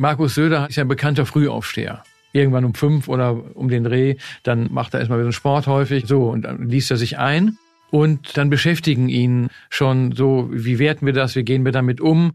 Markus 0.00 0.34
Söder 0.34 0.66
ist 0.70 0.76
ja 0.76 0.84
ein 0.84 0.88
bekannter 0.88 1.26
Frühaufsteher 1.26 2.02
irgendwann 2.32 2.64
um 2.64 2.72
fünf 2.72 3.06
oder 3.06 3.36
um 3.54 3.68
den 3.68 3.84
Dreh, 3.84 4.16
dann 4.44 4.72
macht 4.72 4.94
er 4.94 5.00
erstmal 5.00 5.20
wieder 5.20 5.32
Sport 5.32 5.66
häufig, 5.66 6.06
so, 6.06 6.30
und 6.30 6.42
dann 6.42 6.70
liest 6.70 6.90
er 6.90 6.96
sich 6.96 7.18
ein. 7.18 7.58
Und 7.90 8.38
dann 8.38 8.48
beschäftigen 8.48 9.10
ihn 9.10 9.48
schon 9.68 10.12
so, 10.12 10.48
wie 10.50 10.78
werten 10.78 11.04
wir 11.04 11.12
das, 11.12 11.36
wie 11.36 11.42
gehen 11.42 11.66
wir 11.66 11.72
damit 11.72 12.00
um. 12.00 12.32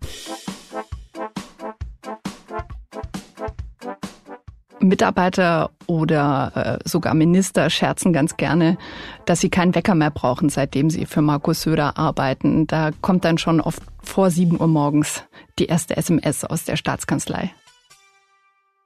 Mitarbeiter 4.80 5.72
oder 5.88 6.80
äh, 6.84 6.88
sogar 6.88 7.16
Minister 7.16 7.72
scherzen 7.72 8.14
ganz 8.14 8.38
gerne, 8.38 8.78
dass 9.26 9.40
sie 9.40 9.50
keinen 9.50 9.74
Wecker 9.74 9.96
mehr 9.96 10.12
brauchen, 10.12 10.50
seitdem 10.50 10.92
sie 10.92 11.08
für 11.08 11.24
Markus 11.24 11.64
Söder 11.64 11.98
arbeiten. 11.98 12.68
Da 12.68 12.92
kommt 13.02 13.26
dann 13.26 13.40
schon 13.40 13.60
oft 13.60 13.82
vor 14.04 14.30
sieben 14.30 14.60
Uhr 14.60 14.68
morgens 14.68 15.24
die 15.58 15.66
erste 15.66 15.98
SMS 15.98 16.44
aus 16.44 16.66
der 16.66 16.76
Staatskanzlei. 16.76 17.52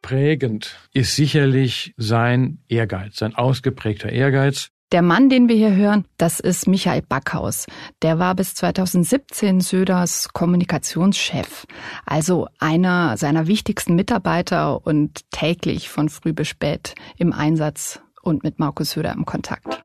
Prägend 0.10 0.76
ist 0.92 1.16
sicherlich 1.16 1.94
sein 1.96 2.64
Ehrgeiz, 2.68 3.18
sein 3.18 3.36
ausgeprägter 3.36 4.10
Ehrgeiz. 4.12 4.70
Der 4.92 5.04
Mann, 5.04 5.30
den 5.30 5.48
wir 5.48 5.56
hier 5.56 5.76
hören, 5.76 6.06
das 6.18 6.40
ist 6.40 6.68
Michael 6.68 7.04
Backhaus. 7.08 7.68
Der 8.02 8.18
war 8.18 8.34
bis 8.34 8.56
2017 8.56 9.62
Söders 9.62 10.30
Kommunikationschef, 10.34 11.68
also 12.08 12.48
einer 12.58 13.18
seiner 13.18 13.46
wichtigsten 13.46 13.94
Mitarbeiter 13.94 14.84
und 14.84 15.30
täglich 15.30 15.90
von 15.90 16.10
früh 16.10 16.34
bis 16.34 16.48
spät 16.48 16.96
im 17.18 17.32
Einsatz 17.32 18.02
und 18.24 18.44
mit 18.44 18.58
Markus 18.58 18.90
Söder 18.90 19.14
im 19.14 19.26
Kontakt. 19.26 19.84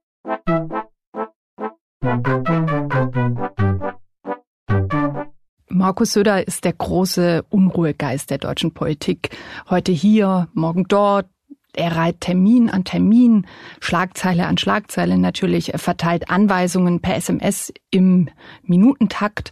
Markus 5.75 6.13
Söder 6.13 6.47
ist 6.47 6.65
der 6.65 6.73
große 6.73 7.45
Unruhegeist 7.51 8.31
der 8.31 8.39
deutschen 8.39 8.73
Politik. 8.73 9.31
Heute 9.69 9.91
hier, 9.91 10.47
morgen 10.55 10.85
dort. 10.87 11.27
Er 11.73 11.97
reiht 11.97 12.21
Termin 12.21 12.71
an 12.71 12.85
Termin, 12.85 13.45
Schlagzeile 13.81 14.47
an 14.47 14.57
Schlagzeile 14.57 15.19
natürlich. 15.19 15.73
Er 15.73 15.81
verteilt 15.81 16.31
Anweisungen 16.31 17.01
per 17.01 17.17
SMS 17.17 17.73
im 17.91 18.29
Minutentakt. 18.63 19.51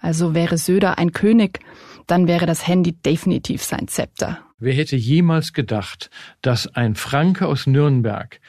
Also 0.00 0.34
wäre 0.34 0.58
Söder 0.58 0.98
ein 0.98 1.12
König, 1.12 1.60
dann 2.08 2.26
wäre 2.26 2.46
das 2.46 2.66
Handy 2.66 2.90
definitiv 2.90 3.62
sein 3.62 3.86
Zepter. 3.86 4.40
Wer 4.58 4.74
hätte 4.74 4.96
jemals 4.96 5.52
gedacht, 5.52 6.10
dass 6.42 6.66
ein 6.74 6.96
Franke 6.96 7.46
aus 7.46 7.68
Nürnberg 7.68 8.40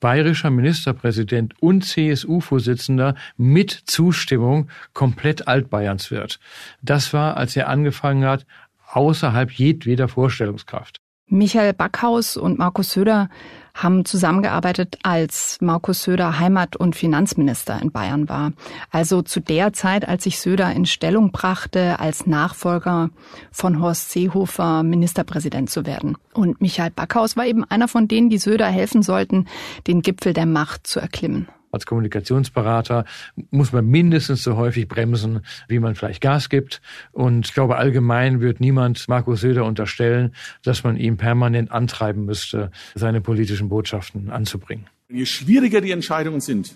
bayerischer 0.00 0.50
Ministerpräsident 0.50 1.54
und 1.60 1.84
CSU-Vorsitzender 1.84 3.14
mit 3.36 3.70
Zustimmung 3.70 4.70
komplett 4.92 5.48
Altbayerns 5.48 6.10
wird. 6.10 6.40
Das 6.82 7.12
war, 7.12 7.36
als 7.36 7.56
er 7.56 7.68
angefangen 7.68 8.24
hat, 8.24 8.46
außerhalb 8.86 9.50
jedweder 9.50 10.08
Vorstellungskraft. 10.08 11.00
Michael 11.28 11.74
Backhaus 11.74 12.36
und 12.36 12.58
Markus 12.58 12.92
Söder 12.92 13.28
haben 13.74 14.04
zusammengearbeitet, 14.04 14.98
als 15.02 15.58
Markus 15.60 16.02
Söder 16.02 16.38
Heimat- 16.38 16.76
und 16.76 16.96
Finanzminister 16.96 17.80
in 17.80 17.92
Bayern 17.92 18.28
war. 18.28 18.52
Also 18.90 19.22
zu 19.22 19.40
der 19.40 19.72
Zeit, 19.72 20.08
als 20.08 20.24
sich 20.24 20.40
Söder 20.40 20.72
in 20.72 20.86
Stellung 20.86 21.30
brachte, 21.30 22.00
als 22.00 22.26
Nachfolger 22.26 23.10
von 23.52 23.80
Horst 23.80 24.10
Seehofer 24.10 24.82
Ministerpräsident 24.82 25.70
zu 25.70 25.86
werden. 25.86 26.16
Und 26.32 26.60
Michael 26.60 26.90
Backhaus 26.90 27.36
war 27.36 27.46
eben 27.46 27.64
einer 27.64 27.88
von 27.88 28.08
denen, 28.08 28.30
die 28.30 28.38
Söder 28.38 28.66
helfen 28.66 29.02
sollten, 29.02 29.46
den 29.86 30.02
Gipfel 30.02 30.32
der 30.32 30.46
Macht 30.46 30.86
zu 30.86 30.98
erklimmen. 30.98 31.48
Als 31.70 31.84
Kommunikationsberater 31.84 33.04
muss 33.50 33.72
man 33.72 33.86
mindestens 33.86 34.42
so 34.42 34.56
häufig 34.56 34.88
bremsen, 34.88 35.40
wie 35.68 35.78
man 35.78 35.94
vielleicht 35.94 36.20
Gas 36.20 36.48
gibt. 36.48 36.80
Und 37.12 37.46
ich 37.46 37.54
glaube, 37.54 37.76
allgemein 37.76 38.40
wird 38.40 38.60
niemand 38.60 39.06
Markus 39.08 39.40
Söder 39.40 39.64
unterstellen, 39.64 40.34
dass 40.62 40.82
man 40.84 40.96
ihn 40.96 41.16
permanent 41.16 41.70
antreiben 41.70 42.24
müsste, 42.24 42.70
seine 42.94 43.20
politischen 43.20 43.68
Botschaften 43.68 44.30
anzubringen. 44.30 44.86
Je 45.10 45.26
schwieriger 45.26 45.80
die 45.80 45.90
Entscheidungen 45.90 46.40
sind, 46.40 46.74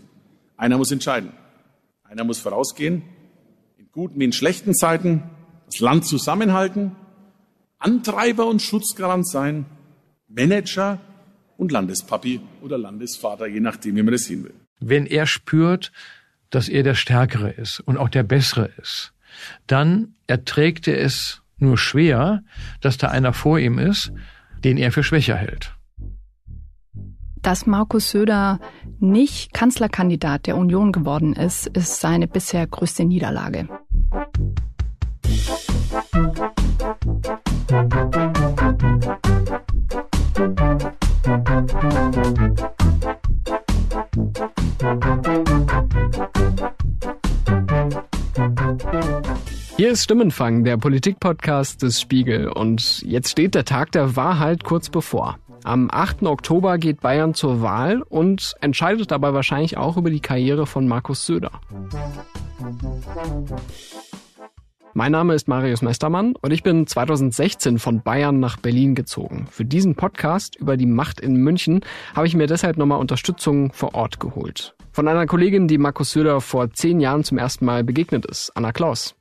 einer 0.56 0.76
muss 0.76 0.92
entscheiden. 0.92 1.32
Einer 2.04 2.24
muss 2.24 2.38
vorausgehen, 2.38 3.02
in 3.78 3.88
guten 3.90 4.20
wie 4.20 4.24
in 4.24 4.32
schlechten 4.32 4.74
Zeiten, 4.74 5.22
das 5.66 5.80
Land 5.80 6.06
zusammenhalten, 6.06 6.92
Antreiber 7.78 8.46
und 8.46 8.60
Schutzgarant 8.60 9.26
sein, 9.26 9.64
Manager 10.28 11.00
und 11.56 11.72
Landespapi 11.72 12.40
oder 12.60 12.76
Landesvater, 12.76 13.46
je 13.46 13.60
nachdem, 13.60 13.96
wie 13.96 14.02
man 14.02 14.12
das 14.12 14.24
sehen 14.24 14.44
will 14.44 14.54
wenn 14.88 15.06
er 15.06 15.26
spürt, 15.26 15.92
dass 16.50 16.68
er 16.68 16.82
der 16.82 16.94
Stärkere 16.94 17.50
ist 17.50 17.80
und 17.80 17.96
auch 17.96 18.08
der 18.08 18.22
Bessere 18.22 18.70
ist, 18.80 19.12
dann 19.66 20.14
erträgt 20.26 20.86
er 20.86 21.00
es 21.00 21.42
nur 21.56 21.78
schwer, 21.78 22.42
dass 22.80 22.98
da 22.98 23.08
einer 23.08 23.32
vor 23.32 23.58
ihm 23.58 23.78
ist, 23.78 24.12
den 24.64 24.76
er 24.76 24.92
für 24.92 25.02
schwächer 25.02 25.36
hält. 25.36 25.74
Dass 27.40 27.66
Markus 27.66 28.10
Söder 28.10 28.60
nicht 29.00 29.52
Kanzlerkandidat 29.52 30.46
der 30.46 30.56
Union 30.56 30.92
geworden 30.92 31.32
ist, 31.32 31.66
ist 31.66 32.00
seine 32.00 32.28
bisher 32.28 32.66
größte 32.66 33.04
Niederlage. 33.04 33.68
Ist 49.92 50.04
Stimmenfang, 50.04 50.64
der 50.64 50.78
Politikpodcast 50.78 51.82
des 51.82 52.00
Spiegel. 52.00 52.48
Und 52.48 53.02
jetzt 53.02 53.28
steht 53.28 53.54
der 53.54 53.66
Tag 53.66 53.92
der 53.92 54.16
Wahrheit 54.16 54.64
kurz 54.64 54.88
bevor. 54.88 55.38
Am 55.64 55.90
8. 55.92 56.22
Oktober 56.22 56.78
geht 56.78 57.02
Bayern 57.02 57.34
zur 57.34 57.60
Wahl 57.60 58.00
und 58.08 58.54
entscheidet 58.62 59.10
dabei 59.10 59.34
wahrscheinlich 59.34 59.76
auch 59.76 59.98
über 59.98 60.08
die 60.08 60.20
Karriere 60.20 60.64
von 60.64 60.88
Markus 60.88 61.26
Söder. 61.26 61.50
Mein 64.94 65.12
Name 65.12 65.34
ist 65.34 65.46
Marius 65.46 65.82
Mestermann 65.82 66.36
und 66.40 66.52
ich 66.52 66.62
bin 66.62 66.86
2016 66.86 67.78
von 67.78 68.00
Bayern 68.02 68.40
nach 68.40 68.56
Berlin 68.56 68.94
gezogen. 68.94 69.46
Für 69.50 69.66
diesen 69.66 69.94
Podcast 69.94 70.56
über 70.56 70.78
die 70.78 70.86
Macht 70.86 71.20
in 71.20 71.36
München 71.36 71.80
habe 72.16 72.26
ich 72.26 72.34
mir 72.34 72.46
deshalb 72.46 72.78
nochmal 72.78 72.98
Unterstützung 72.98 73.74
vor 73.74 73.94
Ort 73.94 74.20
geholt. 74.20 74.74
Von 74.90 75.06
einer 75.06 75.26
Kollegin, 75.26 75.68
die 75.68 75.76
Markus 75.76 76.12
Söder 76.12 76.40
vor 76.40 76.70
zehn 76.70 76.98
Jahren 76.98 77.24
zum 77.24 77.36
ersten 77.36 77.66
Mal 77.66 77.84
begegnet 77.84 78.24
ist, 78.24 78.52
Anna 78.54 78.72
Klaus. 78.72 79.16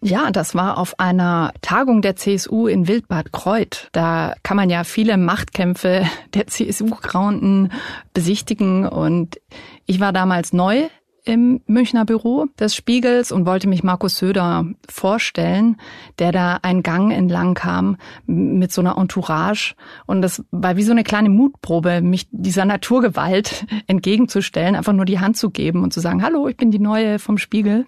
Ja, 0.00 0.30
das 0.30 0.54
war 0.54 0.78
auf 0.78 1.00
einer 1.00 1.52
Tagung 1.60 2.02
der 2.02 2.14
CSU 2.14 2.68
in 2.68 2.86
Wildbad 2.86 3.32
Kreuth. 3.32 3.88
Da 3.92 4.34
kann 4.44 4.56
man 4.56 4.70
ja 4.70 4.84
viele 4.84 5.16
Machtkämpfe 5.16 6.06
der 6.34 6.46
CSU-Grauenden 6.46 7.72
besichtigen. 8.14 8.86
Und 8.86 9.40
ich 9.86 9.98
war 9.98 10.12
damals 10.12 10.52
neu 10.52 10.88
im 11.24 11.60
Münchner 11.66 12.06
Büro 12.06 12.46
des 12.58 12.74
Spiegels 12.74 13.32
und 13.32 13.44
wollte 13.44 13.68
mich 13.68 13.82
Markus 13.82 14.16
Söder 14.16 14.64
vorstellen, 14.88 15.76
der 16.18 16.32
da 16.32 16.58
einen 16.62 16.82
Gang 16.82 17.12
entlang 17.12 17.52
kam 17.54 17.98
mit 18.24 18.72
so 18.72 18.80
einer 18.80 18.96
Entourage. 18.96 19.74
Und 20.06 20.22
das 20.22 20.42
war 20.52 20.76
wie 20.76 20.84
so 20.84 20.92
eine 20.92 21.04
kleine 21.04 21.28
Mutprobe, 21.28 22.00
mich 22.00 22.28
dieser 22.30 22.64
Naturgewalt 22.64 23.66
entgegenzustellen, 23.88 24.76
einfach 24.76 24.94
nur 24.94 25.04
die 25.04 25.20
Hand 25.20 25.36
zu 25.36 25.50
geben 25.50 25.82
und 25.82 25.92
zu 25.92 26.00
sagen, 26.00 26.22
hallo, 26.22 26.48
ich 26.48 26.56
bin 26.56 26.70
die 26.70 26.78
Neue 26.78 27.18
vom 27.18 27.36
Spiegel. 27.36 27.84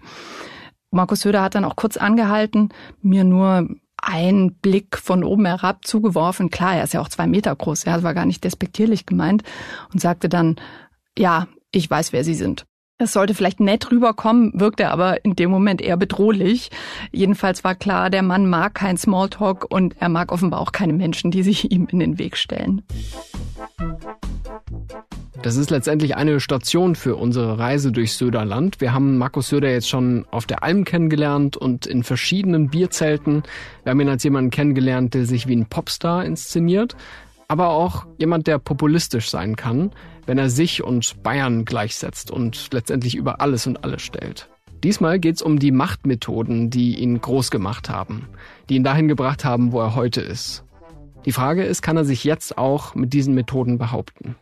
Markus 0.90 1.20
Söder 1.20 1.42
hat 1.42 1.54
dann 1.54 1.64
auch 1.64 1.76
kurz 1.76 1.96
angehalten, 1.96 2.70
mir 3.00 3.24
nur 3.24 3.68
einen 3.96 4.54
Blick 4.54 4.96
von 4.98 5.24
oben 5.24 5.46
herab 5.46 5.84
zugeworfen. 5.84 6.50
Klar, 6.50 6.76
er 6.76 6.84
ist 6.84 6.94
ja 6.94 7.00
auch 7.00 7.08
zwei 7.08 7.26
Meter 7.26 7.54
groß, 7.54 7.84
ja, 7.84 8.02
war 8.02 8.14
gar 8.14 8.26
nicht 8.26 8.42
despektierlich 8.44 9.06
gemeint 9.06 9.42
und 9.92 10.00
sagte 10.00 10.28
dann, 10.28 10.56
ja, 11.16 11.46
ich 11.70 11.88
weiß, 11.88 12.12
wer 12.12 12.24
Sie 12.24 12.34
sind. 12.34 12.64
Es 12.98 13.14
sollte 13.14 13.34
vielleicht 13.34 13.60
nett 13.60 13.90
rüberkommen, 13.90 14.52
wirkte 14.54 14.90
aber 14.90 15.24
in 15.24 15.34
dem 15.34 15.50
Moment 15.50 15.80
eher 15.80 15.96
bedrohlich. 15.96 16.70
Jedenfalls 17.12 17.64
war 17.64 17.74
klar, 17.74 18.10
der 18.10 18.22
Mann 18.22 18.46
mag 18.46 18.74
kein 18.74 18.98
Smalltalk 18.98 19.64
und 19.70 19.96
er 19.98 20.10
mag 20.10 20.32
offenbar 20.32 20.60
auch 20.60 20.72
keine 20.72 20.92
Menschen, 20.92 21.30
die 21.30 21.42
sich 21.42 21.70
ihm 21.72 21.86
in 21.90 21.98
den 21.98 22.18
Weg 22.18 22.36
stellen. 22.36 22.82
Das 25.42 25.56
ist 25.56 25.70
letztendlich 25.70 26.16
eine 26.16 26.38
Station 26.38 26.94
für 26.94 27.16
unsere 27.16 27.58
Reise 27.58 27.92
durch 27.92 28.12
Söderland. 28.12 28.78
Wir 28.82 28.92
haben 28.92 29.16
Markus 29.16 29.48
Söder 29.48 29.70
jetzt 29.70 29.88
schon 29.88 30.26
auf 30.30 30.44
der 30.44 30.62
Alm 30.62 30.84
kennengelernt 30.84 31.56
und 31.56 31.86
in 31.86 32.04
verschiedenen 32.04 32.68
Bierzelten. 32.68 33.42
Wir 33.82 33.90
haben 33.90 34.00
ihn 34.00 34.10
als 34.10 34.22
jemanden 34.22 34.50
kennengelernt, 34.50 35.14
der 35.14 35.24
sich 35.24 35.46
wie 35.46 35.56
ein 35.56 35.64
Popstar 35.64 36.26
inszeniert, 36.26 36.94
aber 37.48 37.70
auch 37.70 38.04
jemand, 38.18 38.48
der 38.48 38.58
populistisch 38.58 39.30
sein 39.30 39.56
kann, 39.56 39.92
wenn 40.26 40.36
er 40.36 40.50
sich 40.50 40.84
und 40.84 41.22
Bayern 41.22 41.64
gleichsetzt 41.64 42.30
und 42.30 42.68
letztendlich 42.72 43.14
über 43.14 43.40
alles 43.40 43.66
und 43.66 43.82
alles 43.82 44.02
stellt. 44.02 44.50
Diesmal 44.84 45.18
geht's 45.18 45.40
um 45.40 45.58
die 45.58 45.72
Machtmethoden, 45.72 46.68
die 46.68 46.98
ihn 46.98 47.18
groß 47.18 47.50
gemacht 47.50 47.88
haben, 47.88 48.28
die 48.68 48.76
ihn 48.76 48.84
dahin 48.84 49.08
gebracht 49.08 49.46
haben, 49.46 49.72
wo 49.72 49.80
er 49.80 49.94
heute 49.94 50.20
ist. 50.20 50.64
Die 51.24 51.32
Frage 51.32 51.64
ist, 51.64 51.80
kann 51.80 51.96
er 51.96 52.04
sich 52.04 52.24
jetzt 52.24 52.58
auch 52.58 52.94
mit 52.94 53.14
diesen 53.14 53.34
Methoden 53.34 53.78
behaupten? 53.78 54.36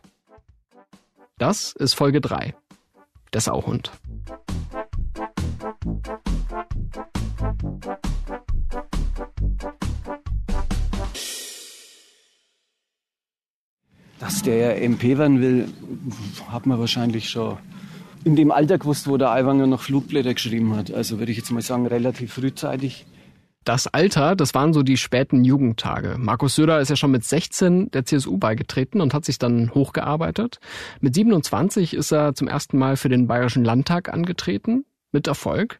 Das 1.39 1.71
ist 1.71 1.93
Folge 1.93 2.19
3. 2.19 2.53
Der 3.31 3.39
Sauhund. 3.39 3.93
Dass 14.19 14.41
der 14.43 14.81
MP 14.83 15.17
werden 15.17 15.39
will, 15.39 15.73
hat 16.49 16.65
man 16.65 16.77
wahrscheinlich 16.77 17.29
schon 17.29 17.57
in 18.25 18.35
dem 18.35 18.51
Alter 18.51 18.77
gewusst, 18.77 19.07
wo 19.07 19.15
der 19.15 19.31
Aiwanger 19.31 19.65
noch 19.65 19.81
Flugblätter 19.81 20.33
geschrieben 20.33 20.75
hat. 20.75 20.91
Also 20.91 21.19
würde 21.19 21.31
ich 21.31 21.37
jetzt 21.37 21.51
mal 21.51 21.61
sagen, 21.61 21.87
relativ 21.87 22.33
frühzeitig. 22.33 23.05
Das 23.69 23.85
Alter, 23.85 24.35
das 24.35 24.55
waren 24.55 24.73
so 24.73 24.81
die 24.81 24.97
späten 24.97 25.45
Jugendtage. 25.45 26.15
Markus 26.17 26.55
Söder 26.55 26.81
ist 26.81 26.89
ja 26.89 26.95
schon 26.95 27.11
mit 27.11 27.23
16 27.23 27.91
der 27.91 28.03
CSU 28.03 28.39
beigetreten 28.39 28.99
und 28.99 29.13
hat 29.13 29.25
sich 29.25 29.37
dann 29.37 29.75
hochgearbeitet. 29.75 30.59
Mit 31.01 31.13
27 31.13 31.93
ist 31.93 32.11
er 32.11 32.33
zum 32.33 32.47
ersten 32.47 32.79
Mal 32.79 32.97
für 32.97 33.09
den 33.09 33.27
Bayerischen 33.27 33.63
Landtag 33.63 34.11
angetreten, 34.11 34.85
mit 35.11 35.27
Erfolg. 35.27 35.79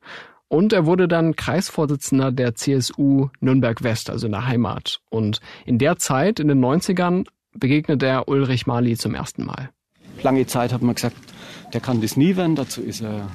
Und 0.50 0.72
er 0.72 0.86
wurde 0.86 1.08
dann 1.08 1.36
Kreisvorsitzender 1.36 2.32
der 2.32 2.54
CSU 2.54 3.30
Nürnberg 3.40 3.82
West, 3.82 4.12
also 4.12 4.28
in 4.28 4.34
der 4.34 4.46
Heimat. 4.46 5.02
Und 5.10 5.40
in 5.66 5.80
der 5.80 5.98
Zeit, 5.98 6.40
in 6.40 6.48
den 6.48 6.64
90ern, 6.64 7.26
begegnet 7.56 8.04
er 8.04 8.28
Ulrich 8.28 8.68
Mali 8.68 8.98
zum 8.98 9.16
ersten 9.16 9.46
Mal. 9.46 9.72
Lange 10.22 10.46
Zeit 10.46 10.74
hat 10.74 10.84
man 10.84 10.94
gesagt, 10.94 11.18
der 11.74 11.82
kann 11.82 12.02
das 12.02 12.16
nie 12.16 12.36
werden. 12.36 12.56
Dazu 12.56 12.84
ist 12.84 13.02
er 13.02 13.32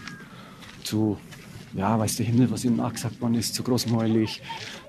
zu, 0.85 1.19
ja, 1.75 1.99
weiß 1.99 2.17
der 2.17 2.26
Himmel, 2.26 2.50
was 2.50 2.65
ihm 2.65 2.76
nachgesagt 2.76 3.21
worden 3.21 3.35
ist, 3.35 3.55
zu 3.55 3.62
großmäulig. 3.62 4.43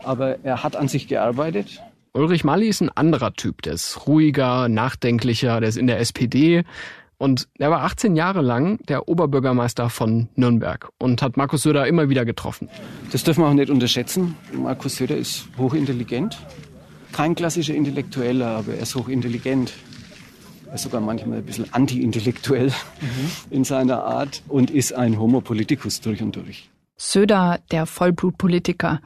Aber 0.04 0.38
er 0.44 0.64
hat 0.64 0.76
an 0.76 0.88
sich 0.88 1.08
gearbeitet. 1.08 1.82
Ulrich 2.14 2.44
Mali 2.44 2.68
ist 2.68 2.82
ein 2.82 2.90
anderer 2.90 3.34
Typ. 3.34 3.62
Der 3.64 3.74
ist 3.74 4.08
ruhiger, 4.08 4.70
nachdenklicher, 4.70 5.60
der 5.60 5.70
ist 5.70 5.78
in 5.78 5.88
der 5.88 6.00
SPD. 6.00 6.64
Und 7.18 7.48
er 7.58 7.72
war 7.72 7.84
18 7.84 8.16
Jahre 8.16 8.42
lang 8.42 8.78
der 8.88 9.08
Oberbürgermeister 9.08 9.90
von 9.90 10.30
Nürnberg 10.36 10.90
und 10.98 11.22
hat 11.22 11.38
Markus 11.38 11.64
Söder 11.64 11.88
immer 11.88 12.10
wieder 12.10 12.26
getroffen. 12.26 12.70
Das 13.12 13.24
dürfen 13.24 13.44
wir 13.44 13.48
auch 13.48 13.54
nicht 13.54 13.70
unterschätzen. 13.70 14.36
Markus 14.54 14.98
Söder 14.98 15.16
ist 15.16 15.48
hochintelligent. 15.58 16.38
Kein 17.14 17.34
klassischer 17.36 17.74
Intellektueller, 17.74 18.48
aber 18.48 18.74
er 18.74 18.84
ist 18.84 18.96
hochintelligent. 18.96 19.74
Er 20.68 20.76
ist 20.76 20.84
sogar 20.84 21.00
manchmal 21.00 21.38
ein 21.38 21.46
bisschen 21.46 21.74
anti-intellektuell 21.74 22.68
mhm. 22.68 23.32
in 23.50 23.64
seiner 23.64 24.04
Art 24.04 24.44
und 24.50 24.70
ist 24.70 24.92
ein 24.94 25.18
Homo 25.18 25.40
politicus 25.40 26.02
durch 26.02 26.22
und 26.22 26.36
durch. 26.36 26.70
Söder, 26.98 27.60
der 27.72 27.86
Vollblutpolitiker. 27.86 29.02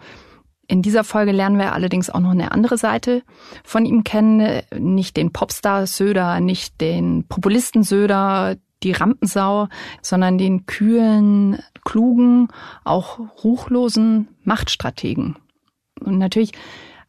In 0.67 0.81
dieser 0.83 1.03
Folge 1.03 1.31
lernen 1.31 1.57
wir 1.57 1.73
allerdings 1.73 2.09
auch 2.09 2.19
noch 2.19 2.31
eine 2.31 2.51
andere 2.51 2.77
Seite 2.77 3.23
von 3.63 3.85
ihm 3.85 4.03
kennen. 4.03 4.61
Nicht 4.77 5.17
den 5.17 5.33
Popstar 5.33 5.87
Söder, 5.87 6.39
nicht 6.39 6.79
den 6.79 7.25
Populisten 7.27 7.83
Söder, 7.83 8.55
die 8.83 8.91
Rampensau, 8.91 9.67
sondern 10.01 10.37
den 10.37 10.65
kühlen, 10.65 11.57
klugen, 11.83 12.49
auch 12.83 13.19
ruchlosen 13.43 14.27
Machtstrategen. 14.43 15.37
Und 15.99 16.17
natürlich 16.17 16.51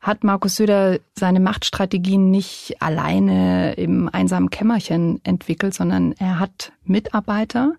hat 0.01 0.25
Markus 0.25 0.57
Söder 0.57 0.99
seine 1.15 1.41
Machtstrategien 1.41 2.31
nicht 2.31 2.77
alleine 2.81 3.75
im 3.75 4.09
einsamen 4.11 4.49
Kämmerchen 4.49 5.21
entwickelt, 5.25 5.75
sondern 5.75 6.13
er 6.13 6.39
hat 6.39 6.73
Mitarbeiter, 6.85 7.75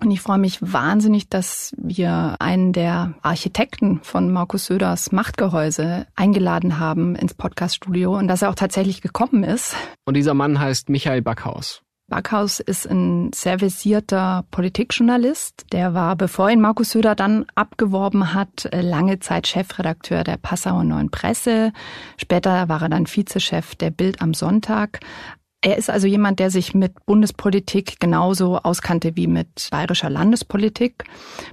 und 0.00 0.10
ich 0.10 0.20
freue 0.20 0.38
mich 0.38 0.58
wahnsinnig, 0.60 1.28
dass 1.28 1.74
wir 1.76 2.36
einen 2.38 2.72
der 2.72 3.14
Architekten 3.22 4.00
von 4.02 4.32
Markus 4.32 4.66
Söders 4.66 5.12
Machtgehäuse 5.12 6.06
eingeladen 6.14 6.78
haben 6.78 7.14
ins 7.16 7.34
Podcaststudio 7.34 8.16
und 8.16 8.28
dass 8.28 8.42
er 8.42 8.50
auch 8.50 8.54
tatsächlich 8.54 9.02
gekommen 9.02 9.44
ist. 9.44 9.74
Und 10.04 10.14
dieser 10.14 10.34
Mann 10.34 10.58
heißt 10.58 10.88
Michael 10.88 11.22
Backhaus. 11.22 11.82
Backhaus 12.10 12.58
ist 12.58 12.90
ein 12.90 13.30
sehr 13.32 13.60
versierter 13.60 14.44
Politikjournalist. 14.50 15.66
Der 15.70 15.94
war, 15.94 16.16
bevor 16.16 16.50
ihn 16.50 16.60
Markus 16.60 16.90
Söder 16.90 17.14
dann 17.14 17.46
abgeworben 17.54 18.34
hat, 18.34 18.68
lange 18.72 19.20
Zeit 19.20 19.46
Chefredakteur 19.46 20.24
der 20.24 20.36
Passauer 20.36 20.82
Neuen 20.82 21.10
Presse. 21.10 21.72
Später 22.16 22.68
war 22.68 22.82
er 22.82 22.88
dann 22.88 23.06
Vizechef 23.06 23.76
der 23.76 23.90
Bild 23.90 24.20
am 24.20 24.34
Sonntag. 24.34 24.98
Er 25.62 25.76
ist 25.76 25.90
also 25.90 26.06
jemand, 26.06 26.38
der 26.40 26.50
sich 26.50 26.72
mit 26.72 27.04
Bundespolitik 27.04 28.00
genauso 28.00 28.56
auskannte 28.56 29.14
wie 29.16 29.26
mit 29.26 29.68
bayerischer 29.70 30.08
Landespolitik, 30.08 31.04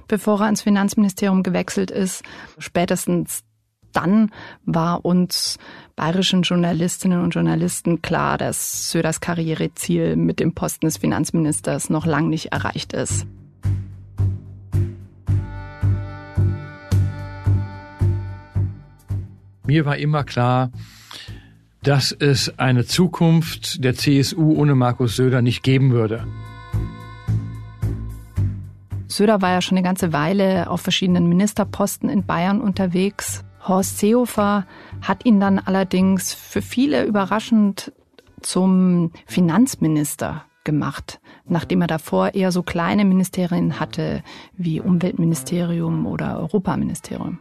bevor 0.06 0.40
er 0.40 0.48
ins 0.48 0.62
Finanzministerium 0.62 1.42
gewechselt 1.42 1.90
ist. 1.90 2.22
Spätestens 2.56 3.44
dann 3.92 4.30
war 4.64 5.04
uns 5.04 5.58
bayerischen 5.94 6.40
Journalistinnen 6.40 7.22
und 7.22 7.34
Journalisten 7.34 8.00
klar, 8.00 8.38
dass 8.38 8.90
Söders 8.90 9.20
Karriereziel 9.20 10.16
mit 10.16 10.40
dem 10.40 10.54
Posten 10.54 10.86
des 10.86 10.96
Finanzministers 10.96 11.90
noch 11.90 12.06
lang 12.06 12.30
nicht 12.30 12.46
erreicht 12.46 12.94
ist. 12.94 13.26
Mir 19.66 19.84
war 19.84 19.98
immer 19.98 20.24
klar, 20.24 20.70
dass 21.88 22.12
es 22.12 22.58
eine 22.58 22.84
Zukunft 22.84 23.82
der 23.82 23.94
CSU 23.94 24.52
ohne 24.52 24.74
Markus 24.74 25.16
Söder 25.16 25.40
nicht 25.40 25.62
geben 25.62 25.90
würde. 25.90 26.26
Söder 29.06 29.40
war 29.40 29.52
ja 29.52 29.62
schon 29.62 29.78
eine 29.78 29.86
ganze 29.86 30.12
Weile 30.12 30.68
auf 30.68 30.82
verschiedenen 30.82 31.30
Ministerposten 31.30 32.10
in 32.10 32.26
Bayern 32.26 32.60
unterwegs. 32.60 33.42
Horst 33.66 33.96
Seehofer 34.00 34.66
hat 35.00 35.24
ihn 35.24 35.40
dann 35.40 35.58
allerdings 35.58 36.34
für 36.34 36.60
viele 36.60 37.06
überraschend 37.06 37.90
zum 38.42 39.10
Finanzminister 39.24 40.44
gemacht, 40.64 41.20
nachdem 41.46 41.80
er 41.80 41.86
davor 41.86 42.34
eher 42.34 42.52
so 42.52 42.62
kleine 42.62 43.06
Ministerien 43.06 43.80
hatte 43.80 44.22
wie 44.58 44.82
Umweltministerium 44.82 46.04
oder 46.04 46.38
Europaministerium. 46.38 47.38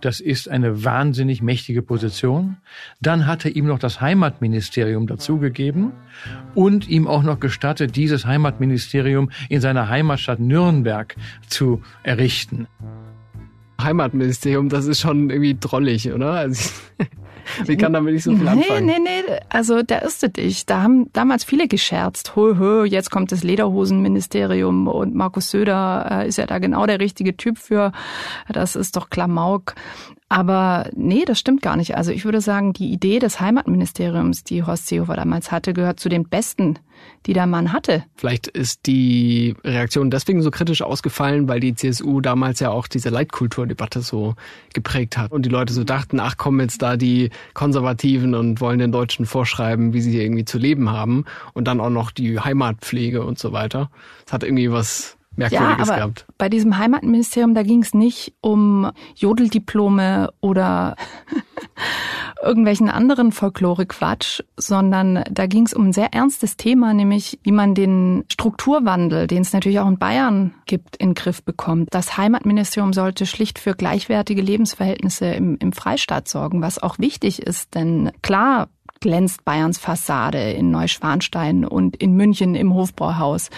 Das 0.00 0.20
ist 0.20 0.48
eine 0.48 0.84
wahnsinnig 0.84 1.42
mächtige 1.42 1.82
Position. 1.82 2.56
Dann 3.00 3.26
hat 3.26 3.44
er 3.44 3.54
ihm 3.54 3.66
noch 3.66 3.78
das 3.78 4.00
Heimatministerium 4.00 5.06
dazugegeben 5.06 5.92
und 6.54 6.88
ihm 6.88 7.06
auch 7.06 7.22
noch 7.22 7.38
gestattet, 7.38 7.96
dieses 7.96 8.24
Heimatministerium 8.24 9.30
in 9.48 9.60
seiner 9.60 9.88
Heimatstadt 9.88 10.40
Nürnberg 10.40 11.16
zu 11.48 11.82
errichten. 12.02 12.66
Heimatministerium, 13.80 14.68
das 14.68 14.86
ist 14.86 15.00
schon 15.00 15.30
irgendwie 15.30 15.56
drollig, 15.58 16.12
oder? 16.12 16.32
Also 16.32 16.70
Wie 17.64 17.76
kann 17.76 17.92
damit 17.92 18.14
nicht 18.14 18.24
so 18.24 18.34
viel 18.34 18.46
anfangen? 18.46 18.86
Nee, 18.86 18.98
nee, 18.98 19.22
nee, 19.28 19.38
also 19.48 19.82
da 19.82 20.00
irrst 20.02 20.22
du 20.22 20.28
dich. 20.28 20.66
Da 20.66 20.82
haben 20.82 21.12
damals 21.12 21.44
viele 21.44 21.68
gescherzt. 21.68 22.36
Hö, 22.36 22.56
hö, 22.56 22.84
jetzt 22.84 23.10
kommt 23.10 23.32
das 23.32 23.42
Lederhosenministerium 23.42 24.88
und 24.88 25.14
Markus 25.14 25.50
Söder 25.50 26.08
äh, 26.10 26.28
ist 26.28 26.38
ja 26.38 26.46
da 26.46 26.58
genau 26.58 26.86
der 26.86 27.00
richtige 27.00 27.36
Typ 27.36 27.58
für. 27.58 27.92
Das 28.48 28.76
ist 28.76 28.96
doch 28.96 29.10
Klamauk. 29.10 29.74
Aber 30.30 30.90
nee, 30.94 31.24
das 31.24 31.38
stimmt 31.38 31.62
gar 31.62 31.76
nicht. 31.76 31.96
Also 31.96 32.10
ich 32.10 32.26
würde 32.26 32.42
sagen, 32.42 32.74
die 32.74 32.92
Idee 32.92 33.18
des 33.18 33.40
Heimatministeriums, 33.40 34.44
die 34.44 34.62
Horst 34.62 34.86
Seehofer 34.86 35.16
damals 35.16 35.50
hatte, 35.50 35.72
gehört 35.72 36.00
zu 36.00 36.10
den 36.10 36.28
besten, 36.28 36.78
die 37.24 37.32
der 37.32 37.46
Mann 37.46 37.72
hatte. 37.72 38.04
Vielleicht 38.16 38.46
ist 38.46 38.86
die 38.86 39.56
Reaktion 39.64 40.10
deswegen 40.10 40.42
so 40.42 40.50
kritisch 40.50 40.82
ausgefallen, 40.82 41.48
weil 41.48 41.60
die 41.60 41.74
CSU 41.74 42.20
damals 42.20 42.60
ja 42.60 42.70
auch 42.70 42.88
diese 42.88 43.08
Leitkulturdebatte 43.08 44.02
so 44.02 44.34
geprägt 44.74 45.16
hat 45.16 45.32
und 45.32 45.46
die 45.46 45.50
Leute 45.50 45.72
so 45.72 45.84
dachten, 45.84 46.20
ach 46.20 46.36
kommen 46.36 46.60
jetzt 46.60 46.82
da 46.82 46.98
die 46.98 47.30
Konservativen 47.54 48.34
und 48.34 48.60
wollen 48.60 48.80
den 48.80 48.92
Deutschen 48.92 49.24
vorschreiben, 49.24 49.94
wie 49.94 50.02
sie 50.02 50.10
hier 50.10 50.24
irgendwie 50.24 50.44
zu 50.44 50.58
leben 50.58 50.90
haben 50.90 51.24
und 51.54 51.64
dann 51.66 51.80
auch 51.80 51.90
noch 51.90 52.10
die 52.10 52.38
Heimatpflege 52.38 53.24
und 53.24 53.38
so 53.38 53.52
weiter. 53.52 53.90
Es 54.26 54.32
hat 54.34 54.42
irgendwie 54.42 54.70
was 54.70 55.17
Merkwürdiges 55.38 55.88
ja, 55.88 55.94
aber 55.94 55.96
gehabt. 55.96 56.26
Bei 56.36 56.48
diesem 56.48 56.78
Heimatministerium, 56.78 57.54
da 57.54 57.62
ging 57.62 57.82
es 57.82 57.94
nicht 57.94 58.34
um 58.40 58.90
Jodeldiplome 59.14 60.30
oder 60.40 60.96
irgendwelchen 62.42 62.88
anderen 62.88 63.32
Folklore-Quatsch, 63.32 64.42
sondern 64.56 65.24
da 65.30 65.46
ging 65.46 65.64
es 65.66 65.74
um 65.74 65.86
ein 65.86 65.92
sehr 65.92 66.12
ernstes 66.12 66.56
Thema, 66.56 66.92
nämlich 66.92 67.38
wie 67.42 67.52
man 67.52 67.74
den 67.74 68.24
Strukturwandel, 68.30 69.26
den 69.26 69.42
es 69.42 69.52
natürlich 69.52 69.78
auch 69.78 69.88
in 69.88 69.98
Bayern 69.98 70.54
gibt, 70.66 70.96
in 70.96 71.10
den 71.10 71.14
Griff 71.14 71.42
bekommt. 71.42 71.88
Das 71.92 72.16
Heimatministerium 72.16 72.92
sollte 72.92 73.24
schlicht 73.24 73.58
für 73.58 73.74
gleichwertige 73.74 74.42
Lebensverhältnisse 74.42 75.26
im, 75.26 75.56
im 75.58 75.72
Freistaat 75.72 76.28
sorgen, 76.28 76.62
was 76.62 76.82
auch 76.82 76.98
wichtig 76.98 77.42
ist, 77.42 77.74
denn 77.74 78.10
klar, 78.22 78.68
glänzt 79.00 79.44
Bayerns 79.44 79.78
Fassade 79.78 80.52
in 80.52 80.70
Neuschwanstein 80.70 81.64
und 81.64 81.96
in 81.96 82.14
München 82.14 82.54
im 82.54 82.74
Hofbrauhaus 82.74 83.50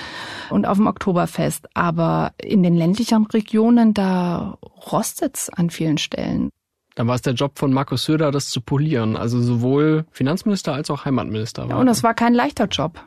und 0.51 0.67
auf 0.67 0.79
dem 0.79 0.87
Oktoberfest. 0.87 1.69
Aber 1.75 2.33
in 2.43 2.63
den 2.63 2.75
ländlichen 2.75 3.27
Regionen, 3.27 3.95
da 3.95 4.59
rostet's 4.91 5.49
an 5.51 5.71
vielen 5.71 5.99
Stellen. 5.99 6.51
Dann 6.95 7.07
war 7.07 7.15
es 7.15 7.23
der 7.23 7.35
Job 7.35 7.59
von 7.59 7.73
Markus 7.73 8.05
Söder, 8.05 8.31
das 8.31 8.51
zu 8.51 8.61
polieren. 8.61 9.17
Also 9.17 9.41
sowohl 9.41 10.05
Finanzminister 10.11 10.75
als 10.75 10.91
auch 10.91 11.05
Heimatminister. 11.05 11.67
Ja, 11.69 11.77
und 11.77 11.87
das 11.87 12.03
war 12.03 12.15
kein 12.15 12.35
leichter 12.35 12.67
Job. 12.67 13.03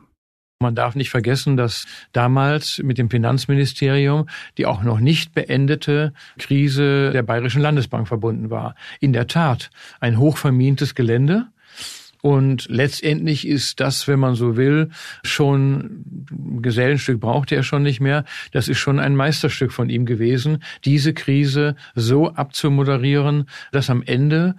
Man 0.63 0.75
darf 0.75 0.95
nicht 0.95 1.09
vergessen, 1.09 1.57
dass 1.57 1.85
damals 2.13 2.79
mit 2.81 2.97
dem 2.97 3.09
Finanzministerium 3.09 4.29
die 4.57 4.65
auch 4.65 4.81
noch 4.81 4.99
nicht 4.99 5.33
beendete 5.33 6.13
Krise 6.39 7.11
der 7.11 7.21
Bayerischen 7.21 7.61
Landesbank 7.61 8.07
verbunden 8.07 8.49
war. 8.49 8.75
In 9.01 9.11
der 9.11 9.27
Tat 9.27 9.71
ein 9.99 10.17
hochvermintes 10.17 10.95
Gelände 10.95 11.47
und 12.23 12.67
letztendlich 12.69 13.45
ist 13.45 13.81
das, 13.81 14.07
wenn 14.07 14.17
man 14.17 14.35
so 14.35 14.55
will, 14.55 14.91
schon 15.23 16.05
Gesellenstück 16.61 17.19
braucht 17.19 17.51
er 17.51 17.63
schon 17.63 17.83
nicht 17.83 17.99
mehr. 17.99 18.23
Das 18.53 18.69
ist 18.69 18.77
schon 18.77 18.97
ein 18.97 19.17
Meisterstück 19.17 19.73
von 19.73 19.89
ihm 19.89 20.05
gewesen, 20.05 20.63
diese 20.85 21.13
Krise 21.13 21.75
so 21.95 22.29
abzumoderieren, 22.29 23.49
dass 23.73 23.89
am 23.89 24.01
Ende 24.01 24.55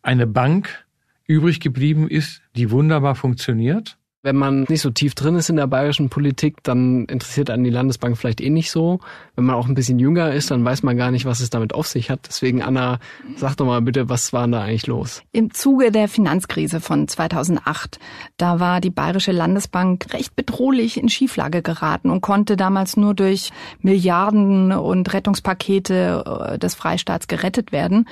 eine 0.00 0.26
Bank 0.26 0.86
übrig 1.26 1.60
geblieben 1.60 2.08
ist, 2.08 2.40
die 2.56 2.70
wunderbar 2.70 3.14
funktioniert 3.14 3.98
Wenn 4.24 4.36
man 4.36 4.66
nicht 4.68 4.82
so 4.82 4.90
tief 4.90 5.16
drin 5.16 5.34
ist 5.34 5.50
in 5.50 5.56
der 5.56 5.66
bayerischen 5.66 6.08
Politik, 6.08 6.62
dann 6.62 7.06
interessiert 7.06 7.50
einen 7.50 7.64
die 7.64 7.70
Landesbank 7.70 8.16
vielleicht 8.16 8.40
eh 8.40 8.50
nicht 8.50 8.70
so. 8.70 9.00
Wenn 9.34 9.44
man 9.44 9.56
auch 9.56 9.66
ein 9.66 9.74
bisschen 9.74 9.98
jünger 9.98 10.32
ist, 10.32 10.52
dann 10.52 10.64
weiß 10.64 10.84
man 10.84 10.96
gar 10.96 11.10
nicht, 11.10 11.24
was 11.24 11.40
es 11.40 11.50
damit 11.50 11.74
auf 11.74 11.88
sich 11.88 12.08
hat. 12.08 12.20
Deswegen, 12.28 12.62
Anna, 12.62 13.00
sag 13.34 13.56
doch 13.56 13.66
mal 13.66 13.82
bitte, 13.82 14.08
was 14.08 14.32
war 14.32 14.46
da 14.46 14.62
eigentlich 14.62 14.86
los? 14.86 15.24
Im 15.32 15.52
Zuge 15.52 15.90
der 15.90 16.06
Finanzkrise 16.06 16.80
von 16.80 17.08
2008, 17.08 17.98
da 18.36 18.60
war 18.60 18.80
die 18.80 18.90
bayerische 18.90 19.32
Landesbank 19.32 20.12
recht 20.12 20.36
bedrohlich 20.36 20.98
in 20.98 21.08
Schieflage 21.08 21.60
geraten 21.60 22.08
und 22.08 22.20
konnte 22.20 22.56
damals 22.56 22.96
nur 22.96 23.14
durch 23.14 23.50
Milliarden 23.80 24.70
und 24.70 25.12
Rettungspakete 25.12 26.52
äh, 26.52 26.58
des 26.60 26.76
Freistaats 26.76 27.26
gerettet 27.26 27.72
werden. 27.72 28.06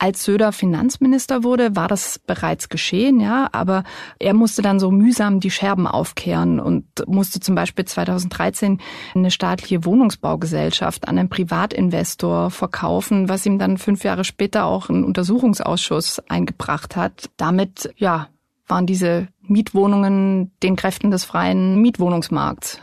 Als 0.00 0.24
Söder 0.24 0.52
Finanzminister 0.52 1.42
wurde, 1.42 1.74
war 1.74 1.88
das 1.88 2.20
bereits 2.20 2.68
geschehen, 2.68 3.18
ja, 3.18 3.48
aber 3.50 3.82
er 4.20 4.32
musste 4.32 4.62
dann 4.62 4.78
so 4.78 4.92
mühsam 4.92 5.40
die 5.40 5.50
Scherben 5.50 5.88
aufkehren 5.88 6.60
und 6.60 6.84
musste 7.08 7.40
zum 7.40 7.56
Beispiel 7.56 7.84
2013 7.84 8.80
eine 9.14 9.32
staatliche 9.32 9.84
Wohnungsbaugesellschaft 9.84 11.08
an 11.08 11.18
einen 11.18 11.28
Privatinvestor 11.28 12.50
verkaufen, 12.50 13.28
was 13.28 13.44
ihm 13.44 13.58
dann 13.58 13.76
fünf 13.76 14.04
Jahre 14.04 14.22
später 14.22 14.66
auch 14.66 14.88
ein 14.88 15.02
Untersuchungsausschuss 15.02 16.20
eingebracht 16.28 16.94
hat. 16.94 17.30
Damit, 17.36 17.92
ja, 17.96 18.28
waren 18.68 18.86
diese 18.86 19.28
Mietwohnungen 19.42 20.52
den 20.62 20.76
Kräften 20.76 21.10
des 21.10 21.24
freien 21.24 21.80
Mietwohnungsmarkts 21.82 22.80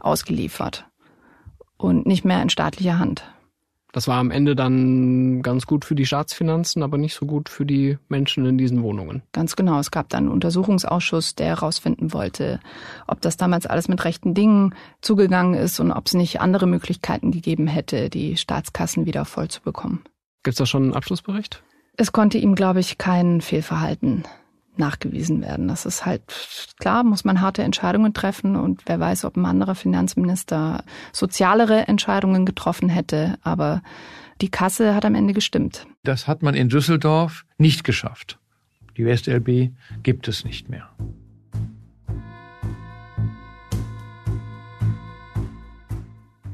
ausgeliefert 0.00 0.86
und 1.76 2.06
nicht 2.06 2.24
mehr 2.24 2.42
in 2.42 2.50
staatlicher 2.50 2.98
Hand. 2.98 3.22
Das 3.92 4.06
war 4.06 4.18
am 4.18 4.30
Ende 4.30 4.54
dann 4.54 5.42
ganz 5.42 5.66
gut 5.66 5.84
für 5.84 5.94
die 5.94 6.06
Staatsfinanzen, 6.06 6.82
aber 6.82 6.98
nicht 6.98 7.14
so 7.14 7.26
gut 7.26 7.48
für 7.48 7.66
die 7.66 7.98
Menschen 8.08 8.46
in 8.46 8.56
diesen 8.56 8.82
Wohnungen. 8.82 9.22
Ganz 9.32 9.56
genau. 9.56 9.78
Es 9.78 9.90
gab 9.90 10.08
dann 10.08 10.24
einen 10.24 10.32
Untersuchungsausschuss, 10.32 11.34
der 11.34 11.48
herausfinden 11.48 12.12
wollte, 12.12 12.60
ob 13.06 13.20
das 13.20 13.36
damals 13.36 13.66
alles 13.66 13.88
mit 13.88 14.04
rechten 14.04 14.34
Dingen 14.34 14.74
zugegangen 15.00 15.54
ist 15.54 15.80
und 15.80 15.92
ob 15.92 16.06
es 16.06 16.14
nicht 16.14 16.40
andere 16.40 16.66
Möglichkeiten 16.66 17.32
gegeben 17.32 17.66
hätte, 17.66 18.10
die 18.10 18.36
Staatskassen 18.36 19.06
wieder 19.06 19.24
voll 19.24 19.48
zu 19.48 19.60
bekommen. 19.62 20.04
Gibt 20.42 20.54
es 20.54 20.58
da 20.58 20.66
schon 20.66 20.84
einen 20.84 20.94
Abschlussbericht? 20.94 21.62
Es 21.96 22.12
konnte 22.12 22.38
ihm, 22.38 22.54
glaube 22.54 22.80
ich, 22.80 22.96
kein 22.96 23.40
Fehlverhalten 23.40 24.24
nachgewiesen 24.80 25.40
werden. 25.42 25.68
Das 25.68 25.86
ist 25.86 26.04
halt 26.04 26.22
klar, 26.80 27.04
muss 27.04 27.24
man 27.24 27.40
harte 27.40 27.62
Entscheidungen 27.62 28.12
treffen 28.12 28.56
und 28.56 28.82
wer 28.86 28.98
weiß, 28.98 29.24
ob 29.24 29.36
ein 29.36 29.46
anderer 29.46 29.76
Finanzminister 29.76 30.82
sozialere 31.12 31.86
Entscheidungen 31.86 32.44
getroffen 32.44 32.88
hätte, 32.88 33.38
aber 33.42 33.82
die 34.40 34.50
Kasse 34.50 34.94
hat 34.94 35.04
am 35.04 35.14
Ende 35.14 35.34
gestimmt. 35.34 35.86
Das 36.02 36.26
hat 36.26 36.42
man 36.42 36.54
in 36.54 36.68
Düsseldorf 36.68 37.44
nicht 37.58 37.84
geschafft. 37.84 38.38
Die 38.96 39.04
WestLB 39.04 39.70
gibt 40.02 40.26
es 40.26 40.44
nicht 40.44 40.68
mehr. 40.68 40.88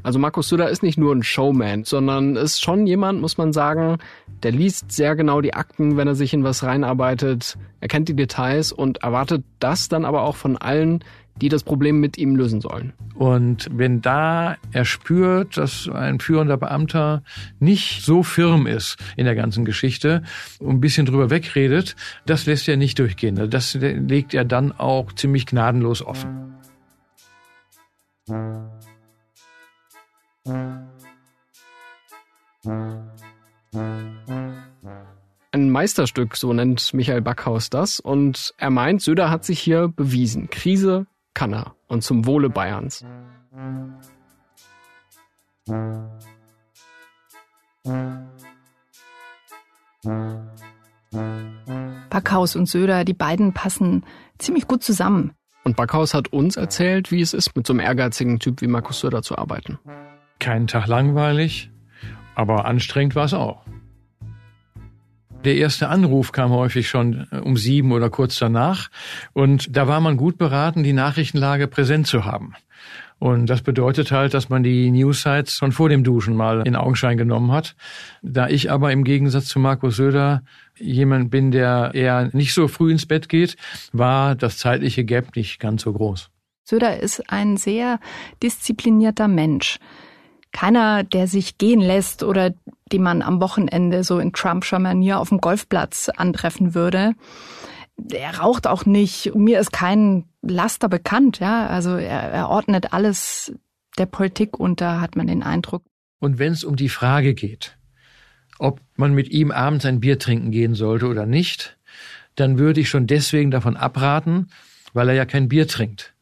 Also 0.07 0.21
Markus 0.21 0.51
Söder 0.51 0.71
ist 0.71 0.85
nicht 0.85 0.99
nur 0.99 1.13
ein 1.13 1.25
Showman, 1.25 1.83
sondern 1.83 2.37
ist 2.37 2.63
schon 2.63 2.87
jemand, 2.87 3.21
muss 3.21 3.39
man 3.39 3.53
sagen, 3.53 3.99
der 4.45 4.53
liest 4.53 4.93
sehr 4.93 5.17
genau 5.17 5.41
die 5.41 5.55
Akten, 5.55 5.97
wenn 5.97 6.07
er 6.07 6.15
sich 6.15 6.33
in 6.33 6.45
was 6.45 6.63
reinarbeitet. 6.63 7.59
Er 7.81 7.89
kennt 7.89 8.09
die 8.09 8.15
Details 8.15 8.71
und 8.71 8.99
erwartet 8.99 9.43
das 9.59 9.89
dann 9.89 10.05
aber 10.05 10.23
auch 10.23 10.37
von 10.37 10.57
allen, 10.59 11.03
die 11.43 11.49
das 11.49 11.65
Problem 11.65 11.99
mit 11.99 12.19
ihm 12.19 12.37
lösen 12.37 12.61
sollen. 12.61 12.93
Und 13.17 13.67
wenn 13.73 14.01
da 14.01 14.59
er 14.71 14.85
spürt, 14.85 15.57
dass 15.57 15.89
ein 15.89 16.21
führender 16.21 16.57
Beamter 16.57 17.25
nicht 17.59 18.05
so 18.05 18.23
firm 18.23 18.69
ist 18.69 18.99
in 19.17 19.25
der 19.25 19.35
ganzen 19.35 19.65
Geschichte 19.65 20.23
und 20.61 20.77
ein 20.77 20.81
bisschen 20.81 21.07
drüber 21.07 21.31
wegredet, 21.31 21.97
das 22.27 22.47
lässt 22.47 22.69
er 22.69 22.77
nicht 22.77 23.01
durchgehen. 23.01 23.51
Das 23.51 23.75
legt 23.75 24.35
er 24.35 24.45
dann 24.45 24.71
auch 24.71 25.13
ziemlich 25.15 25.47
gnadenlos 25.47 26.01
offen. 26.01 26.53
Ein 35.53 35.71
Meisterstück, 35.71 36.37
so 36.37 36.53
nennt 36.53 36.95
Michael 36.95 37.21
Backhaus 37.23 37.71
das. 37.71 37.99
Und 37.99 38.55
er 38.59 38.71
meint, 38.71 39.03
Söder 39.03 39.31
hat 39.31 39.45
sich 39.45 39.59
hier 39.59 39.89
bewiesen. 39.89 40.49
Krise 40.51 41.07
kann 41.35 41.53
er. 41.53 41.75
Und 41.89 42.03
zum 42.03 42.27
Wohle 42.27 42.49
Bayerns. 42.49 43.05
Backhaus 52.11 52.55
und 52.55 52.69
Söder, 52.69 53.05
die 53.05 53.15
beiden 53.15 53.53
passen 53.53 54.05
ziemlich 54.39 54.69
gut 54.69 54.85
zusammen. 54.85 55.33
Und 55.65 55.77
Backhaus 55.77 56.15
hat 56.15 56.33
uns 56.33 56.57
erzählt, 56.57 57.11
wie 57.11 57.21
es 57.21 57.35
ist, 57.35 57.57
mit 57.57 57.67
so 57.67 57.73
einem 57.73 57.81
ehrgeizigen 57.81 58.39
Typ 58.39 58.61
wie 58.61 58.69
Markus 58.69 59.01
Söder 59.01 59.23
zu 59.23 59.37
arbeiten 59.37 59.79
keinen 60.39 60.67
Tag 60.67 60.87
langweilig, 60.87 61.71
aber 62.35 62.65
anstrengend 62.65 63.15
war 63.15 63.25
es 63.25 63.35
auch. 63.35 63.65
Der 65.45 65.55
erste 65.55 65.89
Anruf 65.89 66.33
kam 66.33 66.51
häufig 66.51 66.89
schon 66.89 67.29
äh, 67.31 67.37
um 67.37 67.57
sieben 67.57 67.93
oder 67.93 68.11
kurz 68.11 68.37
danach. 68.39 68.89
Und 69.33 69.77
da 69.77 69.87
war 69.87 70.01
man 70.01 70.17
gut 70.17 70.39
beraten, 70.39 70.83
die 70.83 70.93
Nachrichtenlage 70.93 71.69
präsent 71.69 72.09
zu 72.09 72.25
haben. 72.25 72.55
Und 73.19 73.47
das 73.47 73.63
bedeutet 73.63 74.11
halt, 74.11 74.35
dass 74.35 74.49
man 74.49 74.63
die 74.63 74.91
Newsites 74.91 75.55
schon 75.55 75.73
vor 75.73 75.89
dem 75.89 76.05
Duschen 76.05 76.35
mal 76.35 76.67
in 76.67 76.77
Augenschein 76.77 77.17
genommen 77.17 77.53
hat. 77.53 77.77
Da 78.23 78.49
ich 78.49 78.71
aber 78.73 78.93
im 78.93 79.05
Gegensatz 79.05 79.47
zu 79.47 79.59
Markus 79.59 79.97
Söder 79.97 80.43
jemand 80.77 81.31
bin, 81.31 81.51
der 81.51 81.93
eher 81.95 82.29
nicht 82.33 82.53
so 82.53 82.69
früh 82.69 82.91
ins 82.91 83.07
Bett 83.07 83.29
geht, 83.29 83.57
war 83.93 84.35
das 84.35 84.59
zeitliche 84.59 85.05
Gap 85.05 85.35
nicht 85.37 85.61
ganz 85.61 85.83
so 85.83 85.93
groß. 85.93 86.29
Söder 86.65 87.01
ist 87.01 87.31
ein 87.31 87.57
sehr 87.57 88.01
disziplinierter 88.43 89.29
Mensch 89.29 89.79
keiner, 90.57 91.05
der 91.05 91.27
sich 91.27 91.59
gehen 91.59 91.81
lässt 91.81 92.23
oder 92.23 92.55
die 92.91 92.99
man 92.99 93.21
am 93.21 93.43
Wochenende 93.43 94.05
so 94.05 94.19
in 94.19 94.33
Trumpscher 94.33 94.79
Manier 94.79 95.21
auf 95.21 95.29
dem 95.29 95.39
Golfplatz 95.39 96.09
antreffen 96.09 96.75
würde. 96.75 97.13
Er 98.11 98.39
raucht 98.39 98.67
auch 98.67 98.87
nicht. 98.87 99.35
Mir 99.35 99.61
ist 99.61 99.71
kein 99.71 100.25
Laster 100.41 100.89
bekannt, 100.89 101.41
ja. 101.41 101.67
Also 101.67 101.97
er, 101.97 102.33
er 102.33 102.49
ordnet 102.49 102.95
alles 102.95 103.53
der 103.99 104.07
Politik 104.07 104.59
unter, 104.59 105.03
hat 105.03 105.15
man 105.15 105.27
den 105.27 105.43
Eindruck. 105.43 105.83
Und 106.21 106.39
wenn 106.39 106.53
es 106.53 106.65
um 106.65 106.77
die 106.77 106.89
Frage 106.89 107.35
geht, 107.35 107.77
ob 108.59 108.81
man 108.97 109.13
mit 109.13 109.29
ihm 109.29 109.51
abends 109.51 109.85
ein 109.85 110.01
Bier 110.01 110.19
trinken 110.19 110.53
gehen 110.53 110.75
sollte 110.75 111.07
oder 111.07 111.27
nicht, 111.27 111.77
dann 112.35 112.59
würde 112.59 112.81
ich 112.81 112.89
schon 112.89 113.07
deswegen 113.07 113.51
davon 113.51 113.77
abraten, 113.77 114.49
weil 114.95 115.11
er 115.11 115.15
ja 115.17 115.27
kein 115.27 115.49
Bier 115.49 115.69
trinkt. 115.69 116.15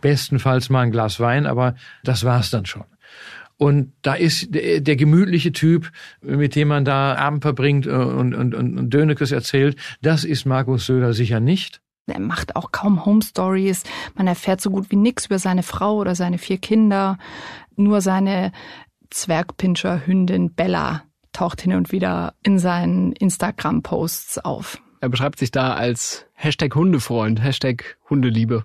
Bestenfalls 0.00 0.70
mal 0.70 0.82
ein 0.82 0.90
Glas 0.90 1.20
Wein, 1.20 1.44
aber 1.44 1.74
das 2.02 2.24
war's 2.24 2.48
dann 2.48 2.64
schon. 2.64 2.84
Und 3.58 3.92
da 4.02 4.14
ist 4.14 4.54
der, 4.54 4.80
der, 4.80 4.96
gemütliche 4.96 5.52
Typ, 5.52 5.90
mit 6.20 6.54
dem 6.54 6.68
man 6.68 6.84
da 6.84 7.14
Abend 7.16 7.42
verbringt 7.42 7.86
äh, 7.86 7.90
und, 7.90 8.34
und, 8.34 8.54
und, 8.54 8.78
und 8.78 8.90
Dönekes 8.90 9.32
erzählt, 9.32 9.78
das 10.02 10.24
ist 10.24 10.44
Markus 10.44 10.86
Söder 10.86 11.14
sicher 11.14 11.40
nicht. 11.40 11.80
Er 12.06 12.20
macht 12.20 12.54
auch 12.54 12.70
kaum 12.70 13.04
Home 13.04 13.22
Stories. 13.22 13.82
Man 14.14 14.26
erfährt 14.26 14.60
so 14.60 14.70
gut 14.70 14.90
wie 14.90 14.96
nichts 14.96 15.26
über 15.26 15.38
seine 15.38 15.62
Frau 15.62 15.96
oder 15.96 16.14
seine 16.14 16.38
vier 16.38 16.58
Kinder. 16.58 17.18
Nur 17.76 18.00
seine 18.00 18.52
Zwergpinscher-Hündin 19.10 20.54
Bella 20.54 21.02
taucht 21.32 21.62
hin 21.62 21.74
und 21.74 21.92
wieder 21.92 22.34
in 22.42 22.58
seinen 22.58 23.12
Instagram-Posts 23.12 24.38
auf. 24.38 24.80
Er 25.00 25.08
beschreibt 25.08 25.38
sich 25.38 25.50
da 25.50 25.74
als 25.74 26.26
Hashtag 26.34 26.74
Hundefreund, 26.74 27.42
Hashtag 27.42 27.96
Hundeliebe. 28.08 28.64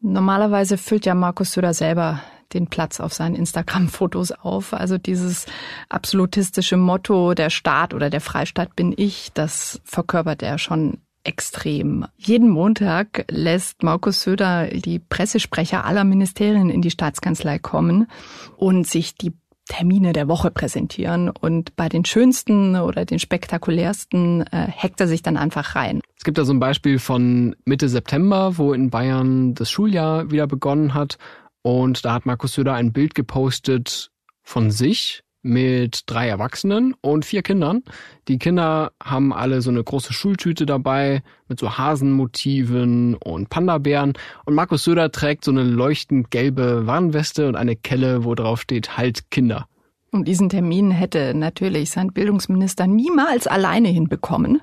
Normalerweise 0.00 0.76
füllt 0.76 1.06
ja 1.06 1.14
Markus 1.14 1.52
Söder 1.52 1.72
selber 1.72 2.20
den 2.52 2.68
Platz 2.68 3.00
auf 3.00 3.12
seinen 3.12 3.34
Instagram-Fotos 3.34 4.32
auf. 4.32 4.74
Also 4.74 4.98
dieses 4.98 5.46
absolutistische 5.88 6.76
Motto, 6.76 7.34
der 7.34 7.50
Staat 7.50 7.94
oder 7.94 8.10
der 8.10 8.20
Freistaat 8.20 8.76
bin 8.76 8.94
ich, 8.96 9.30
das 9.34 9.80
verkörpert 9.84 10.42
er 10.42 10.58
schon 10.58 10.98
extrem. 11.24 12.06
Jeden 12.16 12.50
Montag 12.50 13.24
lässt 13.30 13.82
Markus 13.82 14.22
Söder 14.22 14.66
die 14.66 14.98
Pressesprecher 14.98 15.84
aller 15.84 16.04
Ministerien 16.04 16.68
in 16.68 16.82
die 16.82 16.90
Staatskanzlei 16.90 17.58
kommen 17.58 18.08
und 18.56 18.86
sich 18.86 19.16
die 19.16 19.32
Termine 19.66 20.12
der 20.12 20.28
Woche 20.28 20.50
präsentieren 20.50 21.30
und 21.30 21.74
bei 21.74 21.88
den 21.88 22.04
schönsten 22.04 22.76
oder 22.76 23.06
den 23.06 23.18
spektakulärsten 23.18 24.42
äh, 24.42 24.68
hackt 24.70 25.00
er 25.00 25.08
sich 25.08 25.22
dann 25.22 25.38
einfach 25.38 25.74
rein. 25.74 26.02
Es 26.18 26.24
gibt 26.24 26.36
da 26.36 26.44
so 26.44 26.52
ein 26.52 26.60
Beispiel 26.60 26.98
von 26.98 27.56
Mitte 27.64 27.88
September, 27.88 28.58
wo 28.58 28.74
in 28.74 28.90
Bayern 28.90 29.54
das 29.54 29.70
Schuljahr 29.70 30.30
wieder 30.30 30.46
begonnen 30.46 30.92
hat 30.92 31.16
und 31.64 32.04
da 32.04 32.12
hat 32.12 32.26
Markus 32.26 32.52
Söder 32.52 32.74
ein 32.74 32.92
Bild 32.92 33.14
gepostet 33.14 34.10
von 34.42 34.70
sich 34.70 35.22
mit 35.40 36.02
drei 36.06 36.28
Erwachsenen 36.28 36.94
und 37.00 37.24
vier 37.24 37.42
Kindern. 37.42 37.82
Die 38.28 38.38
Kinder 38.38 38.92
haben 39.02 39.32
alle 39.32 39.62
so 39.62 39.70
eine 39.70 39.82
große 39.82 40.12
Schultüte 40.12 40.66
dabei 40.66 41.22
mit 41.48 41.58
so 41.58 41.78
Hasenmotiven 41.78 43.14
und 43.14 43.48
Panda-Bären. 43.48 44.12
Und 44.44 44.54
Markus 44.54 44.84
Söder 44.84 45.10
trägt 45.10 45.44
so 45.44 45.52
eine 45.52 45.62
leuchtend 45.62 46.30
gelbe 46.30 46.86
Warnweste 46.86 47.48
und 47.48 47.56
eine 47.56 47.76
Kelle, 47.76 48.24
wo 48.24 48.34
drauf 48.34 48.60
steht, 48.60 48.98
halt 48.98 49.30
Kinder. 49.30 49.66
Und 50.10 50.28
diesen 50.28 50.50
Termin 50.50 50.90
hätte 50.90 51.32
natürlich 51.32 51.90
sein 51.90 52.12
Bildungsminister 52.12 52.86
niemals 52.86 53.46
alleine 53.46 53.88
hinbekommen. 53.88 54.60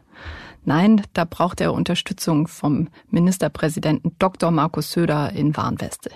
Nein, 0.66 1.02
da 1.14 1.26
braucht 1.26 1.62
er 1.62 1.74
Unterstützung 1.74 2.48
vom 2.48 2.90
Ministerpräsidenten 3.10 4.16
Dr. 4.20 4.52
Markus 4.52 4.92
Söder 4.92 5.32
in 5.34 5.58
Warnweste. 5.58 6.12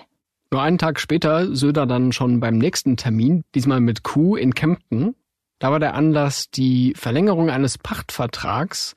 Nur 0.56 0.62
einen 0.62 0.78
Tag 0.78 1.00
später 1.00 1.54
Söder 1.54 1.84
dann 1.84 2.12
schon 2.12 2.40
beim 2.40 2.56
nächsten 2.56 2.96
Termin, 2.96 3.44
diesmal 3.54 3.82
mit 3.82 4.04
Q 4.04 4.36
in 4.36 4.54
Kempten. 4.54 5.14
Da 5.58 5.70
war 5.70 5.80
der 5.80 5.92
Anlass 5.92 6.50
die 6.50 6.94
Verlängerung 6.96 7.50
eines 7.50 7.76
Pachtvertrags 7.76 8.94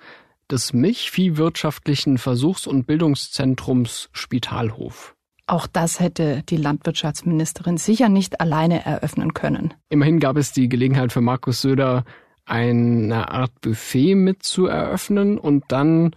des 0.50 0.72
milchviehwirtschaftlichen 0.72 2.18
Versuchs- 2.18 2.66
und 2.66 2.88
Bildungszentrums 2.88 4.08
Spitalhof. 4.13 5.18
Auch 5.48 5.68
das 5.68 6.00
hätte 6.00 6.44
die 6.48 6.56
Landwirtschaftsministerin 6.56 7.75
sicher 7.75 8.08
nicht 8.08 8.39
alleine 8.39 8.86
eröffnen 8.86 9.34
können. 9.34 9.74
Immerhin 9.89 10.22
gab 10.22 10.38
es 10.38 10.54
die 10.54 10.70
Gelegenheit 10.70 11.12
für 11.12 11.20
Markus 11.20 11.60
Söder, 11.60 12.06
eine 12.46 13.32
Art 13.32 13.51
Buffet 13.60 14.16
mit 14.16 14.44
zu 14.44 14.68
eröffnen 14.68 15.38
und 15.38 15.66
dann, 15.68 16.16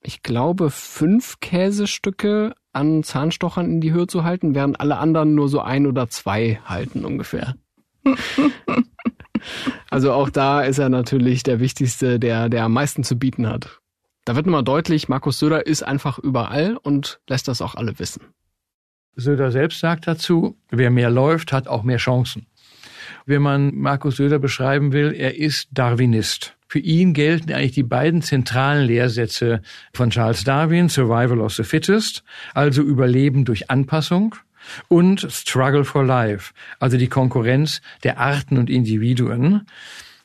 ich 0.00 0.22
glaube, 0.22 0.70
fünf 0.70 1.40
Käsestücke 1.40 2.54
an 2.72 3.02
Zahnstochern 3.02 3.66
in 3.66 3.80
die 3.80 3.92
Höhe 3.92 4.06
zu 4.06 4.24
halten, 4.24 4.54
während 4.54 4.80
alle 4.80 4.98
anderen 4.98 5.34
nur 5.34 5.48
so 5.48 5.60
ein 5.60 5.86
oder 5.86 6.08
zwei 6.08 6.60
halten 6.64 7.04
ungefähr. 7.04 7.54
also 9.90 10.12
auch 10.12 10.30
da 10.30 10.62
ist 10.62 10.78
er 10.78 10.88
natürlich 10.88 11.42
der 11.42 11.60
Wichtigste, 11.60 12.18
der, 12.18 12.48
der 12.48 12.64
am 12.64 12.72
meisten 12.72 13.04
zu 13.04 13.18
bieten 13.18 13.46
hat. 13.46 13.80
Da 14.24 14.36
wird 14.36 14.46
immer 14.46 14.62
deutlich, 14.62 15.08
Markus 15.08 15.38
Söder 15.38 15.66
ist 15.66 15.82
einfach 15.82 16.18
überall 16.18 16.76
und 16.76 17.20
lässt 17.28 17.48
das 17.48 17.60
auch 17.60 17.74
alle 17.74 17.98
wissen. 17.98 18.22
Söder 19.14 19.50
selbst 19.50 19.80
sagt 19.80 20.06
dazu, 20.06 20.56
wer 20.70 20.90
mehr 20.90 21.10
läuft, 21.10 21.52
hat 21.52 21.68
auch 21.68 21.82
mehr 21.82 21.98
Chancen. 21.98 22.46
Wenn 23.26 23.42
man 23.42 23.74
Markus 23.74 24.16
Söder 24.16 24.38
beschreiben 24.38 24.92
will, 24.92 25.12
er 25.12 25.36
ist 25.36 25.68
Darwinist. 25.72 26.56
Für 26.72 26.78
ihn 26.78 27.12
gelten 27.12 27.52
eigentlich 27.52 27.72
die 27.72 27.82
beiden 27.82 28.22
zentralen 28.22 28.86
Lehrsätze 28.86 29.60
von 29.92 30.08
Charles 30.08 30.42
Darwin, 30.44 30.88
Survival 30.88 31.42
of 31.42 31.52
the 31.52 31.64
Fittest, 31.64 32.24
also 32.54 32.80
Überleben 32.80 33.44
durch 33.44 33.70
Anpassung, 33.70 34.36
und 34.88 35.20
Struggle 35.30 35.84
for 35.84 36.02
Life, 36.02 36.54
also 36.80 36.96
die 36.96 37.08
Konkurrenz 37.08 37.82
der 38.04 38.18
Arten 38.20 38.56
und 38.56 38.70
Individuen. 38.70 39.66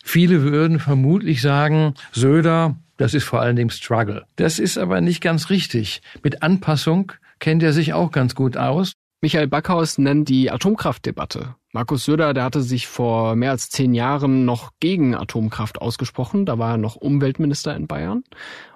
Viele 0.06 0.42
würden 0.42 0.80
vermutlich 0.80 1.42
sagen, 1.42 1.96
Söder, 2.14 2.78
das 2.96 3.14
ist 3.14 3.26
vor 3.26 3.42
allen 3.42 3.58
Dingen 3.58 3.70
Struggle. 3.70 4.24
Das 4.38 4.58
ist 4.58 4.78
aber 4.78 5.02
nicht 5.02 5.20
ganz 5.20 5.50
richtig. 5.50 6.02
Mit 6.24 6.44
Anpassung 6.44 7.12
kennt 7.40 7.62
er 7.62 7.74
sich 7.74 7.92
auch 7.92 8.14
ganz 8.14 8.36
gut 8.36 8.56
aus. 8.56 8.94
Michael 9.20 9.48
Backhaus 9.48 9.98
nennt 9.98 10.30
die 10.30 10.50
Atomkraftdebatte. 10.50 11.56
Markus 11.78 12.06
Söder, 12.06 12.34
der 12.34 12.44
hatte 12.44 12.64
sich 12.64 12.88
vor 12.88 13.36
mehr 13.36 13.52
als 13.52 13.70
zehn 13.70 13.94
Jahren 13.94 14.46
noch 14.46 14.72
gegen 14.80 15.14
Atomkraft 15.14 15.80
ausgesprochen. 15.80 16.44
Da 16.44 16.58
war 16.58 16.72
er 16.72 16.78
noch 16.78 16.96
Umweltminister 16.96 17.76
in 17.76 17.86
Bayern. 17.86 18.24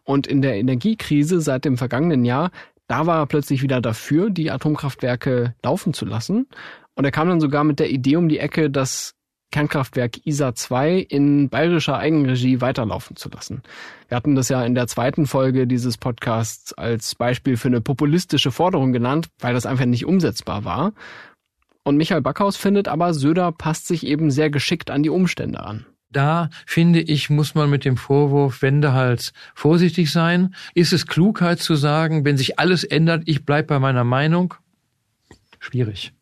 Und 0.03 0.27
in 0.27 0.43
der 0.43 0.57
Energiekrise 0.57 1.41
seit 1.41 1.65
dem 1.65 1.79
vergangenen 1.79 2.25
Jahr, 2.25 2.51
da 2.85 3.07
war 3.07 3.17
er 3.17 3.25
plötzlich 3.25 3.63
wieder 3.63 3.81
dafür, 3.81 4.29
die 4.29 4.51
Atomkraftwerke 4.51 5.55
laufen 5.63 5.95
zu 5.95 6.05
lassen. 6.05 6.45
Und 6.93 7.03
er 7.03 7.09
kam 7.09 7.27
dann 7.27 7.41
sogar 7.41 7.63
mit 7.63 7.79
der 7.79 7.89
Idee 7.89 8.17
um 8.17 8.29
die 8.29 8.37
Ecke, 8.37 8.69
dass 8.69 9.15
Kernkraftwerk 9.51 10.25
ISA 10.25 10.53
2 10.53 10.97
in 10.97 11.49
bayerischer 11.49 11.97
Eigenregie 11.97 12.61
weiterlaufen 12.61 13.15
zu 13.15 13.29
lassen. 13.29 13.63
Wir 14.09 14.15
hatten 14.15 14.35
das 14.35 14.49
ja 14.49 14.63
in 14.63 14.75
der 14.75 14.85
zweiten 14.85 15.25
Folge 15.25 15.65
dieses 15.65 15.97
Podcasts 15.97 16.71
als 16.73 17.15
Beispiel 17.15 17.57
für 17.57 17.67
eine 17.67 17.81
populistische 17.81 18.51
Forderung 18.51 18.93
genannt, 18.93 19.27
weil 19.39 19.55
das 19.55 19.65
einfach 19.65 19.85
nicht 19.85 20.05
umsetzbar 20.05 20.65
war. 20.65 20.93
Und 21.83 21.97
Michael 21.97 22.21
Backhaus 22.21 22.57
findet 22.57 22.87
aber, 22.87 23.13
Söder 23.13 23.51
passt 23.51 23.87
sich 23.87 24.05
eben 24.05 24.31
sehr 24.31 24.49
geschickt 24.49 24.91
an 24.91 25.03
die 25.03 25.09
Umstände 25.09 25.63
an. 25.63 25.85
Da 26.11 26.49
finde 26.65 26.99
ich, 27.01 27.29
muss 27.29 27.55
man 27.55 27.69
mit 27.69 27.85
dem 27.85 27.95
Vorwurf 27.95 28.61
Wendehals 28.61 29.31
vorsichtig 29.55 30.11
sein. 30.11 30.53
Ist 30.75 30.91
es 30.91 31.07
Klugheit 31.07 31.59
zu 31.59 31.75
sagen, 31.75 32.25
wenn 32.25 32.37
sich 32.37 32.59
alles 32.59 32.83
ändert, 32.83 33.23
ich 33.25 33.45
bleib 33.45 33.67
bei 33.67 33.79
meiner 33.79 34.03
Meinung? 34.03 34.53
Schwierig 35.59 36.13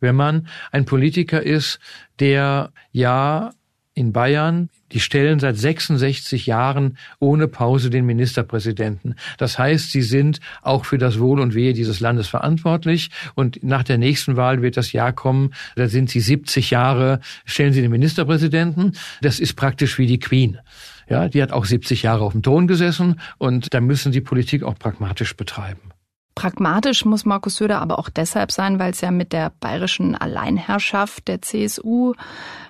wenn 0.00 0.16
man 0.16 0.48
ein 0.72 0.84
Politiker 0.84 1.42
ist, 1.42 1.78
der 2.18 2.72
ja 2.92 3.52
in 3.96 4.12
Bayern, 4.12 4.68
die 4.92 5.00
stellen 5.00 5.40
seit 5.40 5.56
66 5.56 6.46
Jahren 6.46 6.98
ohne 7.18 7.48
Pause 7.48 7.88
den 7.88 8.04
Ministerpräsidenten. 8.04 9.14
Das 9.38 9.58
heißt, 9.58 9.90
sie 9.90 10.02
sind 10.02 10.38
auch 10.62 10.84
für 10.84 10.98
das 10.98 11.18
Wohl 11.18 11.40
und 11.40 11.54
Wehe 11.54 11.72
dieses 11.72 11.98
Landes 11.98 12.28
verantwortlich. 12.28 13.10
Und 13.34 13.64
nach 13.64 13.82
der 13.82 13.96
nächsten 13.96 14.36
Wahl 14.36 14.60
wird 14.60 14.76
das 14.76 14.92
Jahr 14.92 15.14
kommen, 15.14 15.54
da 15.76 15.88
sind 15.88 16.10
sie 16.10 16.20
70 16.20 16.70
Jahre, 16.70 17.20
stellen 17.46 17.72
sie 17.72 17.80
den 17.80 17.90
Ministerpräsidenten. 17.90 18.92
Das 19.22 19.40
ist 19.40 19.54
praktisch 19.54 19.98
wie 19.98 20.06
die 20.06 20.18
Queen. 20.18 20.58
Ja, 21.08 21.28
die 21.28 21.42
hat 21.42 21.52
auch 21.52 21.64
70 21.64 22.02
Jahre 22.02 22.24
auf 22.24 22.32
dem 22.32 22.42
Thron 22.42 22.66
gesessen 22.66 23.18
und 23.38 23.72
da 23.72 23.80
müssen 23.80 24.12
sie 24.12 24.20
Politik 24.20 24.62
auch 24.62 24.78
pragmatisch 24.78 25.34
betreiben. 25.36 25.95
Pragmatisch 26.36 27.06
muss 27.06 27.24
Markus 27.24 27.56
Söder 27.56 27.80
aber 27.80 27.98
auch 27.98 28.10
deshalb 28.10 28.52
sein, 28.52 28.78
weil 28.78 28.90
es 28.90 29.00
ja 29.00 29.10
mit 29.10 29.32
der 29.32 29.50
bayerischen 29.58 30.14
Alleinherrschaft 30.14 31.26
der 31.28 31.40
CSU 31.40 32.12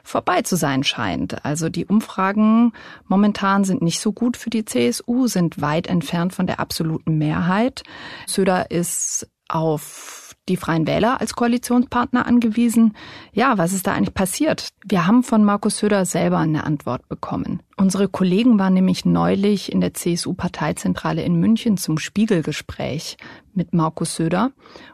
vorbei 0.04 0.42
zu 0.42 0.54
sein 0.54 0.84
scheint. 0.84 1.44
Also 1.44 1.68
die 1.68 1.84
Umfragen 1.84 2.72
momentan 3.06 3.64
sind 3.64 3.82
nicht 3.82 4.00
so 4.00 4.12
gut 4.12 4.36
für 4.36 4.50
die 4.50 4.64
CSU, 4.64 5.26
sind 5.26 5.60
weit 5.60 5.88
entfernt 5.88 6.32
von 6.32 6.46
der 6.46 6.60
absoluten 6.60 7.18
Mehrheit. 7.18 7.82
Söder 8.28 8.70
ist 8.70 9.28
auf 9.48 10.36
die 10.48 10.56
Freien 10.56 10.86
Wähler 10.86 11.20
als 11.20 11.34
Koalitionspartner 11.34 12.24
angewiesen. 12.24 12.96
Ja, 13.32 13.58
was 13.58 13.72
ist 13.72 13.88
da 13.88 13.94
eigentlich 13.94 14.14
passiert? 14.14 14.68
Wir 14.84 15.08
haben 15.08 15.24
von 15.24 15.42
Markus 15.42 15.78
Söder 15.78 16.04
selber 16.04 16.38
eine 16.38 16.62
Antwort 16.62 17.08
bekommen. 17.08 17.62
Unsere 17.78 18.08
Kollegen 18.08 18.58
waren 18.58 18.72
nämlich 18.72 19.04
neulich 19.04 19.70
in 19.70 19.82
der 19.82 19.92
CSU-Parteizentrale 19.92 21.22
in 21.22 21.38
München 21.38 21.76
zum 21.76 21.98
Spiegelgespräch 21.98 23.18
mit 23.52 23.74
Markus 23.74 24.16
Söder 24.16 24.52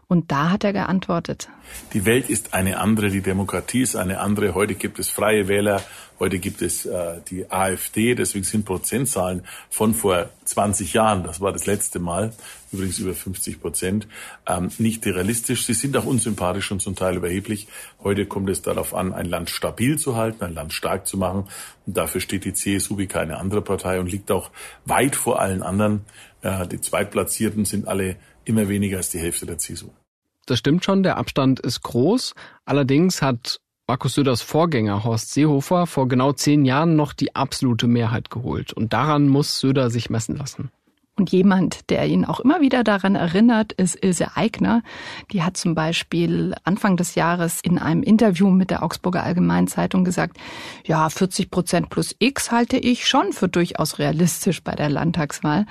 und 0.09 0.31
da 0.31 0.51
hat 0.51 0.65
er 0.65 0.73
geantwortet. 0.73 1.49
Die 1.95 2.05
Welt 2.05 2.29
ist 2.29 2.55
eine 2.55 2.79
andere, 2.79 3.09
die 3.09 3.23
Demokratie 3.23 3.83
ist 3.83 3.97
eine 3.97 4.21
andere. 4.21 4.55
Heute 4.55 4.75
gibt 4.75 4.99
es 4.99 5.09
freie 5.09 5.49
Wähler, 5.49 5.83
heute 6.19 6.39
gibt 6.39 6.61
es 6.61 6.85
äh, 6.85 7.21
die 7.31 7.51
AfD. 7.51 8.15
Deswegen 8.15 8.45
sind 8.45 8.65
Prozentzahlen 8.65 9.45
von 9.71 9.95
vor 9.95 10.29
20 10.45 10.93
Jahren, 10.93 11.25
das 11.25 11.41
war 11.41 11.53
das 11.53 11.67
letzte 11.67 11.99
Mal, 11.99 12.33
übrigens 12.73 12.99
über 12.99 13.15
50 13.15 13.61
Prozent, 13.61 14.07
ähm, 14.47 14.71
nicht 14.79 15.07
realistisch. 15.07 15.65
Sie 15.67 15.75
sind 15.75 15.97
auch 15.97 16.05
unsympathisch 16.05 16.71
und 16.71 16.83
zum 16.83 16.95
Teil 16.95 17.17
überheblich. 17.17 17.69
Heute 18.03 18.27
kommt 18.27 18.51
es 18.51 18.61
darauf 18.61 18.95
an, 18.95 19.13
ein 19.13 19.27
Land 19.27 19.51
stabil 19.51 19.99
zu 19.99 20.17
halten, 20.17 20.45
ein 20.45 20.55
Land 20.55 20.73
stark 20.73 21.07
zu 21.07 21.17
machen. 21.17 21.49
Und 21.87 21.97
dafür 21.97 22.21
steht 22.21 22.45
die 22.45 22.53
CSU 22.53 22.99
wie 22.99 23.07
keine 23.07 23.39
andere 23.39 23.63
Partei 23.63 24.01
und 24.01 24.11
liegt 24.11 24.31
auch 24.31 24.51
weit 24.85 25.17
vor 25.17 25.41
allen 25.41 25.63
anderen. 25.63 26.05
Äh, 26.43 26.67
die 26.67 26.81
Zweitplatzierten 26.81 27.65
sind 27.65 27.89
alle 27.89 28.17
immer 28.45 28.69
weniger 28.69 28.99
als 28.99 29.11
die 29.11 29.19
Hälfte 29.19 29.47
der 29.47 29.59
CSU. 29.59 29.89
Das 30.47 30.59
stimmt 30.59 30.85
schon, 30.85 31.03
der 31.03 31.17
Abstand 31.17 31.61
ist 31.61 31.83
groß. 31.83 32.35
Allerdings 32.65 33.23
hat 33.23 33.61
Markus 33.87 34.15
Söders 34.15 34.43
Vorgänger 34.43 35.05
Horst 35.05 35.33
Seehofer 35.33 35.87
vor 35.87 36.09
genau 36.09 36.33
zehn 36.33 36.65
Jahren 36.65 36.97
noch 36.97 37.13
die 37.13 37.35
absolute 37.35 37.87
Mehrheit 37.87 38.31
geholt. 38.31 38.73
Und 38.73 38.93
daran 38.93 39.29
muss 39.29 39.59
Söder 39.61 39.91
sich 39.91 40.11
messen 40.11 40.37
lassen. 40.37 40.71
Und 41.19 41.31
jemand, 41.31 41.91
der 41.91 42.07
ihn 42.07 42.25
auch 42.25 42.41
immer 42.41 42.63
wieder 42.63 42.83
daran 42.85 43.17
erinnert, 43.17 43.73
ist 43.73 44.03
Ilse 44.03 44.35
Aigner. 44.35 44.83
Die 45.31 45.43
hat 45.43 45.59
zum 45.59 45.75
Beispiel 45.75 46.55
Anfang 46.65 46.97
des 46.97 47.17
Jahres 47.17 47.61
in 47.63 47.79
einem 47.79 48.03
Interview 48.03 48.49
mit 48.49 48.71
der 48.71 48.83
Augsburger 48.83 49.23
Allgemeinen 49.23 49.69
Zeitung 49.69 50.05
gesagt, 50.05 50.39
ja, 50.87 51.11
40 51.11 51.51
Prozent 51.51 51.91
plus 51.91 52.17
X 52.19 52.51
halte 52.51 52.79
ich 52.79 53.07
schon 53.07 53.35
für 53.35 53.49
durchaus 53.49 53.99
realistisch 53.99 54.63
bei 54.63 54.75
der 54.75 54.89
Landtagswahl. 54.89 55.67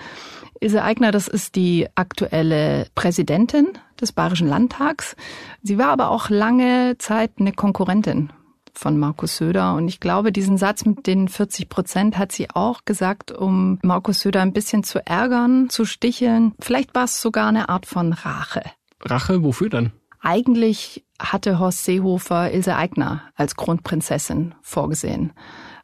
Ilse 0.59 0.83
Aigner, 0.83 1.11
das 1.11 1.27
ist 1.27 1.55
die 1.55 1.87
aktuelle 1.95 2.85
Präsidentin 2.93 3.69
des 3.99 4.11
Bayerischen 4.11 4.47
Landtags. 4.47 5.15
Sie 5.63 5.79
war 5.79 5.87
aber 5.87 6.11
auch 6.11 6.29
lange 6.29 6.97
Zeit 6.99 7.31
eine 7.39 7.51
Konkurrentin 7.51 8.31
von 8.73 8.97
Markus 8.97 9.37
Söder. 9.37 9.75
Und 9.75 9.87
ich 9.87 9.99
glaube, 9.99 10.31
diesen 10.31 10.57
Satz 10.57 10.85
mit 10.85 11.07
den 11.07 11.27
40 11.27 11.69
Prozent 11.69 12.17
hat 12.17 12.31
sie 12.31 12.49
auch 12.49 12.85
gesagt, 12.85 13.31
um 13.31 13.79
Markus 13.83 14.21
Söder 14.21 14.41
ein 14.41 14.53
bisschen 14.53 14.83
zu 14.83 15.05
ärgern, 15.05 15.69
zu 15.69 15.85
sticheln. 15.85 16.53
Vielleicht 16.59 16.95
war 16.95 17.05
es 17.05 17.21
sogar 17.21 17.47
eine 17.47 17.69
Art 17.69 17.85
von 17.85 18.13
Rache. 18.13 18.63
Rache, 19.03 19.43
wofür 19.43 19.69
denn? 19.69 19.91
Eigentlich 20.21 21.03
hatte 21.19 21.59
Horst 21.59 21.83
Seehofer 21.85 22.51
Ilse 22.51 22.75
Aigner 22.75 23.23
als 23.35 23.55
Kronprinzessin 23.55 24.53
vorgesehen. 24.61 25.33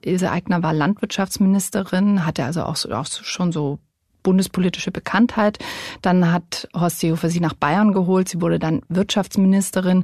Ilse 0.01 0.31
Aigner 0.31 0.61
war 0.61 0.73
Landwirtschaftsministerin, 0.73 2.25
hatte 2.25 2.45
also 2.45 2.63
auch, 2.63 2.75
so, 2.75 2.91
auch 2.91 3.07
schon 3.07 3.51
so 3.51 3.79
bundespolitische 4.21 4.91
Bekanntheit. 4.91 5.57
Dann 6.01 6.31
hat 6.31 6.67
Horst 6.75 6.99
Seehofer 6.99 7.29
sie 7.29 7.39
nach 7.39 7.53
Bayern 7.53 7.93
geholt. 7.93 8.29
Sie 8.29 8.41
wurde 8.41 8.59
dann 8.59 8.81
Wirtschaftsministerin 8.89 10.03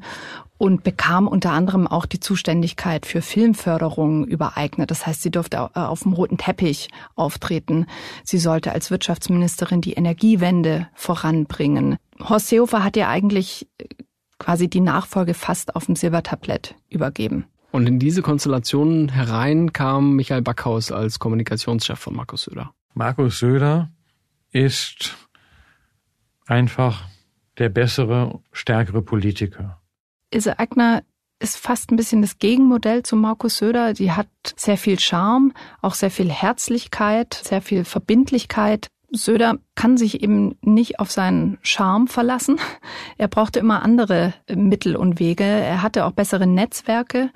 und 0.63 0.81
bekam 0.81 1.27
unter 1.27 1.51
anderem 1.51 1.87
auch 1.87 2.05
die 2.05 2.21
Zuständigkeit 2.21 3.05
für 3.05 3.21
Filmförderung 3.21 4.23
übereignet. 4.25 4.91
Das 4.91 5.05
heißt, 5.05 5.21
sie 5.21 5.29
durfte 5.29 5.57
äh, 5.57 5.79
auf 5.79 6.03
dem 6.03 6.13
roten 6.13 6.37
Teppich 6.37 6.87
auftreten. 7.15 7.85
Sie 8.23 8.37
sollte 8.37 8.71
als 8.71 8.89
Wirtschaftsministerin 8.89 9.81
die 9.81 9.91
Energiewende 9.91 10.87
voranbringen. 10.93 11.97
Horst 12.17 12.47
Seehofer 12.47 12.81
hat 12.81 12.95
ihr 12.95 13.09
eigentlich 13.09 13.67
äh, 13.77 13.87
quasi 14.39 14.69
die 14.69 14.79
Nachfolge 14.79 15.33
fast 15.33 15.75
auf 15.75 15.87
dem 15.87 15.97
Silbertablett 15.97 16.75
übergeben. 16.89 17.43
Und 17.71 17.85
in 17.85 17.99
diese 17.99 18.21
Konstellation 18.21 19.09
herein 19.09 19.73
kam 19.73 20.15
Michael 20.15 20.43
Backhaus 20.43 20.93
als 20.93 21.19
Kommunikationschef 21.19 21.99
von 21.99 22.15
Markus 22.15 22.43
Söder. 22.43 22.71
Markus 22.93 23.39
Söder 23.39 23.91
ist 24.51 25.17
einfach 26.45 27.03
der 27.57 27.67
bessere, 27.67 28.39
stärkere 28.53 29.01
Politiker. 29.01 29.82
Ilse 30.33 30.59
Aigner 30.59 31.03
ist 31.39 31.57
fast 31.57 31.91
ein 31.91 31.97
bisschen 31.97 32.21
das 32.21 32.39
Gegenmodell 32.39 33.03
zu 33.03 33.15
Markus 33.15 33.57
Söder. 33.57 33.93
Die 33.93 34.11
hat 34.11 34.27
sehr 34.55 34.77
viel 34.77 34.99
Charme, 34.99 35.53
auch 35.81 35.93
sehr 35.93 36.11
viel 36.11 36.29
Herzlichkeit, 36.29 37.33
sehr 37.33 37.61
viel 37.61 37.83
Verbindlichkeit. 37.83 38.87
Söder 39.11 39.59
kann 39.75 39.95
sich 39.95 40.23
eben 40.23 40.57
nicht 40.61 40.99
auf 40.99 41.11
seinen 41.11 41.59
Charme 41.61 42.07
verlassen. 42.07 42.59
Er 43.17 43.27
brauchte 43.27 43.59
immer 43.59 43.83
andere 43.83 44.33
Mittel 44.49 44.95
und 44.95 45.19
Wege. 45.19 45.43
Er 45.43 45.83
hatte 45.83 46.05
auch 46.05 46.13
bessere 46.13 46.47
Netzwerke 46.47 47.29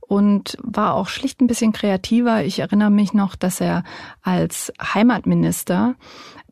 und 0.00 0.56
war 0.62 0.94
auch 0.94 1.08
schlicht 1.08 1.40
ein 1.40 1.48
bisschen 1.48 1.72
kreativer. 1.72 2.44
Ich 2.44 2.60
erinnere 2.60 2.90
mich 2.90 3.14
noch, 3.14 3.34
dass 3.34 3.60
er 3.60 3.82
als 4.22 4.72
Heimatminister 4.80 5.96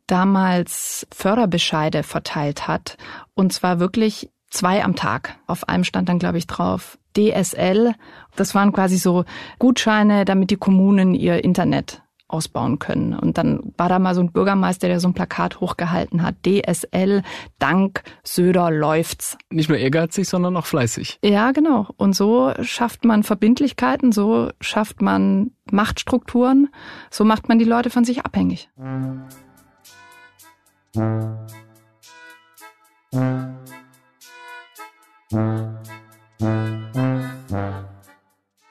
damals 0.09 1.07
Förderbescheide 1.15 2.03
verteilt 2.03 2.67
hat. 2.67 2.97
Und 3.35 3.53
zwar 3.53 3.79
wirklich 3.79 4.31
zwei 4.53 4.85
am 4.85 4.95
Tag. 4.95 5.37
Auf 5.47 5.69
einem 5.69 5.85
stand 5.85 6.09
dann, 6.09 6.19
glaube 6.19 6.39
ich, 6.39 6.47
drauf 6.47 6.99
DSL. 7.17 7.95
Das 8.37 8.55
waren 8.55 8.73
quasi 8.73 8.97
so 8.97 9.25
Gutscheine, 9.59 10.25
damit 10.25 10.51
die 10.51 10.57
Kommunen 10.57 11.15
ihr 11.15 11.43
Internet 11.43 12.03
ausbauen 12.29 12.79
können. 12.79 13.15
Und 13.15 13.37
dann 13.37 13.61
war 13.77 13.89
da 13.89 13.99
mal 13.99 14.15
so 14.15 14.23
ein 14.23 14.33
Bürgermeister, 14.33 14.89
der 14.89 15.01
so 15.01 15.09
ein 15.09 15.15
Plakat 15.15 15.61
hochgehalten 15.61 16.23
hat. 16.23 16.37
DSL, 16.47 17.23
dank 17.59 18.03
Söder 18.25 18.71
läuft's. 18.71 19.37
Nicht 19.51 19.69
nur 19.69 19.77
ehrgeizig, 19.79 20.29
sondern 20.29 20.57
auch 20.57 20.67
fleißig. 20.67 21.19
Ja, 21.23 21.53
genau. 21.53 21.89
Und 21.97 22.17
so 22.17 22.53
schafft 22.63 23.05
man 23.05 23.23
Verbindlichkeiten, 23.23 24.13
so 24.13 24.51
schafft 24.61 25.03
man 25.03 25.51
Machtstrukturen, 25.71 26.69
so 27.11 27.25
macht 27.25 27.49
man 27.49 27.59
die 27.59 27.67
Leute 27.67 27.91
von 27.91 28.05
sich 28.05 28.25
abhängig. 28.25 28.71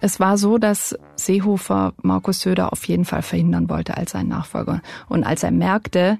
Es 0.04 0.20
war 0.20 0.38
so, 0.38 0.58
dass 0.58 0.98
Seehofer 1.16 1.94
Markus 2.02 2.42
Söder 2.42 2.74
auf 2.74 2.88
jeden 2.88 3.06
Fall 3.06 3.22
verhindern 3.22 3.70
wollte 3.70 3.98
als 3.98 4.12
sein 4.12 4.28
Nachfolger. 4.28 4.82
Und 5.08 5.24
als 5.24 5.44
er 5.44 5.52
merkte, 5.52 6.18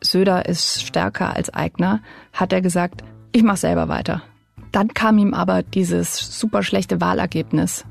Söder 0.00 0.46
ist 0.46 0.82
stärker 0.82 1.34
als 1.34 1.52
Eigner, 1.52 2.00
hat 2.32 2.52
er 2.52 2.60
gesagt, 2.60 3.02
ich 3.32 3.42
mache 3.42 3.58
selber 3.58 3.88
weiter. 3.88 4.22
Dann 4.72 4.94
kam 4.94 5.18
ihm 5.18 5.34
aber 5.34 5.62
dieses 5.62 6.38
super 6.38 6.62
schlechte 6.62 7.00
Wahlergebnis 7.00 7.84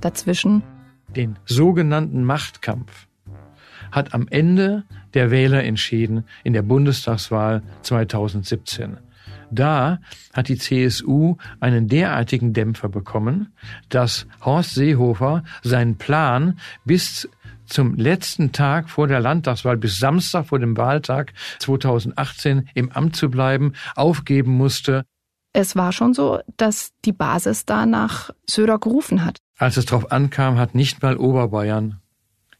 dazwischen. 0.00 0.62
Den 1.08 1.38
sogenannten 1.44 2.24
Machtkampf 2.24 3.06
hat 3.90 4.14
am 4.14 4.28
Ende 4.28 4.84
der 5.14 5.30
Wähler 5.30 5.64
entschieden 5.64 6.24
in 6.44 6.52
der 6.52 6.62
Bundestagswahl 6.62 7.62
2017. 7.82 8.98
Da 9.50 9.98
hat 10.32 10.48
die 10.48 10.58
CSU 10.58 11.36
einen 11.60 11.88
derartigen 11.88 12.52
Dämpfer 12.52 12.88
bekommen, 12.88 13.52
dass 13.88 14.26
Horst 14.44 14.74
Seehofer 14.74 15.44
seinen 15.62 15.96
Plan 15.96 16.58
bis 16.84 17.28
zum 17.66 17.96
letzten 17.96 18.52
Tag 18.52 18.90
vor 18.90 19.08
der 19.08 19.20
Landtagswahl, 19.20 19.76
bis 19.76 19.98
Samstag 19.98 20.46
vor 20.46 20.58
dem 20.58 20.76
Wahltag 20.76 21.32
2018 21.58 22.68
im 22.74 22.92
Amt 22.92 23.16
zu 23.16 23.28
bleiben, 23.28 23.72
aufgeben 23.94 24.56
musste. 24.56 25.04
Es 25.52 25.74
war 25.74 25.92
schon 25.92 26.14
so, 26.14 26.40
dass 26.56 26.92
die 27.04 27.12
Basis 27.12 27.64
da 27.64 27.86
nach 27.86 28.30
Söder 28.48 28.78
gerufen 28.78 29.24
hat. 29.24 29.38
Als 29.58 29.76
es 29.76 29.86
darauf 29.86 30.12
ankam, 30.12 30.58
hat 30.58 30.74
nicht 30.74 31.02
mal 31.02 31.16
Oberbayern 31.16 32.00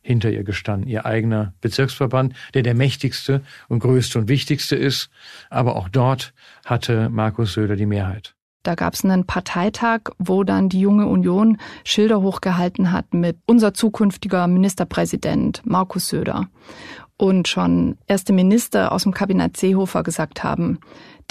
hinter 0.06 0.30
ihr 0.30 0.44
gestanden, 0.44 0.88
ihr 0.88 1.04
eigener 1.04 1.52
Bezirksverband, 1.60 2.34
der 2.54 2.62
der 2.62 2.74
mächtigste 2.74 3.42
und 3.68 3.80
größte 3.80 4.20
und 4.20 4.28
wichtigste 4.28 4.76
ist. 4.76 5.10
Aber 5.50 5.74
auch 5.74 5.88
dort 5.88 6.32
hatte 6.64 7.08
Markus 7.10 7.54
Söder 7.54 7.74
die 7.74 7.86
Mehrheit. 7.86 8.34
Da 8.62 8.74
gab 8.74 8.94
es 8.94 9.04
einen 9.04 9.26
Parteitag, 9.26 10.00
wo 10.18 10.44
dann 10.44 10.68
die 10.68 10.80
junge 10.80 11.06
Union 11.06 11.58
Schilder 11.84 12.20
hochgehalten 12.22 12.92
hat 12.92 13.14
mit 13.14 13.36
unser 13.46 13.74
zukünftiger 13.74 14.46
Ministerpräsident 14.46 15.62
Markus 15.64 16.08
Söder. 16.08 16.48
Und 17.16 17.48
schon 17.48 17.96
erste 18.06 18.32
Minister 18.32 18.92
aus 18.92 19.04
dem 19.04 19.12
Kabinett 19.12 19.56
Seehofer 19.56 20.02
gesagt 20.02 20.44
haben, 20.44 20.78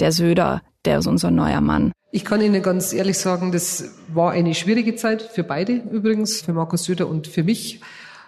der 0.00 0.12
Söder, 0.12 0.62
der 0.84 0.98
ist 0.98 1.06
unser 1.06 1.30
neuer 1.30 1.60
Mann. 1.60 1.92
Ich 2.10 2.24
kann 2.24 2.40
Ihnen 2.40 2.62
ganz 2.62 2.92
ehrlich 2.92 3.18
sagen, 3.18 3.52
das 3.52 3.96
war 4.08 4.32
eine 4.32 4.54
schwierige 4.54 4.96
Zeit 4.96 5.22
für 5.22 5.44
beide 5.44 5.74
übrigens, 5.74 6.40
für 6.40 6.52
Markus 6.52 6.84
Söder 6.84 7.08
und 7.08 7.26
für 7.26 7.42
mich. 7.42 7.80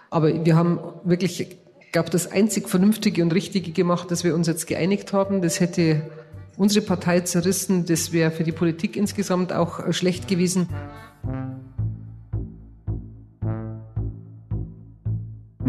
Aber 0.09 0.45
wir 0.45 0.55
haben 0.55 0.79
wirklich, 1.03 1.41
ich 1.41 1.91
glaube, 1.91 2.09
das 2.09 2.31
einzig 2.31 2.69
Vernünftige 2.69 3.21
und 3.23 3.33
Richtige 3.33 3.71
gemacht, 3.71 4.11
dass 4.11 4.23
wir 4.23 4.35
uns 4.35 4.47
jetzt 4.47 4.67
geeinigt 4.67 5.13
haben. 5.13 5.41
Das 5.41 5.59
hätte 5.59 6.09
unsere 6.57 6.85
Partei 6.85 7.21
zerrissen. 7.21 7.85
Das 7.85 8.11
wäre 8.11 8.31
für 8.31 8.43
die 8.43 8.51
Politik 8.51 8.95
insgesamt 8.95 9.53
auch 9.53 9.79
äh, 9.79 9.93
schlecht 9.93 10.27
gewesen. 10.27 10.69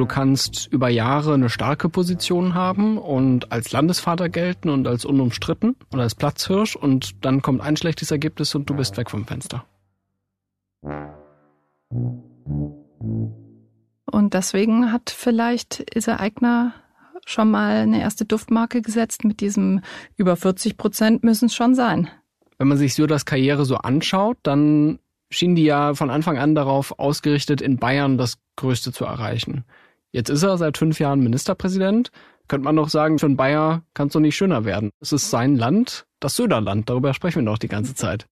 Du 0.00 0.06
kannst 0.06 0.66
über 0.72 0.88
Jahre 0.88 1.34
eine 1.34 1.50
starke 1.50 1.90
Position 1.90 2.54
haben 2.54 2.96
und 2.96 3.52
als 3.52 3.70
Landesvater 3.70 4.30
gelten 4.30 4.70
und 4.70 4.88
als 4.88 5.04
unumstritten 5.04 5.76
oder 5.92 6.04
als 6.04 6.14
Platzhirsch 6.14 6.74
und 6.74 7.22
dann 7.22 7.42
kommt 7.42 7.60
ein 7.60 7.76
schlechtes 7.76 8.10
Ergebnis 8.10 8.54
und 8.54 8.70
du 8.70 8.74
bist 8.74 8.96
weg 8.96 9.10
vom 9.10 9.26
Fenster. 9.26 9.66
Und 14.10 14.34
deswegen 14.34 14.92
hat 14.92 15.10
vielleicht 15.10 15.96
Ise 15.96 16.18
Eigner 16.18 16.74
schon 17.26 17.50
mal 17.50 17.76
eine 17.76 18.00
erste 18.00 18.24
Duftmarke 18.24 18.82
gesetzt 18.82 19.24
mit 19.24 19.40
diesem 19.40 19.80
über 20.16 20.36
40 20.36 20.76
Prozent 20.76 21.22
müssen 21.22 21.46
es 21.46 21.54
schon 21.54 21.74
sein. 21.74 22.08
Wenn 22.58 22.68
man 22.68 22.78
sich 22.78 22.94
Söders 22.94 23.24
Karriere 23.24 23.64
so 23.64 23.76
anschaut, 23.76 24.38
dann 24.42 24.98
schien 25.30 25.54
die 25.54 25.64
ja 25.64 25.94
von 25.94 26.10
Anfang 26.10 26.38
an 26.38 26.54
darauf 26.54 26.98
ausgerichtet, 26.98 27.60
in 27.60 27.78
Bayern 27.78 28.18
das 28.18 28.38
Größte 28.56 28.92
zu 28.92 29.04
erreichen. 29.04 29.64
Jetzt 30.10 30.28
ist 30.28 30.42
er 30.42 30.58
seit 30.58 30.76
fünf 30.76 30.98
Jahren 30.98 31.20
Ministerpräsident. 31.20 32.10
Könnte 32.48 32.64
man 32.64 32.74
doch 32.74 32.88
sagen, 32.88 33.20
für 33.20 33.26
einen 33.26 33.36
Bayer 33.36 33.84
kann 33.94 34.08
es 34.08 34.12
doch 34.12 34.20
nicht 34.20 34.36
schöner 34.36 34.64
werden. 34.64 34.90
Es 35.00 35.12
ist 35.12 35.30
sein 35.30 35.54
Land, 35.54 36.06
das 36.18 36.34
Söderland. 36.34 36.90
Darüber 36.90 37.14
sprechen 37.14 37.44
wir 37.44 37.52
doch 37.52 37.58
die 37.58 37.68
ganze 37.68 37.94
Zeit. 37.94 38.26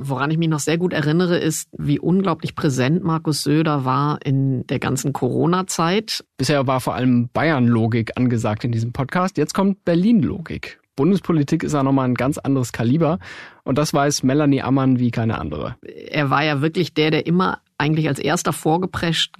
Woran 0.00 0.30
ich 0.30 0.38
mich 0.38 0.48
noch 0.48 0.60
sehr 0.60 0.78
gut 0.78 0.92
erinnere, 0.92 1.38
ist, 1.38 1.68
wie 1.76 1.98
unglaublich 1.98 2.54
präsent 2.54 3.02
Markus 3.02 3.42
Söder 3.42 3.84
war 3.84 4.18
in 4.24 4.66
der 4.68 4.78
ganzen 4.78 5.12
Corona-Zeit. 5.12 6.24
Bisher 6.36 6.66
war 6.66 6.80
vor 6.80 6.94
allem 6.94 7.28
Bayern-Logik 7.32 8.12
angesagt 8.16 8.64
in 8.64 8.72
diesem 8.72 8.92
Podcast. 8.92 9.38
Jetzt 9.38 9.54
kommt 9.54 9.84
Berlin-Logik. 9.84 10.78
Bundespolitik 10.94 11.62
ist 11.62 11.74
ja 11.74 11.82
nochmal 11.82 12.08
ein 12.08 12.14
ganz 12.14 12.38
anderes 12.38 12.72
Kaliber. 12.72 13.18
Und 13.64 13.78
das 13.78 13.94
weiß 13.94 14.22
Melanie 14.24 14.62
Ammann 14.62 14.98
wie 14.98 15.10
keine 15.10 15.40
andere. 15.40 15.76
Er 15.82 16.30
war 16.30 16.44
ja 16.44 16.60
wirklich 16.60 16.94
der, 16.94 17.10
der 17.10 17.26
immer 17.26 17.60
eigentlich 17.78 18.08
als 18.08 18.18
erster 18.18 18.52
vorgeprescht 18.52 19.34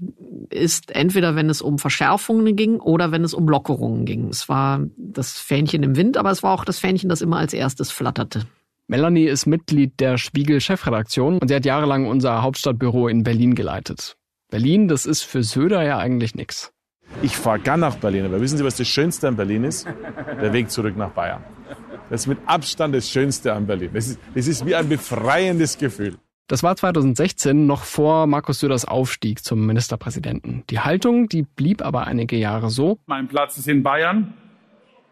ist, 0.51 0.95
entweder 0.95 1.35
wenn 1.35 1.51
es 1.51 1.61
um 1.61 1.79
Verschärfungen 1.79 2.55
ging 2.55 2.77
oder 2.79 3.11
wenn 3.11 3.25
es 3.25 3.35
um 3.35 3.49
Lockerungen 3.49 4.05
ging. 4.05 4.29
Es 4.29 4.49
war 4.49 4.81
das 4.97 5.39
Fähnchen 5.39 5.83
im 5.83 5.97
Wind, 5.97 6.17
aber 6.17 6.31
es 6.31 6.43
war 6.43 6.53
auch 6.53 6.65
das 6.65 6.79
Fähnchen, 6.79 7.09
das 7.09 7.21
immer 7.21 7.39
als 7.39 7.53
erstes 7.53 7.91
flatterte. 7.91 8.47
Melanie 8.91 9.27
ist 9.27 9.45
Mitglied 9.45 10.01
der 10.01 10.17
Spiegel-Chefredaktion 10.17 11.41
und 11.41 11.49
sie 11.49 11.55
hat 11.55 11.67
jahrelang 11.67 12.07
unser 12.07 12.41
Hauptstadtbüro 12.41 13.09
in 13.09 13.23
Berlin 13.23 13.55
geleitet. 13.55 14.17
Berlin, 14.51 14.89
das 14.89 15.05
ist 15.05 15.25
für 15.25 15.43
Söder 15.43 15.83
ja 15.83 15.99
eigentlich 15.99 16.35
nix. 16.35 16.73
Ich 17.21 17.37
fahre 17.37 17.59
gern 17.59 17.81
nach 17.81 17.97
Berlin, 17.97 18.25
aber 18.25 18.41
wissen 18.41 18.57
Sie, 18.57 18.65
was 18.65 18.79
das 18.79 18.89
Schönste 18.89 19.29
an 19.29 19.37
Berlin 19.37 19.65
ist? 19.65 19.87
Der 20.41 20.55
Weg 20.55 20.71
zurück 20.71 20.97
nach 20.97 21.11
Bayern. 21.11 21.45
Das 22.09 22.23
ist 22.23 22.29
mit 22.29 22.39
Abstand 22.47 22.95
das 22.95 23.11
Schönste 23.11 23.53
an 23.53 23.67
Berlin. 23.67 23.91
Das 23.93 24.09
ist, 24.09 24.19
das 24.35 24.47
ist 24.47 24.65
wie 24.65 24.75
ein 24.75 24.89
befreiendes 24.89 25.77
Gefühl. 25.77 26.17
Das 26.47 26.63
war 26.63 26.75
2016 26.75 27.67
noch 27.67 27.83
vor 27.83 28.27
Markus 28.27 28.61
Söders 28.61 28.87
Aufstieg 28.87 29.45
zum 29.45 29.67
Ministerpräsidenten. 29.67 30.65
Die 30.71 30.81
Haltung, 30.81 31.29
die 31.29 31.43
blieb 31.43 31.83
aber 31.83 32.07
einige 32.07 32.37
Jahre 32.37 32.71
so. 32.71 32.99
Mein 33.05 33.29
Platz 33.29 33.59
ist 33.59 33.69
in 33.69 33.83
Bayern 33.83 34.33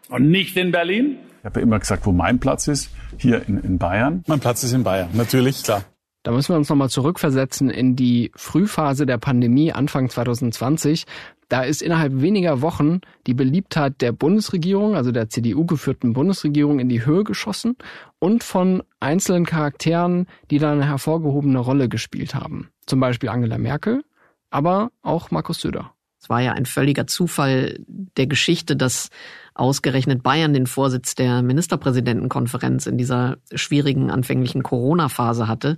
und 0.09 0.31
nicht 0.31 0.57
in 0.57 0.71
Berlin. 0.71 1.17
Ich 1.47 1.51
habe 1.51 1.61
ja 1.61 1.65
immer 1.65 1.79
gesagt, 1.79 2.05
wo 2.05 2.11
mein 2.11 2.39
Platz 2.39 2.67
ist, 2.67 2.89
hier 3.17 3.47
in, 3.47 3.57
in 3.59 3.77
Bayern. 3.77 4.21
Mein 4.27 4.41
Platz 4.41 4.65
ist 4.65 4.73
in 4.73 4.83
Bayern, 4.83 5.07
natürlich, 5.13 5.63
klar. 5.63 5.85
Da 6.23 6.33
müssen 6.33 6.49
wir 6.49 6.57
uns 6.57 6.67
nochmal 6.67 6.89
zurückversetzen 6.89 7.69
in 7.69 7.95
die 7.95 8.33
Frühphase 8.35 9.05
der 9.05 9.17
Pandemie 9.17 9.71
Anfang 9.71 10.09
2020. 10.09 11.05
Da 11.47 11.63
ist 11.63 11.81
innerhalb 11.81 12.19
weniger 12.21 12.61
Wochen 12.61 12.99
die 13.27 13.33
Beliebtheit 13.33 14.01
der 14.01 14.11
Bundesregierung, 14.11 14.97
also 14.97 15.13
der 15.13 15.29
CDU 15.29 15.65
geführten 15.65 16.11
Bundesregierung, 16.11 16.79
in 16.79 16.89
die 16.89 17.05
Höhe 17.05 17.23
geschossen 17.23 17.77
und 18.19 18.43
von 18.43 18.83
einzelnen 18.99 19.45
Charakteren, 19.45 20.27
die 20.51 20.57
da 20.57 20.73
eine 20.73 20.85
hervorgehobene 20.85 21.59
Rolle 21.59 21.87
gespielt 21.87 22.35
haben. 22.35 22.71
Zum 22.87 22.99
Beispiel 22.99 23.29
Angela 23.29 23.57
Merkel, 23.57 24.03
aber 24.49 24.91
auch 25.01 25.31
Markus 25.31 25.61
Söder. 25.61 25.93
Es 26.19 26.29
war 26.29 26.41
ja 26.41 26.51
ein 26.51 26.65
völliger 26.65 27.07
Zufall 27.07 27.79
der 27.87 28.27
Geschichte, 28.27 28.75
dass 28.75 29.09
ausgerechnet 29.57 30.23
Bayern 30.23 30.53
den 30.53 30.67
Vorsitz 30.67 31.15
der 31.15 31.41
Ministerpräsidentenkonferenz 31.41 32.85
in 32.85 32.97
dieser 32.97 33.37
schwierigen 33.53 34.11
anfänglichen 34.11 34.63
Corona-Phase 34.63 35.47
hatte. 35.47 35.77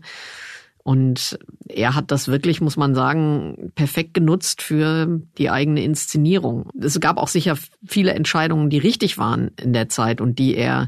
Und 0.84 1.38
er 1.68 1.94
hat 1.94 2.10
das 2.10 2.30
wirklich, 2.30 2.62
muss 2.62 2.78
man 2.78 2.96
sagen, 2.96 3.72
perfekt 3.76 4.14
genutzt 4.14 4.62
für 4.62 5.22
die 5.38 5.50
eigene 5.50 5.84
Inszenierung. 5.84 6.70
Es 6.80 7.00
gab 7.00 7.18
auch 7.18 7.28
sicher 7.28 7.58
viele 7.86 8.14
Entscheidungen, 8.14 8.70
die 8.70 8.80
richtig 8.80 9.18
waren 9.18 9.52
in 9.62 9.74
der 9.74 9.90
Zeit 9.90 10.22
und 10.22 10.40
die 10.40 10.56
er 10.56 10.88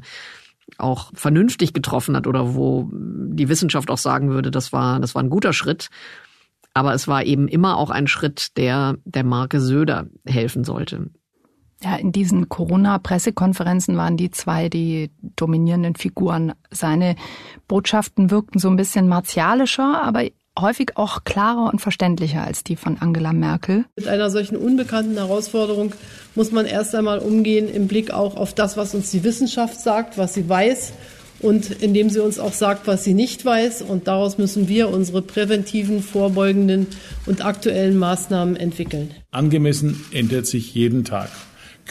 auch 0.77 1.11
vernünftig 1.13 1.73
getroffen 1.73 2.15
hat 2.15 2.25
oder 2.25 2.55
wo 2.55 2.89
die 2.91 3.49
Wissenschaft 3.49 3.91
auch 3.91 3.97
sagen 3.97 4.29
würde, 4.29 4.49
das 4.49 4.73
war, 4.73 4.99
das 4.99 5.13
war 5.13 5.21
ein 5.21 5.29
guter 5.29 5.53
Schritt. 5.53 5.89
Aber 6.73 6.93
es 6.93 7.07
war 7.07 7.25
eben 7.25 7.47
immer 7.47 7.77
auch 7.77 7.89
ein 7.89 8.07
Schritt, 8.07 8.57
der 8.57 8.95
der 9.03 9.25
Marke 9.25 9.59
Söder 9.59 10.07
helfen 10.25 10.63
sollte. 10.63 11.09
Ja, 11.83 11.95
in 11.95 12.11
diesen 12.11 12.47
Corona-Pressekonferenzen 12.47 13.97
waren 13.97 14.15
die 14.15 14.29
zwei 14.29 14.69
die 14.69 15.09
dominierenden 15.35 15.95
Figuren. 15.95 16.53
Seine 16.69 17.15
Botschaften 17.67 18.29
wirkten 18.29 18.59
so 18.59 18.69
ein 18.69 18.75
bisschen 18.75 19.07
martialischer, 19.07 20.01
aber 20.03 20.25
häufig 20.59 20.97
auch 20.97 21.23
klarer 21.23 21.71
und 21.71 21.79
verständlicher 21.79 22.43
als 22.43 22.63
die 22.63 22.75
von 22.75 22.97
Angela 22.99 23.33
Merkel. 23.33 23.85
Mit 23.95 24.07
einer 24.07 24.29
solchen 24.29 24.57
unbekannten 24.57 25.15
Herausforderung 25.15 25.93
muss 26.35 26.51
man 26.51 26.67
erst 26.67 26.93
einmal 26.93 27.19
umgehen 27.19 27.67
im 27.67 27.87
Blick 27.87 28.11
auch 28.11 28.35
auf 28.35 28.53
das, 28.53 28.77
was 28.77 28.93
uns 28.93 29.09
die 29.09 29.23
Wissenschaft 29.23 29.79
sagt, 29.79 30.19
was 30.19 30.35
sie 30.35 30.47
weiß 30.47 30.93
und 31.39 31.71
indem 31.71 32.11
sie 32.11 32.21
uns 32.21 32.37
auch 32.37 32.53
sagt, 32.53 32.85
was 32.85 33.03
sie 33.03 33.15
nicht 33.15 33.43
weiß. 33.43 33.81
Und 33.81 34.07
daraus 34.07 34.37
müssen 34.37 34.67
wir 34.67 34.89
unsere 34.89 35.23
präventiven, 35.23 36.03
vorbeugenden 36.03 36.85
und 37.25 37.43
aktuellen 37.43 37.97
Maßnahmen 37.97 38.55
entwickeln. 38.55 39.11
Angemessen 39.31 40.05
ändert 40.11 40.45
sich 40.45 40.75
jeden 40.75 41.03
Tag 41.05 41.29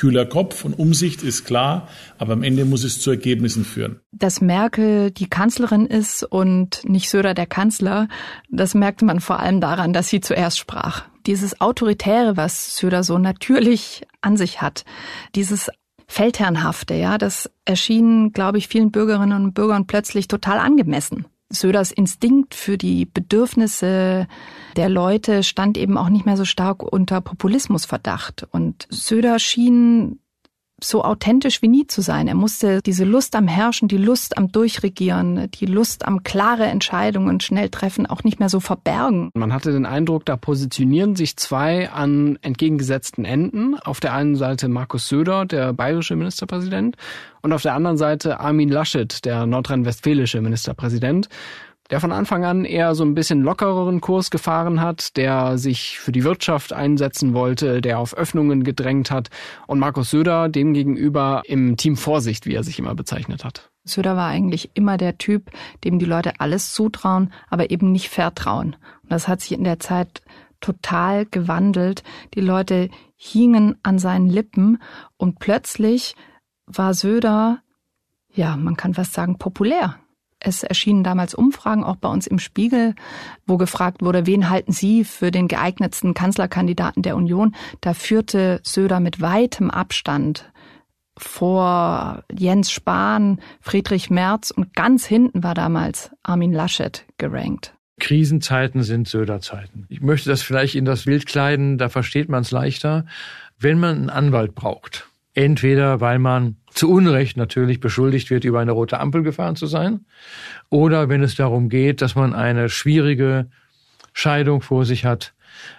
kühler 0.01 0.25
Kopf 0.25 0.65
und 0.65 0.79
Umsicht 0.79 1.23
ist 1.23 1.45
klar, 1.45 1.87
aber 2.17 2.33
am 2.33 2.43
Ende 2.43 2.65
muss 2.65 2.85
es 2.85 3.03
zu 3.03 3.11
Ergebnissen 3.11 3.67
führen. 3.67 4.01
Dass 4.13 4.41
Merkel 4.41 5.11
die 5.11 5.29
Kanzlerin 5.29 5.85
ist 5.85 6.23
und 6.23 6.89
nicht 6.89 7.11
Söder 7.11 7.35
der 7.35 7.45
Kanzler, 7.45 8.09
das 8.49 8.75
merkte 8.75 9.05
man 9.05 9.21
vor 9.21 9.41
allem 9.41 9.61
daran, 9.61 9.93
dass 9.93 10.09
sie 10.09 10.23
zuerst 10.23 10.59
sprach. 10.59 11.05
Dieses 11.27 11.61
Autoritäre, 11.61 12.39
was 12.39 12.77
Söder 12.77 13.03
so 13.03 13.19
natürlich 13.19 14.07
an 14.23 14.39
sich 14.39 14.63
hat, 14.63 14.87
dieses 15.35 15.71
Feldherrnhafte, 16.07 16.95
ja, 16.95 17.19
das 17.19 17.51
erschien, 17.67 18.33
glaube 18.33 18.57
ich, 18.57 18.69
vielen 18.69 18.91
Bürgerinnen 18.93 19.45
und 19.45 19.53
Bürgern 19.53 19.87
plötzlich 19.87 20.29
total 20.29 20.59
angemessen. 20.59 21.27
Söders 21.51 21.91
Instinkt 21.91 22.55
für 22.55 22.79
die 22.79 23.05
Bedürfnisse 23.05 24.27
der 24.77 24.89
Leute 24.89 25.43
stand 25.43 25.77
eben 25.77 25.99
auch 25.99 26.09
nicht 26.09 26.25
mehr 26.25 26.37
so 26.37 26.45
stark 26.45 26.83
unter 26.83 27.21
Populismusverdacht. 27.21 28.47
Und 28.53 28.87
Söder 28.89 29.39
schien 29.39 30.21
so 30.85 31.05
authentisch 31.05 31.63
wie 31.63 31.69
nie 31.69 31.87
zu 31.87 32.01
sein. 32.01 32.29
Er 32.29 32.35
musste 32.35 32.83
diese 32.83 33.05
Lust 33.05 33.35
am 33.37 33.49
Herrschen, 33.49 33.89
die 33.89 33.97
Lust 33.97 34.37
am 34.37 34.53
Durchregieren, 34.53 35.51
die 35.53 35.67
Lust 35.67 36.07
am 36.07 36.23
klare 36.23 36.65
Entscheidungen 36.65 37.41
schnell 37.41 37.69
treffen 37.69 38.07
auch 38.07 38.25
nicht 38.25 38.39
mehr 38.41 38.49
so 38.49 38.61
verbergen. 38.61 39.31
Man 39.35 39.53
hatte 39.53 39.73
den 39.73 39.87
Eindruck, 39.87 40.25
da 40.27 40.37
positionieren 40.37 41.17
sich 41.17 41.37
zwei 41.37 41.91
an 41.91 42.39
entgegengesetzten 42.43 43.25
Enden. 43.25 43.79
Auf 43.79 44.01
der 44.01 44.15
einen 44.15 44.37
Seite 44.37 44.69
Markus 44.69 45.09
Söder, 45.09 45.47
der 45.47 45.73
bayerische 45.73 46.17
Ministerpräsident, 46.17 46.97
und 47.43 47.53
auf 47.53 47.63
der 47.63 47.75
anderen 47.75 47.97
Seite 47.97 48.41
Armin 48.41 48.69
Laschet, 48.69 49.25
der 49.25 49.47
nordrhein-westfälische 49.47 50.41
Ministerpräsident 50.41 51.29
der 51.91 52.01
von 52.01 52.13
Anfang 52.13 52.45
an 52.45 52.65
eher 52.65 52.95
so 52.95 53.05
ein 53.05 53.15
bisschen 53.15 53.43
lockereren 53.43 54.01
Kurs 54.01 54.31
gefahren 54.31 54.81
hat, 54.81 55.17
der 55.17 55.59
sich 55.59 55.99
für 55.99 56.13
die 56.13 56.25
Wirtschaft 56.25 56.73
einsetzen 56.73 57.35
wollte, 57.35 57.81
der 57.81 57.99
auf 57.99 58.15
Öffnungen 58.15 58.65
gedrängt 58.65 59.11
hat 59.11 59.29
und 59.67 59.79
Markus 59.79 60.11
Söder 60.11 60.49
demgegenüber 60.49 61.43
im 61.47 61.77
Team 61.77 61.97
Vorsicht, 61.97 62.47
wie 62.47 62.55
er 62.55 62.63
sich 62.63 62.79
immer 62.79 62.95
bezeichnet 62.95 63.45
hat. 63.45 63.71
Söder 63.85 64.17
war 64.17 64.29
eigentlich 64.29 64.71
immer 64.75 64.97
der 64.97 65.19
Typ, 65.19 65.51
dem 65.85 65.99
die 65.99 66.07
Leute 66.07 66.39
alles 66.39 66.73
zutrauen, 66.73 67.33
aber 67.49 67.71
eben 67.71 67.93
nicht 67.93 68.09
vertrauen. 68.09 68.77
Und 69.03 69.11
das 69.11 69.27
hat 69.27 69.41
sich 69.41 69.53
in 69.53 69.65
der 69.65 69.81
Zeit 69.81 70.23
total 70.61 71.27
gewandelt. 71.27 72.03
Die 72.35 72.41
Leute 72.41 72.91
hingen 73.17 73.77
an 73.83 73.99
seinen 73.99 74.29
Lippen 74.29 74.81
und 75.17 75.39
plötzlich 75.39 76.15
war 76.67 76.95
Söder, 76.95 77.61
ja, 78.33 78.57
man 78.57 78.77
kann 78.77 78.95
fast 78.95 79.15
sagen, 79.15 79.39
populär. 79.39 79.97
Es 80.41 80.63
erschienen 80.63 81.05
damals 81.05 81.35
Umfragen, 81.35 81.85
auch 81.85 81.97
bei 81.97 82.09
uns 82.09 82.27
im 82.27 82.39
Spiegel, 82.39 82.95
wo 83.47 83.59
gefragt 83.59 84.03
wurde, 84.03 84.27
wen 84.27 84.49
halten 84.49 84.73
Sie 84.73 85.05
für 85.05 85.31
den 85.31 85.49
geeignetsten 85.49 86.15
Kanzlerkandidaten 86.15 87.03
der 87.03 87.17
Union? 87.17 87.55
Da 87.83 87.93
führte 87.93 88.61
Söder 88.63 89.01
mit 89.01 89.21
weitem 89.21 89.71
Abstand 89.71 90.51
vor 91.19 92.25
Jens 92.33 92.71
Spahn, 92.71 93.41
Friedrich 93.61 94.09
Merz 94.09 94.51
und 94.51 94.75
ganz 94.75 95.05
hinten 95.05 95.43
war 95.43 95.55
damals 95.55 96.11
Armin 96.23 96.53
Laschet 96.53 97.05
gerankt. 97.19 97.75
Krisenzeiten 98.01 98.83
sind 98.83 99.07
Söderzeiten. 99.07 99.85
Ich 99.91 100.01
möchte 100.01 100.31
das 100.31 100.41
vielleicht 100.41 100.75
in 100.75 100.87
das 100.87 101.05
Bild 101.05 101.27
kleiden, 101.27 101.77
da 101.77 101.91
versteht 101.91 102.31
man 102.31 102.41
es 102.41 102.51
leichter. 102.51 103.05
Wenn 103.59 103.79
man 103.79 103.97
einen 103.97 104.11
Anwalt 104.11 104.55
braucht, 104.55 105.10
Entweder 105.35 106.01
weil 106.01 106.19
man 106.19 106.57
zu 106.71 106.91
Unrecht 106.91 107.37
natürlich 107.37 107.81
beschuldigt 107.81 108.31
wird, 108.31 108.45
über 108.45 108.61
eine 108.61 108.73
rote 108.73 108.99
Ampel 108.99 109.23
gefahren 109.23 109.57
zu 109.57 109.67
sein, 109.67 110.07
oder 110.71 111.09
wenn 111.09 111.23
es 111.23 111.35
darum 111.35 111.69
geht, 111.69 112.03
dass 112.03 112.15
man 112.15 112.35
eine 112.35 112.69
schwierige 112.69 113.49
Scheidung 114.13 114.61
vor 114.61 114.85
sich 114.85 115.05
hat, 115.05 115.35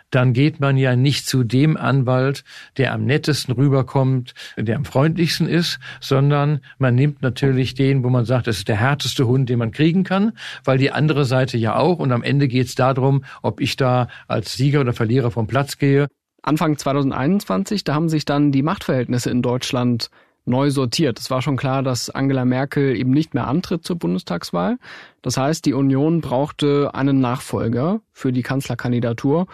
dann 0.09 0.33
geht 0.33 0.59
man 0.59 0.77
ja 0.77 0.95
nicht 0.95 1.25
zu 1.25 1.43
dem 1.43 1.77
Anwalt, 1.77 2.43
der 2.77 2.93
am 2.93 3.05
nettesten 3.05 3.53
rüberkommt, 3.53 4.33
der 4.57 4.75
am 4.75 4.85
freundlichsten 4.85 5.47
ist, 5.47 5.79
sondern 5.99 6.59
man 6.77 6.95
nimmt 6.95 7.21
natürlich 7.21 7.73
den, 7.73 8.03
wo 8.03 8.09
man 8.09 8.25
sagt, 8.25 8.47
das 8.47 8.57
ist 8.57 8.67
der 8.67 8.75
härteste 8.75 9.25
Hund, 9.25 9.49
den 9.49 9.59
man 9.59 9.71
kriegen 9.71 10.03
kann, 10.03 10.33
weil 10.63 10.77
die 10.77 10.91
andere 10.91 11.25
Seite 11.25 11.57
ja 11.57 11.77
auch. 11.77 11.99
Und 11.99 12.11
am 12.11 12.23
Ende 12.23 12.47
geht 12.47 12.67
es 12.67 12.75
darum, 12.75 13.23
ob 13.41 13.61
ich 13.61 13.77
da 13.77 14.07
als 14.27 14.53
Sieger 14.53 14.81
oder 14.81 14.93
Verlierer 14.93 15.31
vom 15.31 15.47
Platz 15.47 15.77
gehe. 15.77 16.07
Anfang 16.41 16.77
2021, 16.77 17.83
da 17.83 17.93
haben 17.93 18.09
sich 18.09 18.25
dann 18.25 18.51
die 18.51 18.63
Machtverhältnisse 18.63 19.29
in 19.29 19.41
Deutschland 19.41 20.09
neu 20.45 20.71
sortiert. 20.71 21.19
Es 21.19 21.29
war 21.29 21.41
schon 21.41 21.55
klar, 21.55 21.83
dass 21.83 22.09
Angela 22.09 22.45
Merkel 22.45 22.95
eben 22.95 23.11
nicht 23.11 23.33
mehr 23.33 23.47
antritt 23.47 23.85
zur 23.85 23.97
Bundestagswahl. 23.97 24.77
Das 25.21 25.37
heißt, 25.37 25.65
die 25.65 25.73
Union 25.73 26.21
brauchte 26.21 26.91
einen 26.93 27.19
Nachfolger 27.19 28.01
für 28.11 28.31
die 28.31 28.41
Kanzlerkandidatur. 28.41 29.45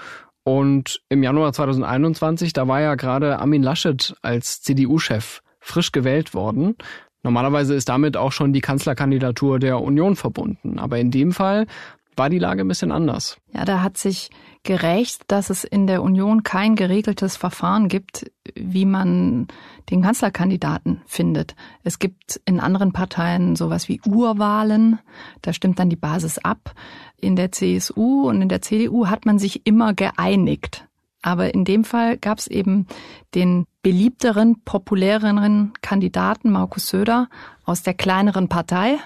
Und 0.43 1.01
im 1.09 1.23
Januar 1.23 1.51
2021, 1.51 2.53
da 2.53 2.67
war 2.69 2.79
ja 2.79 2.95
gerade 2.95 3.39
Armin 3.39 3.63
Laschet 3.63 4.15
als 4.21 4.61
CDU-Chef 4.61 5.41
frisch 5.59 5.91
gewählt 5.91 6.33
worden. 6.33 6.75
Normalerweise 7.23 7.75
ist 7.75 7.89
damit 7.89 8.15
auch 8.15 8.31
schon 8.31 8.53
die 8.53 8.61
Kanzlerkandidatur 8.61 9.59
der 9.59 9.81
Union 9.81 10.15
verbunden. 10.15 10.79
Aber 10.79 10.97
in 10.99 11.11
dem 11.11 11.33
Fall 11.33 11.67
war 12.15 12.29
die 12.29 12.39
Lage 12.39 12.61
ein 12.61 12.67
bisschen 12.67 12.93
anders. 12.93 13.37
Ja, 13.51 13.65
da 13.65 13.81
hat 13.81 13.97
sich 13.97 14.29
gerecht, 14.67 15.23
dass 15.27 15.49
es 15.49 15.63
in 15.63 15.87
der 15.87 16.03
Union 16.03 16.43
kein 16.43 16.75
geregeltes 16.75 17.37
Verfahren 17.37 17.87
gibt, 17.87 18.29
wie 18.53 18.85
man 18.85 19.47
den 19.89 20.01
Kanzlerkandidaten 20.01 21.01
findet. 21.05 21.55
Es 21.83 21.99
gibt 21.99 22.41
in 22.45 22.59
anderen 22.59 22.91
Parteien 22.91 23.55
sowas 23.55 23.87
wie 23.87 24.01
Urwahlen, 24.05 24.99
da 25.41 25.53
stimmt 25.53 25.79
dann 25.79 25.89
die 25.89 25.95
Basis 25.95 26.37
ab. 26.37 26.73
In 27.15 27.37
der 27.37 27.53
CSU 27.53 28.27
und 28.27 28.41
in 28.41 28.49
der 28.49 28.61
CDU 28.61 29.07
hat 29.07 29.25
man 29.25 29.39
sich 29.39 29.65
immer 29.65 29.93
geeinigt. 29.93 30.85
Aber 31.21 31.53
in 31.53 31.63
dem 31.63 31.85
Fall 31.85 32.17
gab 32.17 32.37
es 32.37 32.47
eben 32.47 32.87
den 33.35 33.65
beliebteren, 33.81 34.61
populäreren 34.65 35.71
Kandidaten 35.81 36.51
Markus 36.51 36.89
Söder 36.89 37.29
aus 37.63 37.83
der 37.83 37.93
kleineren 37.93 38.49
Partei, 38.49 38.97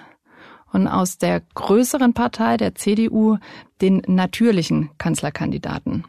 und 0.71 0.87
aus 0.87 1.17
der 1.17 1.41
größeren 1.53 2.13
Partei, 2.13 2.57
der 2.57 2.75
CDU, 2.75 3.37
den 3.81 4.01
natürlichen 4.07 4.89
Kanzlerkandidaten. 4.97 6.05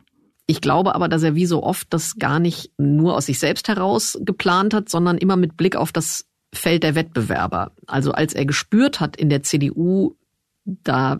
Ich 0.46 0.61
glaube 0.61 0.94
aber, 0.94 1.09
dass 1.09 1.22
er 1.22 1.35
wie 1.35 1.46
so 1.46 1.62
oft 1.62 1.92
das 1.92 2.16
gar 2.16 2.38
nicht 2.38 2.72
nur 2.77 3.16
aus 3.16 3.27
sich 3.27 3.38
selbst 3.38 3.68
heraus 3.68 4.18
geplant 4.22 4.75
hat, 4.75 4.88
sondern 4.88 5.18
immer 5.18 5.37
mit 5.37 5.57
Blick 5.57 5.77
auf 5.77 5.92
das 5.92 6.27
Feld 6.55 6.83
der 6.83 6.94
Wettbewerber. 6.94 7.72
Also 7.87 8.12
als 8.12 8.35
er 8.35 8.44
gespürt 8.44 9.01
hat 9.01 9.16
in 9.16 9.31
der 9.31 9.42
CDU, 9.42 10.16
da 10.64 11.18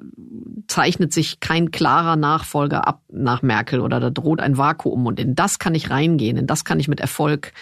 zeichnet 0.68 1.12
sich 1.12 1.40
kein 1.40 1.72
klarer 1.72 2.16
Nachfolger 2.16 2.87
ab 2.87 3.02
nach 3.11 3.42
Merkel 3.42 3.81
oder 3.81 3.98
da 3.98 4.11
droht 4.11 4.40
ein 4.40 4.57
Vakuum 4.57 5.07
und 5.07 5.18
in 5.18 5.35
das 5.35 5.59
kann 5.59 5.74
ich 5.74 5.90
reingehen, 5.90 6.37
in 6.37 6.46
das 6.46 6.64
kann 6.64 6.78
ich 6.78 6.87
mit 6.87 7.00
Erfolg, 7.00 7.52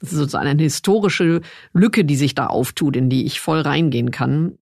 das 0.00 0.12
ist 0.12 0.18
sozusagen 0.18 0.48
eine 0.48 0.62
historische 0.62 1.40
Lücke, 1.72 2.04
die 2.04 2.16
sich 2.16 2.34
da 2.34 2.46
auftut, 2.46 2.94
in 2.94 3.08
die 3.08 3.24
ich 3.24 3.40
voll 3.40 3.60
reingehen 3.60 4.10
kann. 4.10 4.58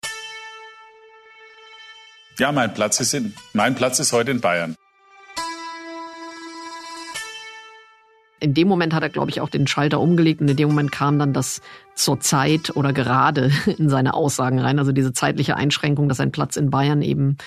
Ja, 2.38 2.52
mein 2.52 2.74
Platz 2.74 3.00
ist 3.00 3.14
in, 3.14 3.32
mein 3.54 3.74
Platz 3.74 3.98
ist 3.98 4.12
heute 4.12 4.30
in 4.30 4.40
Bayern. 4.40 4.76
In 8.40 8.52
dem 8.52 8.68
Moment 8.68 8.92
hat 8.92 9.02
er, 9.02 9.08
glaube 9.08 9.30
ich, 9.30 9.40
auch 9.40 9.48
den 9.48 9.66
Schalter 9.66 9.98
umgelegt 10.00 10.42
und 10.42 10.48
in 10.48 10.56
dem 10.56 10.68
Moment 10.68 10.92
kam 10.92 11.18
dann 11.18 11.32
das 11.32 11.62
zur 11.94 12.20
Zeit 12.20 12.76
oder 12.76 12.92
gerade 12.92 13.50
in 13.78 13.88
seine 13.88 14.12
Aussagen 14.12 14.58
rein. 14.58 14.78
Also 14.78 14.92
diese 14.92 15.14
zeitliche 15.14 15.56
Einschränkung, 15.56 16.10
dass 16.10 16.20
ein 16.20 16.30
Platz 16.30 16.56
in 16.56 16.68
Bayern 16.68 17.00
eben 17.00 17.38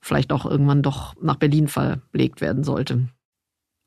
vielleicht 0.00 0.32
auch 0.32 0.44
irgendwann 0.44 0.82
doch 0.82 1.14
nach 1.22 1.36
Berlin 1.36 1.68
verlegt 1.68 2.40
werden 2.40 2.64
sollte. 2.64 3.06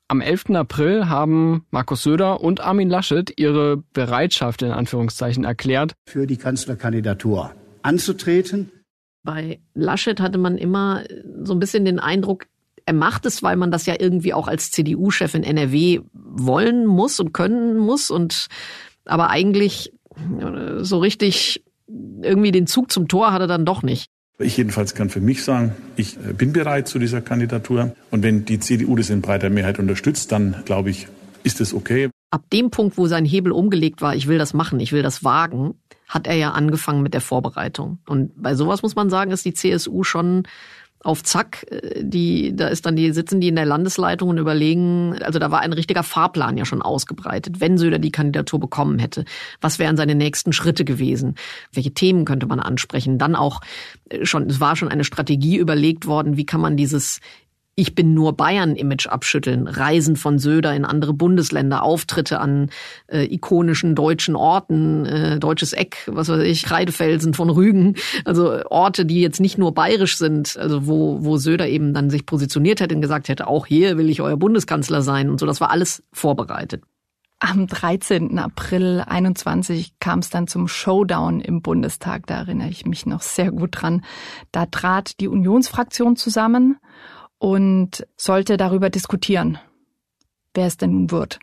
Am 0.08 0.22
11. 0.22 0.50
April 0.50 1.10
haben 1.10 1.66
Markus 1.70 2.02
Söder 2.02 2.40
und 2.40 2.60
Armin 2.60 2.88
Laschet 2.88 3.30
ihre 3.36 3.76
Bereitschaft 3.92 4.62
in 4.62 4.70
Anführungszeichen 4.70 5.44
erklärt, 5.44 5.92
für 6.06 6.26
die 6.26 6.38
Kanzlerkandidatur 6.38 7.54
anzutreten. 7.82 8.72
Bei 9.22 9.60
Laschet 9.74 10.20
hatte 10.20 10.38
man 10.38 10.56
immer 10.56 11.04
so 11.42 11.52
ein 11.52 11.58
bisschen 11.58 11.84
den 11.84 11.98
Eindruck, 11.98 12.46
er 12.86 12.94
macht 12.94 13.26
es, 13.26 13.42
weil 13.42 13.56
man 13.56 13.70
das 13.70 13.84
ja 13.84 13.94
irgendwie 13.98 14.32
auch 14.32 14.48
als 14.48 14.70
CDU-Chef 14.70 15.34
in 15.34 15.42
NRW 15.42 16.00
wollen 16.14 16.86
muss 16.86 17.20
und 17.20 17.34
können 17.34 17.76
muss 17.76 18.10
und 18.10 18.46
aber 19.04 19.28
eigentlich 19.28 19.92
äh, 20.16 20.82
so 20.82 20.98
richtig 20.98 21.62
irgendwie 22.22 22.50
den 22.50 22.66
Zug 22.66 22.90
zum 22.90 23.08
Tor 23.08 23.32
hat 23.32 23.40
er 23.40 23.46
dann 23.46 23.66
doch 23.66 23.82
nicht. 23.82 24.10
Ich 24.38 24.56
jedenfalls 24.56 24.94
kann 24.94 25.10
für 25.10 25.20
mich 25.20 25.42
sagen, 25.42 25.74
ich 25.96 26.16
äh, 26.16 26.32
bin 26.32 26.52
bereit 26.52 26.86
zu 26.86 26.98
dieser 26.98 27.20
Kandidatur. 27.20 27.94
Und 28.10 28.22
wenn 28.22 28.44
die 28.44 28.60
CDU 28.60 28.94
das 28.94 29.10
in 29.10 29.20
breiter 29.20 29.50
Mehrheit 29.50 29.78
unterstützt, 29.78 30.30
dann 30.32 30.62
glaube 30.64 30.90
ich, 30.90 31.08
ist 31.42 31.60
es 31.60 31.74
okay. 31.74 32.08
Ab 32.30 32.44
dem 32.52 32.70
Punkt, 32.70 32.98
wo 32.98 33.06
sein 33.06 33.24
Hebel 33.24 33.52
umgelegt 33.52 34.00
war, 34.00 34.14
ich 34.14 34.28
will 34.28 34.38
das 34.38 34.54
machen, 34.54 34.80
ich 34.80 34.92
will 34.92 35.02
das 35.02 35.24
wagen, 35.24 35.74
hat 36.08 36.26
er 36.26 36.34
ja 36.34 36.50
angefangen 36.52 37.02
mit 37.02 37.14
der 37.14 37.20
Vorbereitung. 37.20 37.98
Und 38.06 38.32
bei 38.40 38.54
sowas 38.54 38.82
muss 38.82 38.96
man 38.96 39.10
sagen, 39.10 39.30
ist 39.30 39.44
die 39.44 39.54
CSU 39.54 40.02
schon 40.04 40.44
auf 41.00 41.22
Zack, 41.22 41.64
äh, 41.70 42.02
die, 42.02 42.54
da 42.56 42.68
ist 42.68 42.84
dann 42.86 42.96
die, 42.96 43.12
sitzen 43.12 43.40
die 43.40 43.48
in 43.48 43.56
der 43.56 43.66
Landesleitung 43.66 44.30
und 44.30 44.38
überlegen, 44.38 45.16
also 45.22 45.38
da 45.38 45.50
war 45.50 45.60
ein 45.60 45.72
richtiger 45.72 46.02
Fahrplan 46.02 46.56
ja 46.56 46.64
schon 46.64 46.82
ausgebreitet, 46.82 47.60
wenn 47.60 47.78
Söder 47.78 47.98
die 47.98 48.10
Kandidatur 48.10 48.58
bekommen 48.58 48.98
hätte. 48.98 49.24
Was 49.60 49.78
wären 49.78 49.96
seine 49.96 50.14
nächsten 50.14 50.52
Schritte 50.52 50.84
gewesen? 50.84 51.36
Welche 51.72 51.92
Themen 51.92 52.24
könnte 52.24 52.46
man 52.46 52.60
ansprechen? 52.60 53.18
Dann 53.18 53.36
auch 53.36 53.60
äh, 54.08 54.24
schon, 54.24 54.48
es 54.48 54.60
war 54.60 54.76
schon 54.76 54.88
eine 54.88 55.04
Strategie 55.04 55.56
überlegt 55.56 56.06
worden, 56.06 56.36
wie 56.36 56.46
kann 56.46 56.60
man 56.60 56.76
dieses 56.76 57.20
ich 57.78 57.94
bin 57.94 58.12
nur 58.12 58.32
Bayern-Image 58.32 59.06
abschütteln, 59.06 59.68
Reisen 59.68 60.16
von 60.16 60.40
Söder 60.40 60.74
in 60.74 60.84
andere 60.84 61.14
Bundesländer, 61.14 61.84
Auftritte 61.84 62.40
an 62.40 62.70
äh, 63.06 63.32
ikonischen 63.32 63.94
deutschen 63.94 64.34
Orten, 64.34 65.06
äh, 65.06 65.38
deutsches 65.38 65.74
Eck, 65.74 65.98
was 66.08 66.28
weiß 66.28 66.42
ich, 66.42 66.64
Kreidefelsen 66.64 67.34
von 67.34 67.50
Rügen, 67.50 67.94
also 68.24 68.64
Orte, 68.68 69.06
die 69.06 69.20
jetzt 69.20 69.38
nicht 69.38 69.58
nur 69.58 69.74
bayerisch 69.74 70.18
sind, 70.18 70.56
also 70.56 70.88
wo, 70.88 71.24
wo 71.24 71.36
Söder 71.36 71.68
eben 71.68 71.94
dann 71.94 72.10
sich 72.10 72.26
positioniert 72.26 72.80
hätte 72.80 72.96
und 72.96 73.00
gesagt 73.00 73.28
hätte, 73.28 73.46
auch 73.46 73.64
hier 73.64 73.96
will 73.96 74.10
ich 74.10 74.22
euer 74.22 74.36
Bundeskanzler 74.36 75.02
sein 75.02 75.30
und 75.30 75.38
so, 75.38 75.46
das 75.46 75.60
war 75.60 75.70
alles 75.70 76.02
vorbereitet. 76.12 76.82
Am 77.38 77.68
13. 77.68 78.40
April 78.40 79.04
21 79.06 80.00
kam 80.00 80.18
es 80.18 80.30
dann 80.30 80.48
zum 80.48 80.66
Showdown 80.66 81.40
im 81.40 81.62
Bundestag, 81.62 82.26
da 82.26 82.38
erinnere 82.38 82.70
ich 82.70 82.86
mich 82.86 83.06
noch 83.06 83.22
sehr 83.22 83.52
gut 83.52 83.80
dran. 83.80 84.04
Da 84.50 84.66
trat 84.66 85.20
die 85.20 85.28
Unionsfraktion 85.28 86.16
zusammen 86.16 86.78
und 87.38 88.06
sollte 88.16 88.56
darüber 88.56 88.90
diskutieren, 88.90 89.58
wer 90.54 90.66
es 90.66 90.76
denn 90.76 90.92
nun 90.92 91.10
wird. 91.10 91.38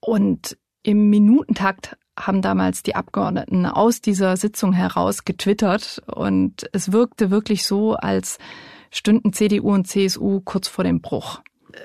Und 0.00 0.56
im 0.82 1.10
Minutentakt 1.10 1.96
haben 2.18 2.42
damals 2.42 2.82
die 2.82 2.94
Abgeordneten 2.94 3.66
aus 3.66 4.00
dieser 4.00 4.36
Sitzung 4.36 4.72
heraus 4.72 5.24
getwittert 5.24 6.02
und 6.06 6.68
es 6.72 6.92
wirkte 6.92 7.30
wirklich 7.30 7.66
so, 7.66 7.94
als 7.94 8.38
stünden 8.90 9.32
CDU 9.32 9.72
und 9.72 9.86
CSU 9.86 10.40
kurz 10.40 10.68
vor 10.68 10.84
dem 10.84 11.00
Bruch. 11.00 11.40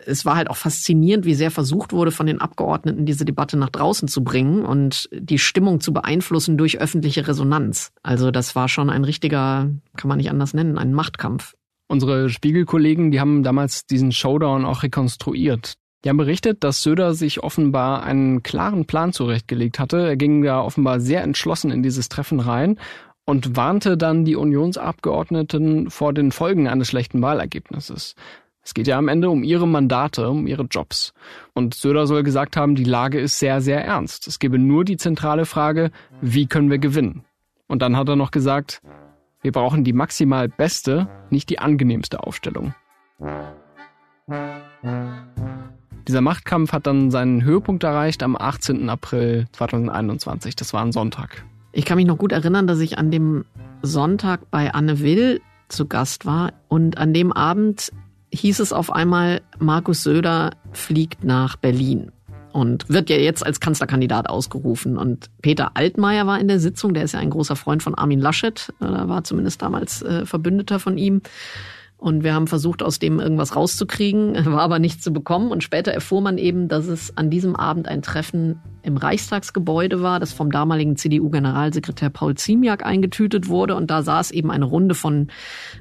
Es 0.07 0.25
war 0.25 0.35
halt 0.35 0.49
auch 0.49 0.55
faszinierend, 0.55 1.25
wie 1.25 1.35
sehr 1.35 1.51
versucht 1.51 1.93
wurde, 1.93 2.11
von 2.11 2.25
den 2.25 2.41
Abgeordneten 2.41 3.05
diese 3.05 3.23
Debatte 3.23 3.55
nach 3.55 3.69
draußen 3.69 4.07
zu 4.07 4.23
bringen 4.23 4.65
und 4.65 5.07
die 5.13 5.37
Stimmung 5.37 5.79
zu 5.79 5.93
beeinflussen 5.93 6.57
durch 6.57 6.79
öffentliche 6.79 7.27
Resonanz. 7.27 7.91
Also 8.01 8.31
das 8.31 8.55
war 8.55 8.67
schon 8.67 8.89
ein 8.89 9.03
richtiger, 9.03 9.69
kann 9.95 10.07
man 10.07 10.17
nicht 10.17 10.31
anders 10.31 10.55
nennen, 10.55 10.79
ein 10.79 10.93
Machtkampf. 10.93 11.53
Unsere 11.87 12.29
Spiegelkollegen, 12.29 13.11
die 13.11 13.19
haben 13.19 13.43
damals 13.43 13.85
diesen 13.85 14.11
Showdown 14.11 14.65
auch 14.65 14.83
rekonstruiert. 14.83 15.75
Die 16.03 16.09
haben 16.09 16.17
berichtet, 16.17 16.63
dass 16.63 16.83
Söder 16.83 17.13
sich 17.13 17.43
offenbar 17.43 18.03
einen 18.03 18.43
klaren 18.43 18.85
Plan 18.85 19.11
zurechtgelegt 19.11 19.79
hatte. 19.79 20.07
Er 20.07 20.17
ging 20.17 20.43
da 20.43 20.61
offenbar 20.61 20.99
sehr 20.99 21.23
entschlossen 21.23 21.71
in 21.71 21.83
dieses 21.83 22.09
Treffen 22.09 22.39
rein 22.39 22.79
und 23.25 23.55
warnte 23.55 23.97
dann 23.97 24.23
die 24.23 24.35
Unionsabgeordneten 24.35 25.89
vor 25.89 26.13
den 26.13 26.31
Folgen 26.31 26.67
eines 26.67 26.89
schlechten 26.89 27.21
Wahlergebnisses. 27.21 28.15
Es 28.61 28.73
geht 28.73 28.87
ja 28.87 28.97
am 28.97 29.07
Ende 29.07 29.29
um 29.29 29.43
ihre 29.43 29.67
Mandate, 29.67 30.29
um 30.29 30.47
ihre 30.47 30.63
Jobs. 30.63 31.13
Und 31.53 31.75
Söder 31.75 32.07
soll 32.07 32.23
gesagt 32.23 32.57
haben, 32.57 32.75
die 32.75 32.83
Lage 32.83 33.19
ist 33.19 33.37
sehr, 33.37 33.61
sehr 33.61 33.83
ernst. 33.83 34.27
Es 34.27 34.39
gebe 34.39 34.57
nur 34.57 34.85
die 34.85 34.97
zentrale 34.97 35.45
Frage, 35.45 35.91
wie 36.21 36.47
können 36.47 36.71
wir 36.71 36.79
gewinnen? 36.79 37.23
Und 37.67 37.81
dann 37.81 37.95
hat 37.95 38.09
er 38.09 38.15
noch 38.15 38.31
gesagt, 38.31 38.81
wir 39.45 39.51
brauchen 39.51 39.83
die 39.83 39.93
maximal 39.93 40.49
beste, 40.49 41.07
nicht 41.29 41.51
die 41.51 41.59
angenehmste 41.59 42.23
Aufstellung. 42.23 42.73
Dieser 46.07 46.21
Machtkampf 46.21 46.73
hat 46.73 46.87
dann 46.87 47.11
seinen 47.11 47.43
Höhepunkt 47.43 47.83
erreicht 47.83 48.23
am 48.23 48.35
18. 48.35 48.89
April 48.89 49.45
2021. 49.51 50.55
Das 50.55 50.73
war 50.73 50.83
ein 50.83 50.91
Sonntag. 50.91 51.45
Ich 51.73 51.85
kann 51.85 51.97
mich 51.97 52.07
noch 52.07 52.17
gut 52.17 52.31
erinnern, 52.31 52.65
dass 52.65 52.79
ich 52.79 52.97
an 52.97 53.11
dem 53.11 53.45
Sonntag 53.83 54.49
bei 54.49 54.73
Anne 54.73 54.99
Will 55.01 55.41
zu 55.67 55.85
Gast 55.85 56.25
war 56.25 56.51
und 56.67 56.97
an 56.97 57.13
dem 57.13 57.31
Abend 57.31 57.91
hieß 58.33 58.59
es 58.59 58.73
auf 58.73 58.91
einmal, 58.91 59.41
Markus 59.59 60.01
Söder 60.01 60.53
fliegt 60.71 61.23
nach 61.23 61.55
Berlin 61.55 62.11
und 62.55 62.87
wird 62.87 63.09
ja 63.09 63.17
jetzt 63.17 63.45
als 63.45 63.59
Kanzlerkandidat 63.59 64.29
ausgerufen. 64.29 64.97
Und 64.97 65.29
Peter 65.41 65.71
Altmaier 65.73 66.25
war 66.25 66.39
in 66.39 66.47
der 66.47 66.61
Sitzung, 66.61 66.93
der 66.93 67.03
ist 67.03 67.11
ja 67.11 67.19
ein 67.19 67.29
großer 67.29 67.57
Freund 67.57 67.83
von 67.83 67.95
Armin 67.95 68.21
Laschet, 68.21 68.73
oder 68.79 69.09
war 69.09 69.25
zumindest 69.25 69.61
damals 69.61 70.01
äh, 70.01 70.25
Verbündeter 70.25 70.79
von 70.79 70.97
ihm. 70.97 71.21
Und 71.97 72.23
wir 72.23 72.33
haben 72.33 72.47
versucht, 72.47 72.81
aus 72.81 72.97
dem 72.97 73.19
irgendwas 73.19 73.57
rauszukriegen, 73.57 74.45
war 74.45 74.61
aber 74.61 74.79
nichts 74.79 75.03
zu 75.03 75.11
bekommen. 75.11 75.51
Und 75.51 75.65
später 75.65 75.91
erfuhr 75.91 76.21
man 76.21 76.37
eben, 76.37 76.69
dass 76.69 76.87
es 76.87 77.17
an 77.17 77.29
diesem 77.29 77.57
Abend 77.57 77.89
ein 77.89 78.01
Treffen 78.01 78.61
im 78.83 78.95
Reichstagsgebäude 78.95 80.01
war, 80.01 80.21
das 80.21 80.31
vom 80.31 80.49
damaligen 80.49 80.95
CDU-Generalsekretär 80.95 82.09
Paul 82.09 82.35
Ziemiak 82.35 82.85
eingetütet 82.85 83.49
wurde. 83.49 83.75
Und 83.75 83.91
da 83.91 84.01
saß 84.01 84.31
eben 84.31 84.49
eine 84.49 84.63
Runde 84.63 84.95
von, 84.95 85.27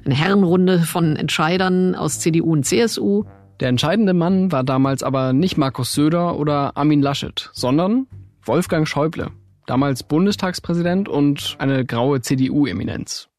eine 0.03 0.15
Herrenrunde 0.15 0.79
von 0.79 1.15
Entscheidern 1.15 1.95
aus 1.95 2.19
CDU 2.19 2.51
und 2.51 2.65
CSU. 2.65 3.23
Der 3.59 3.69
entscheidende 3.69 4.13
Mann 4.13 4.51
war 4.51 4.63
damals 4.63 5.01
aber 5.01 5.33
nicht 5.33 5.57
Markus 5.57 5.93
Söder 5.93 6.37
oder 6.37 6.75
Armin 6.75 7.01
Laschet, 7.01 7.49
sondern 7.53 8.07
Wolfgang 8.43 8.87
Schäuble, 8.87 9.31
damals 9.65 10.03
Bundestagspräsident 10.03 11.07
und 11.07 11.55
eine 11.59 11.85
graue 11.85 12.21
CDU-Eminenz. 12.21 13.29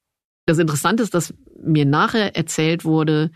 Das 0.47 0.59
Interessante 0.59 1.03
ist, 1.03 1.15
dass 1.15 1.35
mir 1.63 1.85
nachher 1.85 2.37
erzählt 2.37 2.85
wurde, 2.85 3.31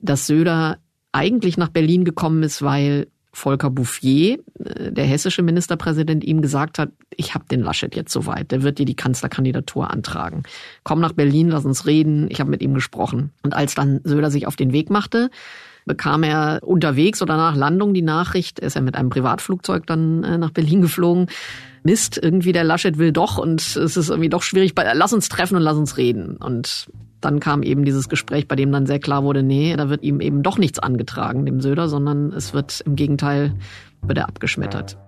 dass 0.00 0.26
Söder 0.26 0.78
eigentlich 1.12 1.56
nach 1.56 1.68
Berlin 1.68 2.04
gekommen 2.04 2.42
ist, 2.42 2.62
weil 2.62 3.08
Volker 3.32 3.68
Bouffier, 3.68 4.38
äh, 4.64 4.92
der 4.92 5.04
hessische 5.04 5.42
Ministerpräsident, 5.42 6.24
ihm 6.24 6.40
gesagt 6.40 6.78
hat, 6.78 6.92
ich 7.14 7.34
habe 7.34 7.44
den 7.50 7.60
Laschet 7.60 7.94
jetzt 7.94 8.12
soweit, 8.12 8.50
der 8.50 8.62
wird 8.62 8.78
dir 8.78 8.86
die 8.86 8.96
Kanzlerkandidatur 8.96 9.90
antragen. 9.90 10.44
Komm 10.84 11.00
nach 11.00 11.12
Berlin, 11.12 11.48
lass 11.48 11.66
uns 11.66 11.84
reden, 11.84 12.28
ich 12.30 12.40
habe 12.40 12.50
mit 12.50 12.62
ihm 12.62 12.72
gesprochen. 12.72 13.32
Und 13.42 13.54
als 13.54 13.74
dann 13.74 14.00
Söder 14.04 14.30
sich 14.30 14.46
auf 14.46 14.56
den 14.56 14.72
Weg 14.72 14.88
machte, 14.88 15.30
bekam 15.86 16.22
er 16.22 16.60
unterwegs 16.62 17.22
oder 17.22 17.36
nach 17.36 17.56
Landung 17.56 17.94
die 17.94 18.02
Nachricht, 18.02 18.58
er 18.58 18.66
ist 18.66 18.74
ja 18.74 18.82
mit 18.82 18.96
einem 18.96 19.08
Privatflugzeug 19.08 19.86
dann 19.86 20.24
äh, 20.24 20.36
nach 20.36 20.50
Berlin 20.50 20.82
geflogen, 20.82 21.28
Mist, 21.84 22.18
irgendwie 22.20 22.52
der 22.52 22.64
Laschet 22.64 22.98
will 22.98 23.12
doch 23.12 23.38
und 23.38 23.60
es 23.60 23.76
ist 23.96 24.10
irgendwie 24.10 24.28
doch 24.28 24.42
schwierig, 24.42 24.74
lass 24.76 25.12
uns 25.12 25.28
treffen 25.28 25.56
und 25.56 25.62
lass 25.62 25.76
uns 25.76 25.96
reden. 25.96 26.36
Und 26.36 26.88
dann 27.20 27.38
kam 27.38 27.62
eben 27.62 27.84
dieses 27.84 28.08
Gespräch, 28.08 28.48
bei 28.48 28.56
dem 28.56 28.72
dann 28.72 28.86
sehr 28.86 28.98
klar 28.98 29.22
wurde, 29.22 29.44
nee, 29.44 29.74
da 29.76 29.88
wird 29.88 30.02
ihm 30.02 30.20
eben 30.20 30.42
doch 30.42 30.58
nichts 30.58 30.80
angetragen, 30.80 31.46
dem 31.46 31.60
Söder, 31.60 31.88
sondern 31.88 32.32
es 32.32 32.52
wird 32.52 32.80
im 32.84 32.96
Gegenteil, 32.96 33.54
wird 34.02 34.18
er 34.18 34.28
abgeschmettert 34.28 34.98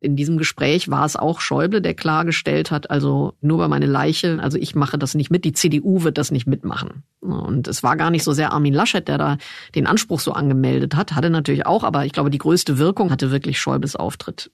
in 0.00 0.16
diesem 0.16 0.38
Gespräch 0.38 0.90
war 0.90 1.04
es 1.04 1.16
auch 1.16 1.40
Schäuble, 1.40 1.82
der 1.82 1.94
klargestellt 1.94 2.70
hat, 2.70 2.90
also 2.90 3.34
nur 3.42 3.58
bei 3.58 3.68
meine 3.68 3.86
Leiche, 3.86 4.38
also 4.40 4.56
ich 4.56 4.74
mache 4.74 4.98
das 4.98 5.14
nicht 5.14 5.30
mit, 5.30 5.44
die 5.44 5.52
CDU 5.52 6.02
wird 6.02 6.16
das 6.16 6.30
nicht 6.30 6.46
mitmachen. 6.46 7.02
Und 7.20 7.68
es 7.68 7.82
war 7.82 7.96
gar 7.96 8.10
nicht 8.10 8.24
so 8.24 8.32
sehr 8.32 8.52
Armin 8.52 8.72
Laschet, 8.72 9.06
der 9.06 9.18
da 9.18 9.36
den 9.74 9.86
Anspruch 9.86 10.20
so 10.20 10.32
angemeldet 10.32 10.96
hat, 10.96 11.12
hatte 11.12 11.28
natürlich 11.28 11.66
auch, 11.66 11.84
aber 11.84 12.06
ich 12.06 12.12
glaube, 12.12 12.30
die 12.30 12.38
größte 12.38 12.78
Wirkung 12.78 13.10
hatte 13.10 13.30
wirklich 13.30 13.60
Schäubles 13.60 13.94
Auftritt. 13.94 14.50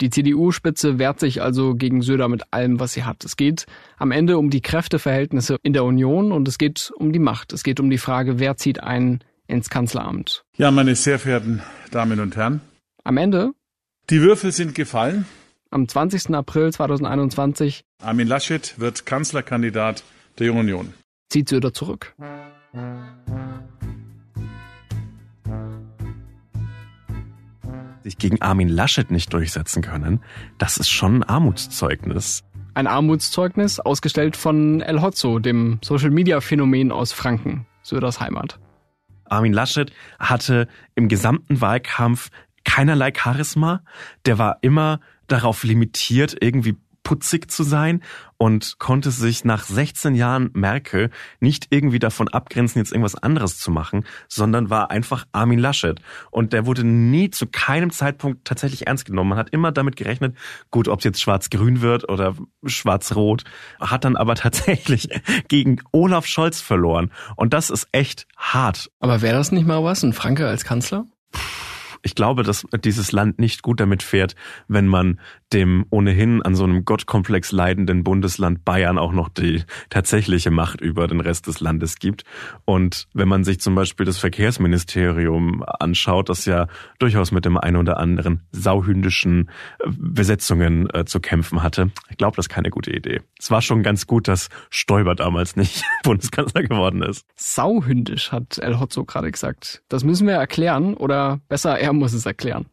Die 0.00 0.10
CDU-Spitze 0.10 0.98
wehrt 0.98 1.20
sich 1.20 1.42
also 1.42 1.74
gegen 1.74 2.02
Söder 2.02 2.28
mit 2.28 2.52
allem, 2.52 2.80
was 2.80 2.92
sie 2.92 3.04
hat. 3.04 3.24
Es 3.24 3.36
geht 3.36 3.66
am 3.96 4.10
Ende 4.10 4.38
um 4.38 4.50
die 4.50 4.60
Kräfteverhältnisse 4.60 5.56
in 5.62 5.72
der 5.72 5.84
Union 5.84 6.32
und 6.32 6.48
es 6.48 6.58
geht 6.58 6.92
um 6.96 7.12
die 7.12 7.20
Macht. 7.20 7.52
Es 7.52 7.62
geht 7.62 7.78
um 7.78 7.90
die 7.90 7.98
Frage, 7.98 8.40
wer 8.40 8.56
zieht 8.56 8.82
ein 8.82 9.22
ins 9.46 9.70
Kanzleramt. 9.70 10.44
Ja, 10.56 10.70
meine 10.70 10.94
sehr 10.96 11.18
verehrten 11.18 11.62
Damen 11.92 12.18
und 12.18 12.36
Herren. 12.36 12.60
Am 13.04 13.18
Ende 13.18 13.52
die 14.10 14.20
Würfel 14.20 14.52
sind 14.52 14.74
gefallen. 14.74 15.26
Am 15.70 15.88
20. 15.88 16.34
April 16.34 16.72
2021. 16.72 17.84
Armin 18.02 18.28
Laschet 18.28 18.78
wird 18.78 19.06
Kanzlerkandidat 19.06 20.04
der 20.38 20.46
Jungen 20.46 20.60
Union. 20.60 20.94
Zieht 21.30 21.48
Söder 21.48 21.72
zurück. 21.72 22.14
Sich 28.02 28.18
gegen 28.18 28.42
Armin 28.42 28.68
Laschet 28.68 29.10
nicht 29.10 29.32
durchsetzen 29.32 29.82
können, 29.82 30.20
das 30.58 30.76
ist 30.76 30.90
schon 30.90 31.16
ein 31.16 31.22
Armutszeugnis. 31.22 32.44
Ein 32.74 32.86
Armutszeugnis, 32.86 33.80
ausgestellt 33.80 34.36
von 34.36 34.80
El 34.82 35.00
Hotzo, 35.00 35.38
dem 35.38 35.78
Social-Media-Phänomen 35.82 36.92
aus 36.92 37.12
Franken, 37.12 37.66
Söders 37.82 38.20
Heimat. 38.20 38.58
Armin 39.24 39.54
Laschet 39.54 39.90
hatte 40.18 40.68
im 40.94 41.08
gesamten 41.08 41.60
Wahlkampf 41.60 42.30
keinerlei 42.64 43.12
Charisma. 43.16 43.82
Der 44.26 44.38
war 44.38 44.58
immer 44.62 45.00
darauf 45.26 45.64
limitiert, 45.64 46.36
irgendwie 46.40 46.76
putzig 47.04 47.50
zu 47.50 47.62
sein 47.62 48.02
und 48.38 48.78
konnte 48.78 49.12
sich 49.12 49.44
nach 49.44 49.62
16 49.62 50.16
Jahren 50.16 50.50
Merkel 50.54 51.10
nicht 51.38 51.68
irgendwie 51.70 52.00
davon 52.00 52.28
abgrenzen, 52.28 52.80
jetzt 52.80 52.90
irgendwas 52.90 53.14
anderes 53.14 53.58
zu 53.58 53.70
machen, 53.70 54.04
sondern 54.26 54.70
war 54.70 54.90
einfach 54.90 55.26
Armin 55.30 55.58
Laschet. 55.60 56.00
Und 56.30 56.52
der 56.52 56.66
wurde 56.66 56.82
nie 56.82 57.30
zu 57.30 57.46
keinem 57.46 57.92
Zeitpunkt 57.92 58.44
tatsächlich 58.44 58.86
ernst 58.86 59.04
genommen. 59.04 59.30
Man 59.30 59.38
hat 59.38 59.50
immer 59.50 59.70
damit 59.70 59.96
gerechnet, 59.96 60.36
gut, 60.70 60.88
ob 60.88 61.00
es 61.00 61.04
jetzt 61.04 61.20
schwarz-grün 61.20 61.80
wird 61.80 62.08
oder 62.08 62.34
schwarz-rot, 62.64 63.44
hat 63.78 64.04
dann 64.04 64.16
aber 64.16 64.34
tatsächlich 64.34 65.08
gegen 65.48 65.80
Olaf 65.92 66.26
Scholz 66.26 66.60
verloren. 66.60 67.12
Und 67.36 67.52
das 67.52 67.70
ist 67.70 67.86
echt 67.92 68.26
hart. 68.36 68.90
Aber 68.98 69.22
wäre 69.22 69.36
das 69.36 69.52
nicht 69.52 69.66
mal 69.66 69.84
was, 69.84 70.02
ein 70.02 70.14
Franke 70.14 70.48
als 70.48 70.64
Kanzler? 70.64 71.06
Ich 72.04 72.14
glaube, 72.14 72.42
dass 72.42 72.66
dieses 72.84 73.12
Land 73.12 73.38
nicht 73.38 73.62
gut 73.62 73.80
damit 73.80 74.02
fährt, 74.02 74.36
wenn 74.68 74.86
man 74.86 75.18
dem 75.54 75.86
ohnehin 75.88 76.42
an 76.42 76.54
so 76.54 76.64
einem 76.64 76.84
Gottkomplex 76.84 77.50
leidenden 77.50 78.04
Bundesland 78.04 78.64
Bayern 78.64 78.98
auch 78.98 79.12
noch 79.12 79.30
die 79.30 79.62
tatsächliche 79.88 80.50
Macht 80.50 80.82
über 80.82 81.06
den 81.06 81.20
Rest 81.20 81.46
des 81.46 81.60
Landes 81.60 81.96
gibt. 81.96 82.24
Und 82.66 83.08
wenn 83.14 83.28
man 83.28 83.42
sich 83.42 83.58
zum 83.60 83.74
Beispiel 83.74 84.04
das 84.04 84.18
Verkehrsministerium 84.18 85.64
anschaut, 85.66 86.28
das 86.28 86.44
ja 86.44 86.66
durchaus 86.98 87.32
mit 87.32 87.46
dem 87.46 87.56
einen 87.56 87.78
oder 87.78 87.96
anderen 87.96 88.42
sauhündischen 88.52 89.48
äh, 89.78 89.88
Besetzungen 89.96 90.90
äh, 90.92 91.06
zu 91.06 91.20
kämpfen 91.20 91.62
hatte, 91.62 91.90
ich 92.10 92.18
glaube, 92.18 92.36
das 92.36 92.46
ist 92.46 92.50
keine 92.50 92.68
gute 92.68 92.90
Idee. 92.90 93.22
Es 93.38 93.50
war 93.50 93.62
schon 93.62 93.82
ganz 93.82 94.06
gut, 94.06 94.28
dass 94.28 94.50
Stoiber 94.68 95.14
damals 95.14 95.56
nicht 95.56 95.84
Bundeskanzler 96.02 96.64
geworden 96.64 97.00
ist. 97.00 97.24
Sauhündisch, 97.36 98.30
hat 98.30 98.58
El 98.58 98.78
Hotzo 98.78 99.06
gerade 99.06 99.30
gesagt. 99.30 99.82
Das 99.88 100.04
müssen 100.04 100.26
wir 100.26 100.34
erklären 100.34 100.94
oder 100.94 101.40
besser 101.48 101.78
er 101.78 101.93
muss 101.98 102.12
es 102.12 102.26
erklären. 102.26 102.66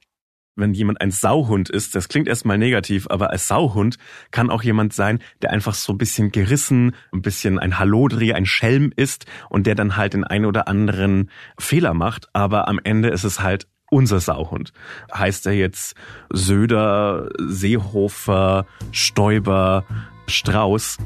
Wenn 0.58 0.74
jemand 0.74 1.00
ein 1.00 1.12
Sauhund 1.12 1.70
ist, 1.70 1.96
das 1.96 2.10
klingt 2.10 2.28
erstmal 2.28 2.58
negativ, 2.58 3.08
aber 3.10 3.30
als 3.30 3.48
Sauhund 3.48 3.98
kann 4.32 4.50
auch 4.50 4.64
jemand 4.64 4.94
sein, 4.94 5.20
der 5.42 5.52
einfach 5.52 5.74
so 5.74 5.94
ein 5.94 5.98
bisschen 5.98 6.32
gerissen, 6.32 6.94
ein 7.14 7.22
bisschen 7.22 7.58
ein 7.58 7.80
Hallodri, 7.80 8.34
ein 8.34 8.46
Schelm 8.46 8.92
ist 8.96 9.26
und 9.50 9.66
der 9.66 9.76
dann 9.76 9.96
halt 9.96 10.14
den 10.14 10.26
einen 10.26 10.46
oder 10.46 10.68
anderen 10.68 11.32
Fehler 11.58 11.94
macht, 11.94 12.28
aber 12.34 12.68
am 12.68 12.80
Ende 12.84 13.10
ist 13.10 13.24
es 13.24 13.40
halt 13.40 13.68
unser 13.90 14.20
Sauhund. 14.20 14.74
Heißt 15.14 15.46
er 15.46 15.54
jetzt 15.54 15.96
Söder, 16.32 17.30
Seehofer, 17.40 18.66
Stoiber, 18.92 19.86
Strauß? 20.28 20.98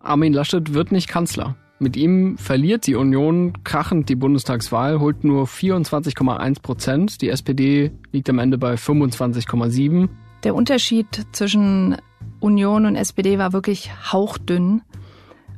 Armin 0.00 0.32
Laschet 0.32 0.74
wird 0.74 0.90
nicht 0.90 1.08
Kanzler. 1.08 1.56
Mit 1.82 1.96
ihm 1.96 2.38
verliert 2.38 2.86
die 2.86 2.94
Union 2.94 3.64
krachend 3.64 4.08
die 4.08 4.14
Bundestagswahl, 4.14 5.00
holt 5.00 5.24
nur 5.24 5.46
24,1 5.46 6.62
Prozent. 6.62 7.20
Die 7.20 7.28
SPD 7.28 7.90
liegt 8.12 8.30
am 8.30 8.38
Ende 8.38 8.56
bei 8.56 8.74
25,7. 8.74 10.08
Der 10.44 10.54
Unterschied 10.54 11.08
zwischen 11.32 11.96
Union 12.38 12.86
und 12.86 12.94
SPD 12.94 13.36
war 13.36 13.52
wirklich 13.52 13.90
hauchdünn. 14.12 14.82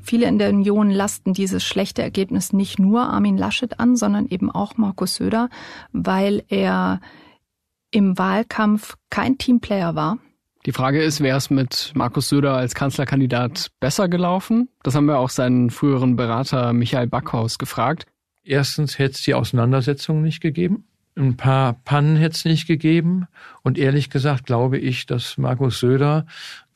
Viele 0.00 0.26
in 0.26 0.38
der 0.38 0.48
Union 0.48 0.90
lasten 0.90 1.34
dieses 1.34 1.62
schlechte 1.62 2.00
Ergebnis 2.00 2.54
nicht 2.54 2.78
nur 2.78 3.02
Armin 3.02 3.36
Laschet 3.36 3.78
an, 3.78 3.94
sondern 3.94 4.24
eben 4.26 4.50
auch 4.50 4.78
Markus 4.78 5.16
Söder, 5.16 5.50
weil 5.92 6.42
er 6.48 7.00
im 7.90 8.16
Wahlkampf 8.16 8.96
kein 9.10 9.36
Teamplayer 9.36 9.94
war. 9.94 10.16
Die 10.66 10.72
Frage 10.72 11.02
ist, 11.02 11.20
wäre 11.20 11.36
es 11.36 11.50
mit 11.50 11.92
Markus 11.94 12.30
Söder 12.30 12.54
als 12.54 12.74
Kanzlerkandidat 12.74 13.70
besser 13.80 14.08
gelaufen? 14.08 14.70
Das 14.82 14.94
haben 14.94 15.04
wir 15.04 15.18
auch 15.18 15.28
seinen 15.28 15.68
früheren 15.68 16.16
Berater 16.16 16.72
Michael 16.72 17.06
Backhaus 17.06 17.58
gefragt. 17.58 18.06
Erstens 18.42 18.98
hätte 18.98 19.12
es 19.12 19.22
die 19.22 19.34
Auseinandersetzung 19.34 20.22
nicht 20.22 20.40
gegeben. 20.40 20.84
Ein 21.16 21.36
paar 21.36 21.74
Pannen 21.84 22.16
hätte 22.16 22.34
es 22.36 22.44
nicht 22.46 22.66
gegeben. 22.66 23.26
Und 23.62 23.76
ehrlich 23.76 24.08
gesagt 24.08 24.46
glaube 24.46 24.78
ich, 24.78 25.04
dass 25.04 25.36
Markus 25.36 25.80
Söder 25.80 26.24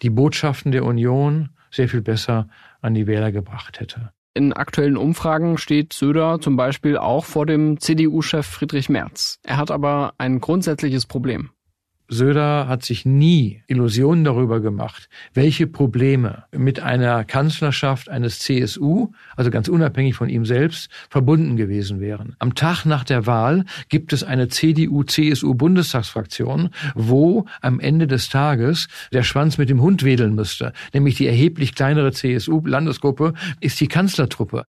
die 0.02 0.10
Botschaften 0.10 0.70
der 0.70 0.84
Union 0.84 1.48
sehr 1.70 1.88
viel 1.88 2.02
besser 2.02 2.48
an 2.82 2.92
die 2.92 3.06
Wähler 3.06 3.32
gebracht 3.32 3.80
hätte. 3.80 4.12
In 4.34 4.52
aktuellen 4.52 4.98
Umfragen 4.98 5.56
steht 5.56 5.94
Söder 5.94 6.40
zum 6.40 6.56
Beispiel 6.56 6.98
auch 6.98 7.24
vor 7.24 7.46
dem 7.46 7.80
CDU-Chef 7.80 8.46
Friedrich 8.46 8.90
Merz. 8.90 9.38
Er 9.42 9.56
hat 9.56 9.70
aber 9.70 10.12
ein 10.18 10.40
grundsätzliches 10.40 11.06
Problem. 11.06 11.50
Söder 12.08 12.68
hat 12.68 12.84
sich 12.84 13.04
nie 13.04 13.62
Illusionen 13.66 14.22
darüber 14.24 14.60
gemacht, 14.60 15.08
welche 15.34 15.66
Probleme 15.66 16.44
mit 16.52 16.80
einer 16.80 17.24
Kanzlerschaft 17.24 18.08
eines 18.08 18.38
CSU, 18.38 19.08
also 19.36 19.50
ganz 19.50 19.68
unabhängig 19.68 20.14
von 20.14 20.30
ihm 20.30 20.46
selbst, 20.46 20.88
verbunden 21.10 21.56
gewesen 21.56 22.00
wären. 22.00 22.34
Am 22.38 22.54
Tag 22.54 22.86
nach 22.86 23.04
der 23.04 23.26
Wahl 23.26 23.66
gibt 23.90 24.14
es 24.14 24.24
eine 24.24 24.48
CDU-CSU-Bundestagsfraktion, 24.48 26.70
wo 26.94 27.44
am 27.60 27.78
Ende 27.78 28.06
des 28.06 28.30
Tages 28.30 28.88
der 29.12 29.22
Schwanz 29.22 29.58
mit 29.58 29.68
dem 29.68 29.82
Hund 29.82 30.02
wedeln 30.02 30.34
müsste. 30.34 30.72
Nämlich 30.94 31.16
die 31.16 31.26
erheblich 31.26 31.74
kleinere 31.74 32.12
CSU-Landesgruppe 32.12 33.34
ist 33.60 33.78
die 33.80 33.88
Kanzlertruppe. 33.88 34.64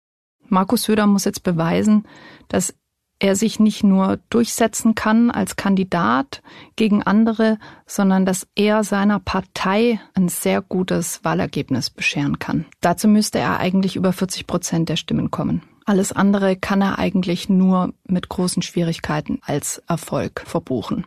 Markus 0.49 0.83
Söder 0.83 1.07
muss 1.07 1.25
jetzt 1.25 1.43
beweisen, 1.43 2.05
dass 2.47 2.73
er 3.19 3.35
sich 3.35 3.59
nicht 3.59 3.83
nur 3.83 4.19
durchsetzen 4.29 4.95
kann 4.95 5.29
als 5.29 5.57
Kandidat 5.57 6.41
gegen 6.77 7.03
andere, 7.03 7.59
sondern 7.85 8.25
dass 8.25 8.47
er 8.55 8.83
seiner 8.83 9.19
Partei 9.19 9.99
ein 10.13 10.29
sehr 10.29 10.61
gutes 10.61 11.23
Wahlergebnis 11.23 11.89
bescheren 11.89 12.39
kann. 12.39 12.65
Dazu 12.81 13.07
müsste 13.07 13.39
er 13.39 13.59
eigentlich 13.59 13.97
über 13.97 14.13
40 14.13 14.47
Prozent 14.47 14.89
der 14.89 14.95
Stimmen 14.95 15.31
kommen. 15.31 15.61
Alles 15.85 16.11
andere 16.11 16.55
kann 16.55 16.81
er 16.81 16.99
eigentlich 16.99 17.49
nur 17.49 17.93
mit 18.07 18.29
großen 18.29 18.61
Schwierigkeiten 18.61 19.39
als 19.41 19.81
Erfolg 19.87 20.43
verbuchen. 20.45 21.05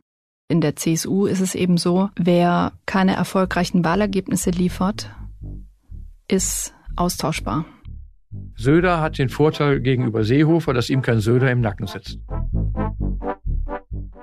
In 0.49 0.61
der 0.61 0.77
CSU 0.77 1.27
ist 1.27 1.41
es 1.41 1.55
eben 1.55 1.79
so, 1.79 2.11
wer 2.17 2.73
keine 2.85 3.17
erfolgreichen 3.17 3.85
Wahlergebnisse 3.85 4.51
liefert, 4.51 5.09
ist 6.29 6.75
austauschbar. 6.97 7.65
Söder 8.57 9.01
hat 9.01 9.19
den 9.19 9.29
Vorteil 9.29 9.81
gegenüber 9.81 10.25
Seehofer, 10.25 10.73
dass 10.73 10.91
ihm 10.91 11.03
kein 11.03 11.21
Söder 11.21 11.51
im 11.51 11.61
Nacken 11.61 11.87
sitzt. 11.87 12.19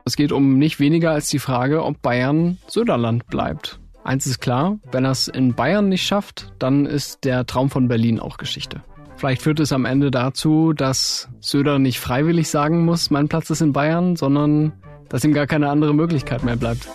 Es 0.06 0.16
geht 0.16 0.32
um 0.32 0.58
nicht 0.58 0.80
weniger 0.80 1.12
als 1.12 1.28
die 1.28 1.40
Frage, 1.40 1.84
ob 1.84 2.02
Bayern 2.02 2.58
Söderland 2.68 3.28
bleibt. 3.28 3.80
Eins 4.04 4.26
ist 4.26 4.40
klar, 4.40 4.80
wenn 4.92 5.06
er 5.06 5.12
es 5.12 5.28
in 5.28 5.54
Bayern 5.54 5.90
nicht 5.90 6.04
schafft, 6.04 6.52
dann 6.58 6.86
ist 6.86 7.26
der 7.26 7.46
Traum 7.46 7.70
von 7.70 7.88
Berlin 7.88 8.20
auch 8.20 8.38
Geschichte. 8.38 8.82
Vielleicht 9.18 9.42
führt 9.42 9.60
es 9.60 9.74
am 9.74 9.86
Ende 9.86 10.12
dazu, 10.12 10.74
dass 10.74 11.30
Söder 11.42 11.78
nicht 11.78 12.00
freiwillig 12.00 12.48
sagen 12.48 12.86
muss, 12.86 13.12
mein 13.12 13.28
Platz 13.28 13.50
ist 13.50 13.62
in 13.62 13.74
Bayern, 13.74 14.16
sondern 14.16 14.72
dass 15.10 15.26
ihm 15.26 15.34
gar 15.34 15.46
keine 15.46 15.70
andere 15.70 15.94
Möglichkeit 15.94 16.44
mehr 16.44 16.56
bleibt. 16.56 16.88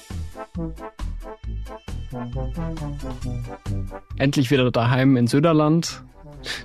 Endlich 4.16 4.50
wieder 4.50 4.70
daheim 4.70 5.16
in 5.16 5.26
Söderland 5.26 6.02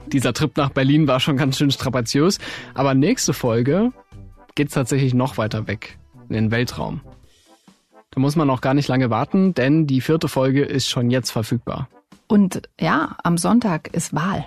dieser 0.08 0.34
Trip 0.34 0.56
nach 0.58 0.70
Berlin 0.70 1.08
war 1.08 1.20
schon 1.20 1.38
ganz 1.38 1.58
schön 1.58 1.72
strapaziös. 1.72 2.40
Aber 2.74 2.94
nächste 2.94 3.34
Folge 3.34 3.92
geht's 4.56 4.74
tatsächlich 4.74 5.14
noch 5.14 5.38
weiter 5.38 5.68
weg, 5.68 5.98
in 6.28 6.36
den 6.36 6.52
Weltraum. 6.52 7.02
Da 8.12 8.20
muss 8.20 8.36
man 8.36 8.50
auch 8.50 8.62
gar 8.62 8.74
nicht 8.74 8.88
lange 8.88 9.10
warten, 9.10 9.54
denn 9.54 9.86
die 9.86 10.02
vierte 10.02 10.28
Folge 10.28 10.64
ist 10.64 10.90
schon 10.90 11.12
jetzt 11.12 11.32
verfügbar. 11.32 11.88
Und 12.28 12.64
ja, 12.80 13.18
am 13.24 13.38
Sonntag 13.38 13.94
ist 13.94 14.14
Wahl. 14.14 14.46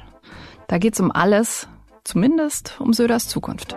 Da 0.68 0.78
geht's 0.78 1.00
um 1.00 1.10
alles, 1.10 1.68
zumindest 2.04 2.76
um 2.80 2.92
Söders 2.92 3.28
Zukunft. 3.28 3.76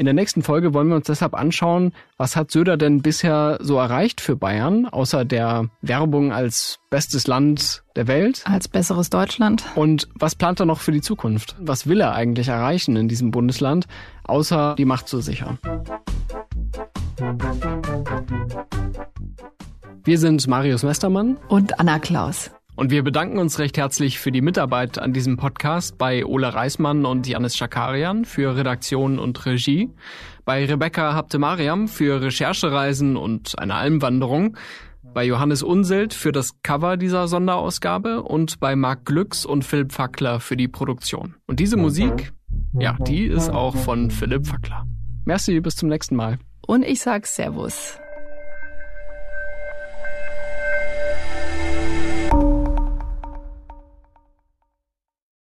In 0.00 0.06
der 0.06 0.14
nächsten 0.14 0.42
Folge 0.42 0.72
wollen 0.72 0.88
wir 0.88 0.96
uns 0.96 1.08
deshalb 1.08 1.34
anschauen, 1.34 1.92
was 2.16 2.34
hat 2.34 2.50
Söder 2.50 2.78
denn 2.78 3.02
bisher 3.02 3.58
so 3.60 3.76
erreicht 3.76 4.22
für 4.22 4.34
Bayern, 4.34 4.86
außer 4.86 5.26
der 5.26 5.68
Werbung 5.82 6.32
als 6.32 6.78
bestes 6.88 7.26
Land 7.26 7.82
der 7.96 8.06
Welt? 8.06 8.42
Als 8.46 8.66
besseres 8.66 9.10
Deutschland. 9.10 9.62
Und 9.74 10.08
was 10.14 10.34
plant 10.36 10.58
er 10.58 10.64
noch 10.64 10.80
für 10.80 10.92
die 10.92 11.02
Zukunft? 11.02 11.54
Was 11.60 11.86
will 11.86 12.00
er 12.00 12.14
eigentlich 12.14 12.48
erreichen 12.48 12.96
in 12.96 13.08
diesem 13.08 13.30
Bundesland, 13.30 13.88
außer 14.24 14.74
die 14.78 14.86
Macht 14.86 15.06
zu 15.06 15.20
sichern? 15.20 15.58
Wir 20.02 20.18
sind 20.18 20.48
Marius 20.48 20.82
Mestermann 20.82 21.36
und 21.48 21.78
Anna 21.78 21.98
Klaus. 21.98 22.50
Und 22.80 22.90
wir 22.90 23.02
bedanken 23.02 23.36
uns 23.36 23.58
recht 23.58 23.76
herzlich 23.76 24.18
für 24.18 24.32
die 24.32 24.40
Mitarbeit 24.40 24.98
an 24.98 25.12
diesem 25.12 25.36
Podcast 25.36 25.98
bei 25.98 26.24
Ola 26.24 26.48
Reismann 26.48 27.04
und 27.04 27.26
Janis 27.26 27.54
Schakarian 27.54 28.24
für 28.24 28.56
Redaktion 28.56 29.18
und 29.18 29.44
Regie, 29.44 29.90
bei 30.46 30.64
Rebecca 30.64 31.12
Habte-Mariam 31.12 31.88
für 31.88 32.22
Recherchereisen 32.22 33.18
und 33.18 33.58
eine 33.58 33.74
Almwanderung, 33.74 34.56
bei 35.12 35.26
Johannes 35.26 35.62
Unselt 35.62 36.14
für 36.14 36.32
das 36.32 36.62
Cover 36.62 36.96
dieser 36.96 37.28
Sonderausgabe 37.28 38.22
und 38.22 38.60
bei 38.60 38.74
Marc 38.76 39.04
Glücks 39.04 39.44
und 39.44 39.62
Philipp 39.62 39.92
Fackler 39.92 40.40
für 40.40 40.56
die 40.56 40.66
Produktion. 40.66 41.34
Und 41.46 41.60
diese 41.60 41.76
Musik, 41.76 42.32
ja, 42.72 42.96
die 42.98 43.24
ist 43.24 43.50
auch 43.50 43.76
von 43.76 44.10
Philipp 44.10 44.46
Fackler. 44.46 44.86
Merci, 45.26 45.60
bis 45.60 45.76
zum 45.76 45.90
nächsten 45.90 46.16
Mal. 46.16 46.38
Und 46.66 46.82
ich 46.86 47.02
sag 47.02 47.26
Servus. 47.26 48.00